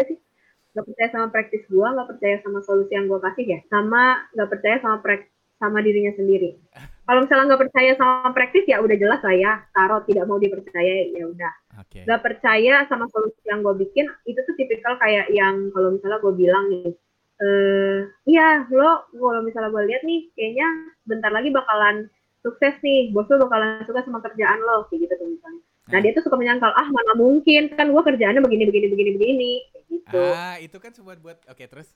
nggak 0.75 0.85
percaya 0.91 1.09
sama 1.15 1.27
praktis 1.31 1.63
gue, 1.71 1.87
nggak 1.87 2.09
percaya 2.11 2.35
sama 2.43 2.59
solusi 2.67 2.91
yang 2.91 3.07
gue 3.07 3.19
kasih 3.23 3.45
ya, 3.47 3.59
sama 3.71 4.27
nggak 4.35 4.49
percaya 4.51 4.75
sama 4.83 4.97
prak 4.99 5.21
sama 5.55 5.79
dirinya 5.79 6.11
sendiri. 6.19 6.59
Kalau 7.07 7.21
misalnya 7.23 7.45
nggak 7.53 7.63
percaya 7.69 7.91
sama 7.95 8.33
praktis 8.35 8.65
ya 8.67 8.83
udah 8.83 8.97
jelas 8.99 9.21
lah 9.23 9.35
ya, 9.39 9.53
taruh 9.71 10.01
tidak 10.03 10.25
mau 10.27 10.35
dipercaya 10.35 11.15
ya 11.15 11.25
udah. 11.31 11.53
Oke. 11.79 12.07
nggak 12.07 12.21
percaya 12.23 12.87
sama 12.87 13.07
solusi 13.11 13.39
yang 13.47 13.59
gue 13.59 13.75
bikin 13.83 14.07
itu 14.23 14.39
tuh 14.39 14.55
tipikal 14.55 14.95
kayak 14.95 15.27
yang 15.31 15.71
kalau 15.75 15.91
misalnya 15.95 16.19
gue 16.23 16.33
bilang 16.35 16.65
nih 16.71 16.87
eh 17.35 17.99
iya 18.31 18.63
lo 18.71 19.11
kalau 19.11 19.43
misalnya 19.43 19.75
gue 19.75 19.83
lihat 19.91 20.03
nih 20.07 20.31
kayaknya 20.39 20.67
bentar 21.03 21.31
lagi 21.35 21.51
bakalan 21.51 22.07
sukses 22.39 22.79
nih 22.79 23.11
bos 23.11 23.27
lo 23.27 23.43
bakalan 23.43 23.83
suka 23.83 24.07
sama 24.07 24.23
kerjaan 24.23 24.63
lo 24.63 24.87
kayak 24.87 25.03
gitu 25.03 25.13
tuh 25.19 25.27
misalnya 25.35 25.61
nah 25.85 25.97
Ah. 25.97 26.01
dia 26.01 26.11
tuh 26.17 26.25
suka 26.25 26.33
menyangkal 26.33 26.73
ah 26.73 26.87
mana 26.89 27.13
mungkin 27.13 27.69
kan 27.73 27.93
gue 27.93 28.01
kerjaannya 28.01 28.41
begini 28.41 28.63
begini 28.65 28.87
begini 28.89 29.09
begini 29.15 29.51
gitu. 29.85 30.17
Ah, 30.33 30.57
itu 30.57 30.77
kan 30.81 30.89
cuma 30.91 31.13
buat 31.15 31.37
oke 31.45 31.61
terus. 31.61 31.89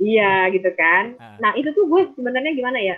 Iya 0.00 0.48
gitu 0.54 0.70
kan. 0.72 1.18
Ah. 1.18 1.36
Nah 1.42 1.52
itu 1.58 1.74
tuh 1.74 1.84
gue 1.90 2.02
sebenarnya 2.14 2.54
gimana 2.54 2.78
ya? 2.78 2.96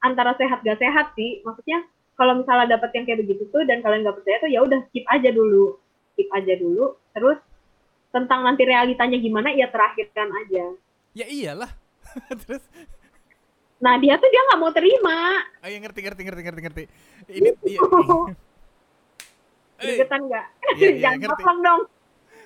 Antara 0.00 0.32
sehat 0.34 0.64
gak 0.64 0.80
sehat 0.80 1.12
sih. 1.12 1.44
Maksudnya 1.44 1.84
kalau 2.16 2.40
misalnya 2.40 2.74
dapet 2.80 2.90
yang 2.96 3.04
kayak 3.06 3.20
begitu 3.22 3.44
tuh 3.52 3.62
dan 3.68 3.84
kalian 3.84 4.02
gak 4.02 4.16
percaya 4.18 4.36
tuh 4.42 4.50
ya 4.50 4.60
udah 4.64 4.80
skip 4.90 5.04
aja 5.06 5.30
dulu, 5.30 5.76
skip 6.16 6.28
aja 6.34 6.54
dulu. 6.56 6.96
Terus 7.14 7.38
tentang 8.08 8.40
nanti 8.42 8.64
realitanya 8.64 9.20
gimana 9.20 9.52
ya 9.52 9.68
terakhirkan 9.68 10.32
aja. 10.46 10.64
Ya 11.14 11.26
iyalah. 11.28 11.70
terus 12.42 12.64
Nah 13.78 13.94
dia 14.02 14.18
tuh 14.18 14.26
dia 14.26 14.42
nggak 14.42 14.58
mau 14.58 14.74
terima. 14.74 15.38
oh 15.62 15.68
ya 15.70 15.78
ngerti 15.78 16.00
ngerti 16.02 16.22
ngerti 16.26 16.42
ngerti 16.42 16.60
ngerti. 16.66 16.84
Ini 17.30 17.48
iya. 17.62 17.78
Gregetan 19.78 20.20
nggak? 20.24 20.46
Iya, 20.74 20.88
iya, 20.88 21.00
Jangan 21.14 21.28
potong 21.32 21.58
dong. 21.60 21.80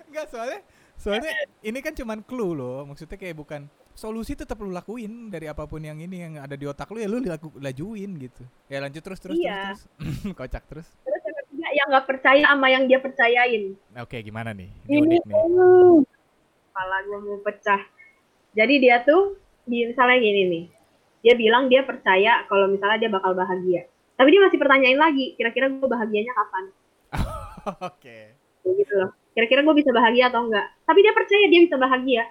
enggak 0.07 0.26
soalnya 0.28 0.61
soalnya 0.95 1.33
ini 1.61 1.78
kan 1.80 1.93
cuman 1.93 2.20
clue 2.20 2.53
loh. 2.53 2.85
Maksudnya 2.85 3.16
kayak 3.16 3.35
bukan 3.35 3.61
solusi 3.93 4.33
tetap 4.33 4.57
lu 4.57 4.68
lakuin 4.68 5.28
dari 5.28 5.45
apa 5.45 5.64
pun 5.64 5.78
yang 5.78 5.97
ini 5.97 6.16
yang 6.18 6.35
ada 6.39 6.53
di 6.53 6.64
otak 6.64 6.89
lu 6.89 6.97
ya 6.97 7.07
lu 7.07 7.20
laku, 7.20 7.53
lajuin 7.57 8.16
gitu. 8.16 8.43
Ya 8.66 8.78
lanjut 8.78 9.01
terus 9.01 9.18
terus 9.18 9.37
Iya. 9.37 9.72
terus 9.72 9.83
terus. 9.89 10.33
Kocak 10.39 10.64
terus. 10.66 10.89
Terus 11.03 11.22
yang 11.22 11.37
ketiga 11.39 11.68
yang 11.70 11.87
nggak 11.89 12.07
percaya 12.07 12.43
sama 12.47 12.66
yang 12.68 12.85
dia 12.87 12.99
percayain. 12.99 13.64
Oke, 13.99 14.16
gimana 14.20 14.53
nih? 14.53 14.68
Ini 14.87 14.97
Ini 14.99 15.16
nih. 15.18 16.05
kepala 16.68 16.97
gue 17.03 17.18
mau 17.20 17.39
pecah. 17.41 17.80
Jadi 18.53 18.74
dia 18.78 19.01
tuh 19.03 19.37
misalnya 19.64 20.18
gini 20.18 20.43
nih. 20.47 20.64
Dia 21.22 21.35
bilang 21.37 21.68
dia 21.68 21.83
percaya 21.83 22.45
kalau 22.47 22.66
misalnya 22.66 22.99
dia 22.99 23.11
bakal 23.11 23.33
bahagia. 23.33 23.87
Tapi 24.12 24.28
dia 24.28 24.41
masih 24.41 24.59
pertanyain 24.59 24.99
lagi, 24.99 25.33
kira-kira 25.35 25.68
gue 25.68 25.85
bahagianya 25.85 26.33
kapan? 26.33 26.64
Oke. 27.88 28.18
Kayak 28.62 28.74
gitu 28.78 28.94
loh. 28.98 29.10
Kira-kira 29.32 29.60
gue 29.64 29.74
bisa 29.74 29.90
bahagia 29.90 30.28
atau 30.28 30.44
enggak? 30.46 30.66
Tapi 30.84 30.98
dia 31.00 31.12
percaya 31.16 31.44
dia 31.48 31.60
bisa 31.64 31.76
bahagia. 31.80 32.22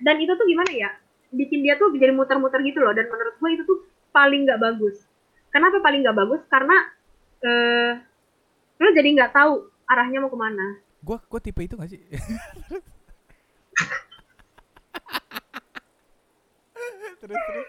Dan 0.00 0.16
itu 0.18 0.32
tuh 0.32 0.46
gimana 0.48 0.72
ya? 0.72 0.90
Bikin 1.30 1.60
dia 1.62 1.76
tuh 1.76 1.92
jadi 1.94 2.10
muter-muter 2.10 2.60
gitu 2.64 2.80
loh. 2.80 2.90
Dan 2.96 3.06
menurut 3.06 3.34
gue 3.36 3.50
itu 3.54 3.62
tuh 3.68 3.78
paling 4.10 4.48
nggak 4.48 4.60
bagus. 4.60 5.04
Kenapa 5.50 5.78
paling 5.82 6.00
nggak 6.06 6.16
bagus? 6.16 6.40
Karena 6.48 6.76
eh 7.40 7.92
lo 8.80 8.88
jadi 8.96 9.08
nggak 9.12 9.32
tahu 9.34 9.68
arahnya 9.86 10.18
mau 10.24 10.30
ke 10.32 10.38
mana. 10.38 10.66
Gua 11.00 11.16
gua 11.26 11.40
tipe 11.40 11.60
itu 11.64 11.74
gak 11.76 11.88
sih? 11.90 12.00
terus 17.20 17.36
terus. 17.36 17.68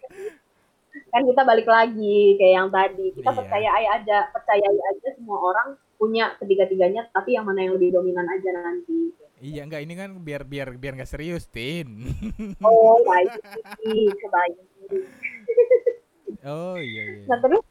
kan 1.11 1.21
kita 1.27 1.41
balik 1.43 1.67
lagi 1.67 2.35
kayak 2.39 2.55
yang 2.55 2.69
tadi 2.71 3.11
kita 3.15 3.31
Iya. 3.31 3.37
percaya 3.43 3.69
aja 3.99 4.17
percayai 4.31 4.79
aja 4.91 5.09
semua 5.15 5.37
orang 5.39 5.67
punya 6.01 6.33
ketiga-tiganya 6.41 7.13
tapi 7.13 7.37
yang 7.37 7.45
mana 7.45 7.61
yang 7.61 7.77
lebih 7.77 7.93
dominan 7.93 8.25
aja 8.25 8.49
nanti. 8.57 9.13
Iya 9.37 9.69
enggak 9.69 9.85
ini 9.85 9.93
kan 9.93 10.09
biar 10.17 10.41
biar 10.49 10.73
biar 10.81 10.97
nggak 10.97 11.13
serius, 11.13 11.45
Tin. 11.45 12.09
oh 12.65 12.97
baik. 13.05 13.37
Kebaik 13.85 14.55
oh 16.49 16.77
iya 16.81 17.03
iya. 17.05 17.25
nah 17.29 17.37
terus? 17.37 17.61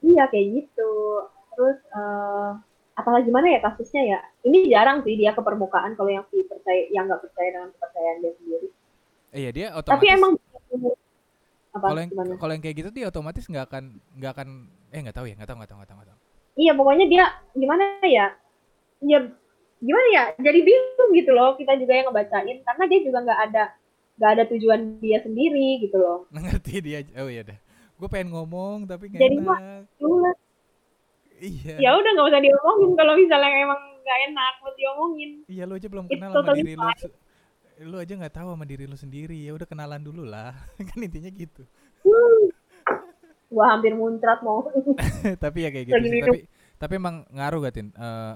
Iya 0.00 0.24
kayak 0.32 0.46
gitu. 0.56 0.92
Terus 1.52 1.78
eh 1.92 2.50
apalagi 2.96 3.28
gimana 3.28 3.52
ya 3.52 3.60
kasusnya 3.60 4.02
ya? 4.08 4.20
Ini 4.40 4.72
jarang 4.72 5.04
sih 5.04 5.20
dia 5.20 5.36
ke 5.36 5.44
permukaan 5.44 5.92
kalau 6.00 6.08
yang 6.08 6.24
percaya 6.24 6.88
yang 6.88 7.04
nggak 7.12 7.28
percaya 7.28 7.48
dengan 7.60 7.68
kepercayaan 7.76 8.16
dia 8.24 8.32
sendiri. 8.40 8.68
Iya 9.36 9.50
dia 9.52 9.66
otomatis 9.76 10.00
tapi 10.00 10.06
emang 10.08 10.32
kalau 11.70 12.00
yang 12.00 12.12
kalau 12.40 12.52
yang 12.56 12.64
kayak 12.64 12.76
gitu 12.80 12.90
dia 12.90 13.06
otomatis 13.12 13.44
nggak 13.46 13.64
akan 13.68 13.84
nggak 14.16 14.32
akan 14.32 14.48
eh 14.90 15.00
nggak 15.04 15.16
tahu 15.16 15.26
ya 15.28 15.34
nggak 15.36 15.48
tahu 15.48 15.56
nggak 15.60 15.70
tahu 15.70 15.78
nggak 15.80 15.90
tahu 15.92 15.98
nggak 16.00 16.10
tahu. 16.10 16.19
Iya 16.60 16.72
pokoknya 16.76 17.06
dia 17.08 17.24
gimana 17.56 17.84
ya 18.04 18.36
ya 19.00 19.18
gimana 19.80 20.06
ya 20.12 20.24
jadi 20.36 20.60
bingung 20.60 21.10
gitu 21.16 21.32
loh 21.32 21.56
kita 21.56 21.72
juga 21.80 21.96
yang 21.96 22.12
ngebacain 22.12 22.60
karena 22.60 22.84
dia 22.84 23.00
juga 23.00 23.18
nggak 23.24 23.40
ada 23.48 23.64
nggak 24.20 24.30
ada 24.36 24.44
tujuan 24.52 24.80
dia 25.00 25.18
sendiri 25.24 25.80
gitu 25.80 25.96
loh 25.96 26.28
Ngerti 26.36 26.84
dia 26.84 27.00
oh 27.16 27.32
iya 27.32 27.40
dah. 27.40 27.58
Gue 27.96 28.08
pengen 28.08 28.32
ngomong 28.36 28.88
tapi 28.88 29.12
nggak 29.12 29.20
Jadi, 29.20 29.36
enak. 29.40 29.60
Udah, 30.00 30.34
Iya. 31.40 31.80
ya 31.80 31.90
udah 31.96 32.10
nggak 32.12 32.28
usah 32.28 32.40
diomongin 32.44 32.90
kalau 33.00 33.12
misalnya 33.16 33.48
emang 33.64 33.80
nggak 34.04 34.18
enak 34.28 34.52
buat 34.60 34.76
diomongin 34.76 35.30
Iya 35.48 35.64
lu 35.64 35.72
aja 35.80 35.88
belum 35.88 36.04
It's 36.04 36.12
kenal 36.20 36.30
sama 36.32 36.36
totally 36.44 36.60
diri 36.60 36.74
lu. 36.76 36.88
Lu 37.88 37.96
aja 37.96 38.12
nggak 38.12 38.34
tahu 38.36 38.48
sama 38.52 38.64
diri 38.68 38.84
lu 38.84 38.96
sendiri. 39.00 39.40
Ya 39.40 39.56
udah 39.56 39.64
kenalan 39.64 40.04
dulu 40.04 40.28
lah. 40.28 40.52
kan 40.92 41.00
intinya 41.00 41.32
gitu. 41.32 41.64
Gua 43.50 43.74
hampir 43.74 43.92
muncrat 43.92 44.40
mau 44.40 44.62
tapi 45.42 45.58
ya 45.62 45.70
kayak 45.70 45.86
gitu 45.86 46.04
sih. 46.06 46.22
Tapi 46.22 46.38
tapi 46.76 46.92
emang 46.96 47.26
ngaruh 47.28 47.60
gak 47.60 47.74
Tin? 47.74 47.88
Eh, 47.90 48.34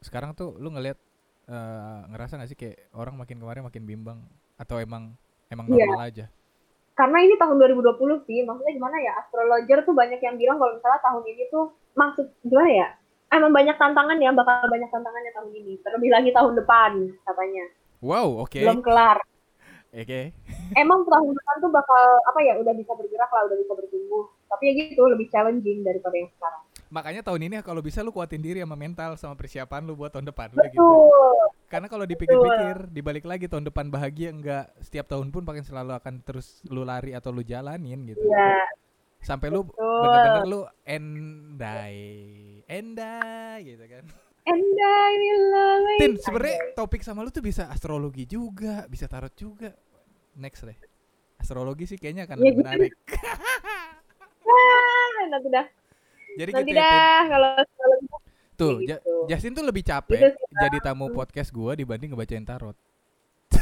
sekarang 0.00 0.34
tuh 0.34 0.58
lu 0.58 0.68
ngelihat 0.68 0.98
eh, 1.46 2.00
ngerasa 2.08 2.36
gak 2.36 2.46
sih 2.46 2.58
kayak 2.58 2.90
orang 2.92 3.14
makin 3.14 3.38
kemarin 3.38 3.62
makin 3.62 3.82
bimbang 3.82 4.18
atau 4.54 4.76
emang 4.76 5.14
emang 5.46 5.66
Iya. 5.66 5.86
normal 5.86 6.02
aja? 6.04 6.26
karena 6.90 7.16
ini 7.16 7.32
tahun 7.34 7.56
2020 7.56 7.96
sih 8.28 8.44
maksudnya 8.44 8.76
gimana 8.76 8.92
ya 9.00 9.16
astrologer 9.16 9.80
tuh 9.82 9.96
banyak 9.96 10.20
yang 10.20 10.36
bilang 10.36 10.60
kalau 10.60 10.76
misalnya 10.76 11.00
tahun 11.00 11.24
ini 11.24 11.42
tuh 11.48 11.64
maksud 11.96 12.28
gimana 12.44 12.68
ya 12.68 12.88
emang 13.32 13.56
banyak 13.56 13.72
tantangan 13.74 14.20
ya 14.20 14.28
bakal 14.30 14.68
banyak 14.68 14.84
tantangannya 14.86 15.32
tahun 15.32 15.48
ini 15.54 15.80
terlebih 15.80 16.10
lagi 16.12 16.28
tahun 16.30 16.60
depan 16.60 16.90
katanya 17.24 17.64
Wow, 18.04 18.44
oke. 18.44 18.52
belum 18.52 18.84
kelar 18.84 19.16
Oke. 19.90 20.36
emang 20.76 21.00
tahun 21.02 21.32
depan 21.32 21.56
tuh 21.58 21.72
bakal 21.72 22.04
apa 22.20 22.38
ya 22.44 22.60
udah 22.60 22.74
bisa 22.76 22.92
bergerak 22.92 23.30
lah 23.32 23.42
udah 23.48 23.56
bisa 23.56 23.72
bertumbuh 23.72 24.24
tapi 24.50 24.62
ya 24.66 24.72
gitu 24.76 25.02
lebih 25.06 25.30
challenging 25.30 25.86
daripada 25.86 26.16
yang 26.18 26.30
sekarang 26.34 26.62
Makanya 26.90 27.22
tahun 27.22 27.46
ini 27.46 27.54
kalau 27.62 27.78
bisa 27.78 28.02
lu 28.02 28.10
kuatin 28.10 28.42
diri 28.42 28.58
sama 28.66 28.74
mental 28.74 29.14
sama 29.14 29.38
persiapan 29.38 29.86
lu 29.86 29.94
buat 29.94 30.10
tahun 30.10 30.26
depan 30.26 30.50
gitu. 30.50 30.58
betul 30.74 31.06
Karena 31.70 31.86
kalau 31.86 32.02
dipikir-pikir, 32.02 32.90
dibalik 32.90 33.22
lagi 33.22 33.46
tahun 33.46 33.70
depan 33.70 33.94
bahagia 33.94 34.34
enggak 34.34 34.74
setiap 34.82 35.06
tahun 35.06 35.30
pun 35.30 35.46
pakai 35.46 35.62
selalu 35.62 35.94
akan 35.94 36.18
terus 36.26 36.58
lu 36.66 36.82
lari 36.82 37.14
atau 37.14 37.30
lu 37.30 37.46
jalanin 37.46 38.10
gitu. 38.10 38.26
ya 38.26 38.66
Sampai 39.22 39.54
lu 39.54 39.70
bener-bener 39.70 40.42
lu 40.50 40.60
endai, 40.82 42.02
endai 42.66 43.58
gitu 43.62 43.86
kan. 43.86 44.04
and 44.50 44.66
I 44.82 45.12
will 45.14 45.46
always 45.54 46.00
Tin, 46.02 46.12
sebenarnya 46.18 46.74
topik 46.74 47.06
sama 47.06 47.22
lu 47.22 47.30
tuh 47.30 47.44
bisa 47.46 47.70
astrologi 47.70 48.26
juga, 48.26 48.90
bisa 48.90 49.06
tarot 49.06 49.30
juga. 49.38 49.70
Next 50.34 50.66
deh. 50.66 50.74
Astrologi 51.38 51.86
sih 51.86 52.02
kayaknya 52.02 52.26
akan 52.26 52.36
Ya 52.42 52.50
lebih 52.50 52.64
gitu. 52.66 52.98
Ah, 54.50 55.24
nanti 55.30 55.48
dah 55.48 55.66
Jadi 56.38 56.50
nanti 56.54 56.70
gitu 56.70 56.78
ya, 56.78 56.82
dah 56.82 57.22
kalau 57.30 57.50
kalau 57.62 57.96
Tuh, 58.58 58.72
gitu. 58.84 59.14
Justin 59.24 59.56
tuh 59.56 59.64
lebih 59.64 59.82
capek 59.86 60.20
Gitu 60.20 60.36
sih, 60.36 60.56
jadi 60.60 60.76
tamu 60.84 61.08
podcast 61.14 61.48
gua 61.48 61.72
dibanding 61.72 62.12
ngebacain 62.12 62.44
tarot. 62.44 62.76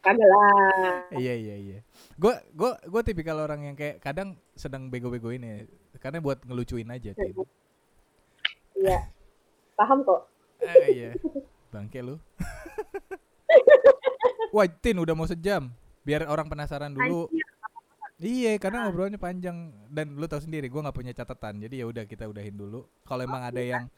kagak 0.00 0.24
lah 0.24 1.04
iya 1.12 1.36
iya 1.36 1.56
iya. 1.60 1.78
Gua 2.16 2.40
gua 2.56 2.80
gua 2.88 3.04
tipikal 3.04 3.36
orang 3.36 3.68
yang 3.68 3.76
kayak 3.76 4.00
kadang 4.00 4.32
sedang 4.56 4.88
bego-begoin 4.88 5.44
ya. 5.44 5.68
Karena 6.00 6.24
buat 6.24 6.40
ngelucuin 6.48 6.88
aja, 6.88 7.12
iya 8.80 9.12
paham 9.76 10.00
kok 10.00 10.24
Ah, 10.60 10.92
iya. 10.92 11.16
Bangke 11.72 12.04
lu. 12.04 12.20
Wah, 14.54 14.68
Tin 14.68 15.00
udah 15.00 15.16
mau 15.16 15.24
sejam. 15.24 15.72
Biar 16.04 16.28
orang 16.28 16.52
penasaran 16.52 16.92
dulu. 16.92 17.32
Anjir. 17.32 17.39
Iya, 18.20 18.60
karena 18.60 18.84
ngobrolnya 18.84 19.16
panjang 19.16 19.72
dan 19.88 20.12
lu 20.12 20.28
tahu 20.28 20.44
sendiri 20.44 20.68
gua 20.68 20.84
nggak 20.84 20.98
punya 21.00 21.12
catatan. 21.16 21.56
Jadi 21.64 21.80
ya 21.80 21.88
udah 21.88 22.04
kita 22.04 22.28
udahin 22.28 22.52
dulu. 22.52 22.84
Kalau 23.08 23.24
emang 23.24 23.40
ada 23.40 23.62
yang 23.64 23.88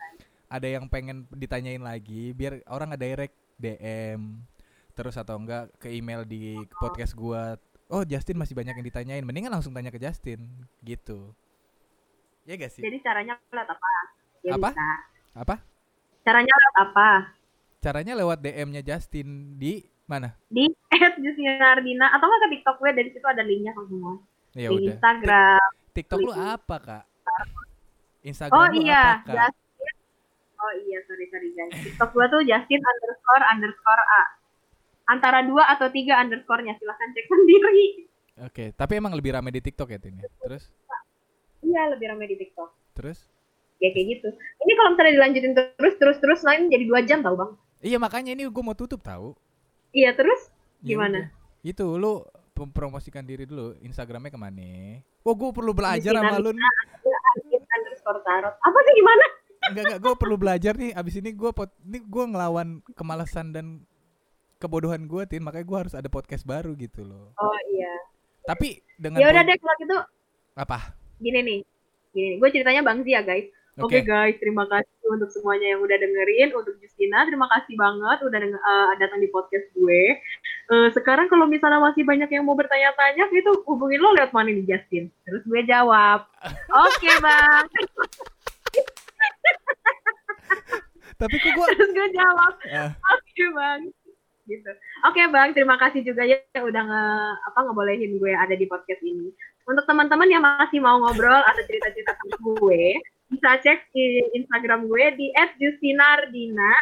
ada 0.46 0.68
yang 0.68 0.86
pengen 0.86 1.26
ditanyain 1.34 1.82
lagi, 1.82 2.30
biar 2.30 2.62
orang 2.70 2.94
nggak 2.94 3.02
direct 3.02 3.34
DM 3.58 4.46
terus 4.92 5.16
atau 5.18 5.40
enggak 5.40 5.74
ke 5.82 5.90
email 5.90 6.22
di 6.22 6.54
podcast 6.78 7.18
gua. 7.18 7.58
Oh, 7.90 8.06
Justin 8.06 8.38
masih 8.38 8.54
banyak 8.54 8.78
yang 8.78 8.86
ditanyain. 8.86 9.24
Mendingan 9.26 9.52
langsung 9.52 9.74
tanya 9.74 9.90
ke 9.90 9.98
Justin 9.98 10.48
gitu. 10.80 11.34
Ya 12.42 12.58
gak 12.58 12.74
sih? 12.74 12.82
jadi 12.82 12.98
caranya 13.06 13.38
lewat 13.54 13.70
apa 13.70 13.86
ya 14.42 14.52
Apa? 14.58 14.70
bisa 14.74 14.86
Apa? 15.38 15.56
caranya 16.26 16.54
lewat 16.58 16.76
apa 16.82 17.08
Caranya 17.82 18.12
lewat 18.14 18.38
DM-nya 18.42 18.82
Justin 18.82 19.58
di 19.58 19.82
mana? 20.12 20.28
di 20.46 20.68
@justinardina 21.16 22.12
atau 22.12 22.28
nggak 22.28 22.40
ke 22.40 22.48
TikTok 22.52 22.76
gue 22.76 22.90
dari 22.92 23.08
situ 23.08 23.24
ada 23.24 23.40
linknya 23.40 23.72
kan 23.72 23.88
semua 23.88 24.12
Ya 24.52 24.68
di 24.68 24.76
udah. 24.76 24.84
Instagram 24.92 25.68
TikTok 25.92 26.18
lu 26.20 26.32
apa, 26.32 26.76
Kak? 26.76 27.04
Instagram 28.22 28.52
oh 28.54 28.66
lu 28.68 28.84
iya 28.84 29.02
apa, 29.18 29.24
Kak? 29.24 29.34
Justin 29.34 29.94
oh 30.54 30.72
iya 30.84 30.98
sorry 31.08 31.24
sorry 31.26 31.48
guys 31.52 31.72
TikTok 31.80 32.10
gue 32.12 32.26
tuh 32.28 32.40
Justin 32.44 32.80
underscore 32.80 33.44
underscore 33.48 34.04
a 34.04 34.22
antara 35.08 35.42
dua 35.42 35.66
atau 35.68 35.88
tiga 35.88 36.20
underscore-nya 36.20 36.76
silahkan 36.76 37.08
cek 37.10 37.26
sendiri 37.26 37.84
Oke, 38.40 38.72
tapi 38.72 38.96
emang 38.96 39.12
lebih 39.12 39.36
rame 39.36 39.52
di 39.52 39.60
TikTok 39.60 39.92
ya, 39.92 40.00
Tin? 40.00 40.16
ya? 40.16 40.24
Terus 40.40 40.72
iya 41.62 41.88
lebih 41.88 42.10
ramai 42.10 42.26
di 42.26 42.36
TikTok 42.36 42.68
terus 42.92 43.24
ya 43.78 43.88
kayak 43.88 44.06
gitu 44.12 44.28
ini 44.34 44.72
kalau 44.74 44.88
misalnya 44.92 45.12
dilanjutin 45.14 45.52
terus 45.54 45.94
terus 45.96 46.16
terus 46.18 46.40
lain 46.42 46.68
jadi 46.68 46.84
dua 46.84 47.00
jam 47.02 47.22
tau 47.22 47.34
bang 47.34 47.52
Iya, 47.82 47.98
makanya 47.98 48.30
ini 48.30 48.46
gue 48.46 48.62
mau 48.62 48.78
tutup 48.78 49.02
tahu. 49.02 49.34
Iya 49.92 50.12
terus 50.12 50.48
Ya 50.80 50.98
Gimana? 50.98 51.18
udah. 51.22 51.26
Itu 51.62 51.94
lu 51.94 52.26
promosikan 52.68 53.22
diri 53.22 53.46
dulu 53.46 53.78
Instagramnya 53.78 54.28
ke 54.28 54.36
mana? 54.36 54.98
Oh, 55.22 55.30
gue 55.32 55.50
perlu 55.52 55.70
belajar 55.70 56.10
sama 56.12 56.36
lu. 56.36 56.50
nih. 56.50 56.60
Justin 57.32 57.62
underscore 57.70 58.20
tarot 58.22 58.52
apa 58.52 58.78
sih 58.78 58.92
gimana 58.92 59.24
enggak 59.62 59.82
enggak 59.86 60.00
gue 60.00 60.14
perlu 60.18 60.36
belajar 60.36 60.72
nih 60.74 60.92
abis 60.92 61.14
ini 61.16 61.30
gue 61.32 61.48
pot 61.48 61.70
ini 61.80 61.98
gue 61.98 62.24
ngelawan 62.28 62.68
kemalasan 62.92 63.54
dan 63.54 63.66
kebodohan 64.58 65.06
gue 65.06 65.22
tin 65.24 65.40
makanya 65.40 65.64
gue 65.64 65.78
harus 65.80 65.94
ada 65.94 66.06
podcast 66.06 66.44
baru 66.44 66.76
gitu 66.76 67.02
loh 67.02 67.32
Oh 67.34 67.58
iya. 67.70 67.94
tapi 68.44 68.84
dengan 68.98 69.22
Ya 69.22 69.30
udah 69.30 69.42
deh 69.42 69.56
kalau 69.56 69.74
gitu 69.78 69.98
apa 70.54 70.78
gini 71.16 71.40
nih. 71.40 71.60
Gini, 72.10 72.36
gue 72.36 72.48
ceritanya 72.50 72.84
Bang 72.84 73.00
Zia 73.00 73.24
guys. 73.24 73.48
Oke 73.74 73.88
Oke 73.88 73.98
guys, 74.02 74.36
terima 74.36 74.68
kasih 74.68 74.88
untuk 75.08 75.28
semuanya 75.28 75.72
yang 75.72 75.80
udah 75.80 75.96
dengerin. 75.96 76.52
Untuk 76.52 76.76
Justina, 76.76 77.24
terima 77.24 77.48
kasih 77.48 77.72
banget 77.74 78.18
udah 78.20 78.38
deng- 78.38 78.60
eh, 78.60 78.92
datang 78.96 79.16
di 79.16 79.28
podcast 79.28 79.64
gue. 79.72 80.02
Eh, 80.68 80.88
sekarang 80.92 81.26
kalau 81.26 81.44
misalnya 81.44 81.80
masih 81.80 82.04
banyak 82.04 82.28
yang 82.28 82.44
mau 82.44 82.52
bertanya-tanya, 82.52 83.28
itu 83.28 83.50
hubungin 83.64 83.96
lo 83.98 84.12
lewat 84.12 84.32
mana 84.32 84.52
nih 84.52 84.66
Justin? 84.66 85.08
Terus 85.24 85.42
gue 85.42 85.62
jawab, 85.64 86.28
oke 86.68 87.10
bang. 87.24 87.64
tapi 91.16 91.36
kok 91.38 91.52
gue 91.54 91.66
Terus 91.72 91.90
gue 91.92 92.08
jawab, 92.12 92.52
Ah. 92.68 92.90
oke 92.92 93.44
bang. 93.54 93.80
Gitu. 94.42 94.70
Oke 95.06 95.22
bang, 95.30 95.54
terima 95.54 95.78
kasih 95.78 96.02
juga 96.02 96.26
ya 96.26 96.36
udah 96.56 96.82
nge 96.82 97.04
apa 97.46 97.58
ngebolehin 97.62 98.18
gue 98.18 98.32
ada 98.34 98.52
di 98.52 98.66
podcast 98.66 99.00
ini. 99.00 99.30
Untuk 99.62 99.86
teman-teman 99.86 100.26
yang 100.26 100.42
masih 100.42 100.82
mau 100.82 100.98
ngobrol 100.98 101.38
atau 101.38 101.62
cerita-cerita 101.62 102.18
sama 102.18 102.36
gue, 102.58 102.98
bisa 103.32 103.56
cek 103.58 103.88
di 103.90 104.04
Instagram 104.36 104.84
gue 104.84 105.04
di 105.16 105.26
@justinardina 105.56 106.72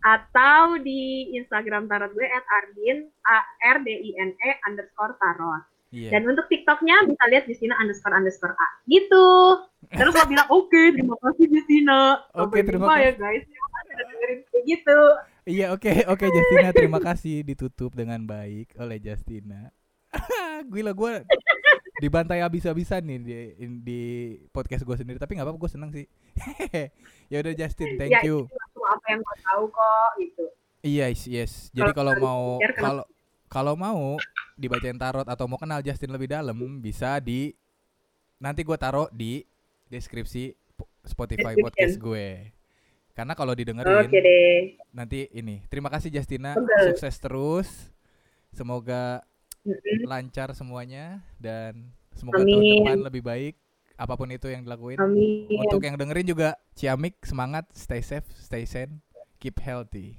atau 0.00 0.80
di 0.80 1.28
Instagram 1.36 1.84
tarot 1.84 2.08
gue 2.10 2.24
@ardin 2.24 3.04
a 3.22 3.38
r 3.68 3.84
d 3.84 3.88
i 3.92 4.10
n 4.16 4.32
e 4.32 4.50
underscore 4.64 5.12
tarot. 5.20 5.60
iya 5.92 6.16
Dan 6.16 6.24
untuk 6.24 6.48
TikToknya 6.48 7.04
bisa 7.04 7.24
lihat 7.28 7.44
Justina 7.44 7.76
underscore 7.76 8.16
underscore 8.16 8.56
a. 8.56 8.68
Gitu. 8.88 9.26
Terus 9.90 10.14
lo 10.14 10.24
bilang 10.24 10.48
oke, 10.48 10.82
terima 10.96 11.18
kasih 11.20 11.46
Justina. 11.50 12.24
Oke, 12.32 12.62
Sampai 12.62 12.64
terima 12.64 12.86
ya 12.96 13.12
kasih. 13.12 13.20
guys. 13.20 13.44
Dengerin 13.90 14.38
kayak 14.48 14.64
gitu. 14.64 14.98
iya 15.44 15.66
oke 15.74 15.90
oke 16.06 16.24
Justina 16.24 16.70
terima 16.70 17.02
kasih 17.02 17.42
ditutup 17.42 17.90
dengan 17.92 18.22
baik 18.22 18.70
oleh 18.78 19.02
Justina 19.02 19.74
gila 20.72 20.94
gue 20.94 21.14
dibantai 22.00 22.40
habis-habisan 22.40 23.04
nih 23.04 23.18
di 23.20 23.36
di 23.84 24.02
podcast 24.50 24.82
gue 24.82 24.96
sendiri 24.96 25.20
tapi 25.20 25.36
nggak 25.36 25.44
apa-apa 25.44 25.60
gue 25.60 25.70
seneng 25.70 25.90
sih 25.92 26.06
ya 27.32 27.36
udah 27.44 27.54
Justin 27.54 28.00
thank 28.00 28.16
ya, 28.16 28.24
you 28.24 28.48
itu 28.80 28.88
apa 28.88 29.04
yang 29.12 29.20
gue 29.20 29.36
tahu 29.44 29.64
kok 29.68 30.10
gitu. 30.16 30.44
Yes, 30.80 31.28
yes. 31.28 31.52
Jadi 31.76 31.92
kalau 31.92 32.16
mau 32.16 32.56
kalau 32.80 33.04
kalau 33.52 33.74
mau 33.76 34.16
dibacain 34.56 34.96
tarot 34.96 35.28
atau 35.28 35.44
mau 35.44 35.60
kenal 35.60 35.84
Justin 35.84 36.16
lebih 36.16 36.32
dalam 36.32 36.56
bisa 36.80 37.20
di 37.20 37.52
nanti 38.40 38.64
gue 38.64 38.78
taruh 38.80 39.12
di 39.12 39.44
deskripsi 39.92 40.56
po- 40.80 40.88
Spotify 41.04 41.52
Description. 41.52 41.64
podcast 41.68 41.96
gue. 42.00 42.28
Karena 43.12 43.36
kalau 43.36 43.52
didengerin 43.52 44.08
deh. 44.08 44.80
nanti 44.96 45.28
ini. 45.36 45.60
Terima 45.68 45.92
kasih 45.92 46.08
Justina, 46.08 46.56
Betul. 46.56 46.96
sukses 46.96 47.14
terus. 47.20 47.68
Semoga. 48.56 49.20
Lancar 50.08 50.52
semuanya 50.56 51.20
dan 51.36 51.92
semoga 52.16 52.42
Amin. 52.42 52.52
tahun 52.52 52.64
depan 52.64 52.98
lebih 53.12 53.22
baik 53.24 53.54
apa 54.00 54.16
pun 54.16 54.32
itu 54.32 54.48
yang 54.48 54.64
dilakuin. 54.64 54.96
Amin. 54.96 55.60
Untuk 55.60 55.84
yang 55.84 56.00
dengerin 56.00 56.24
juga 56.24 56.56
Ciamik 56.72 57.20
semangat, 57.20 57.68
stay 57.76 58.00
safe, 58.00 58.24
stay 58.40 58.64
sane, 58.64 59.04
keep 59.36 59.60
healthy. 59.60 60.16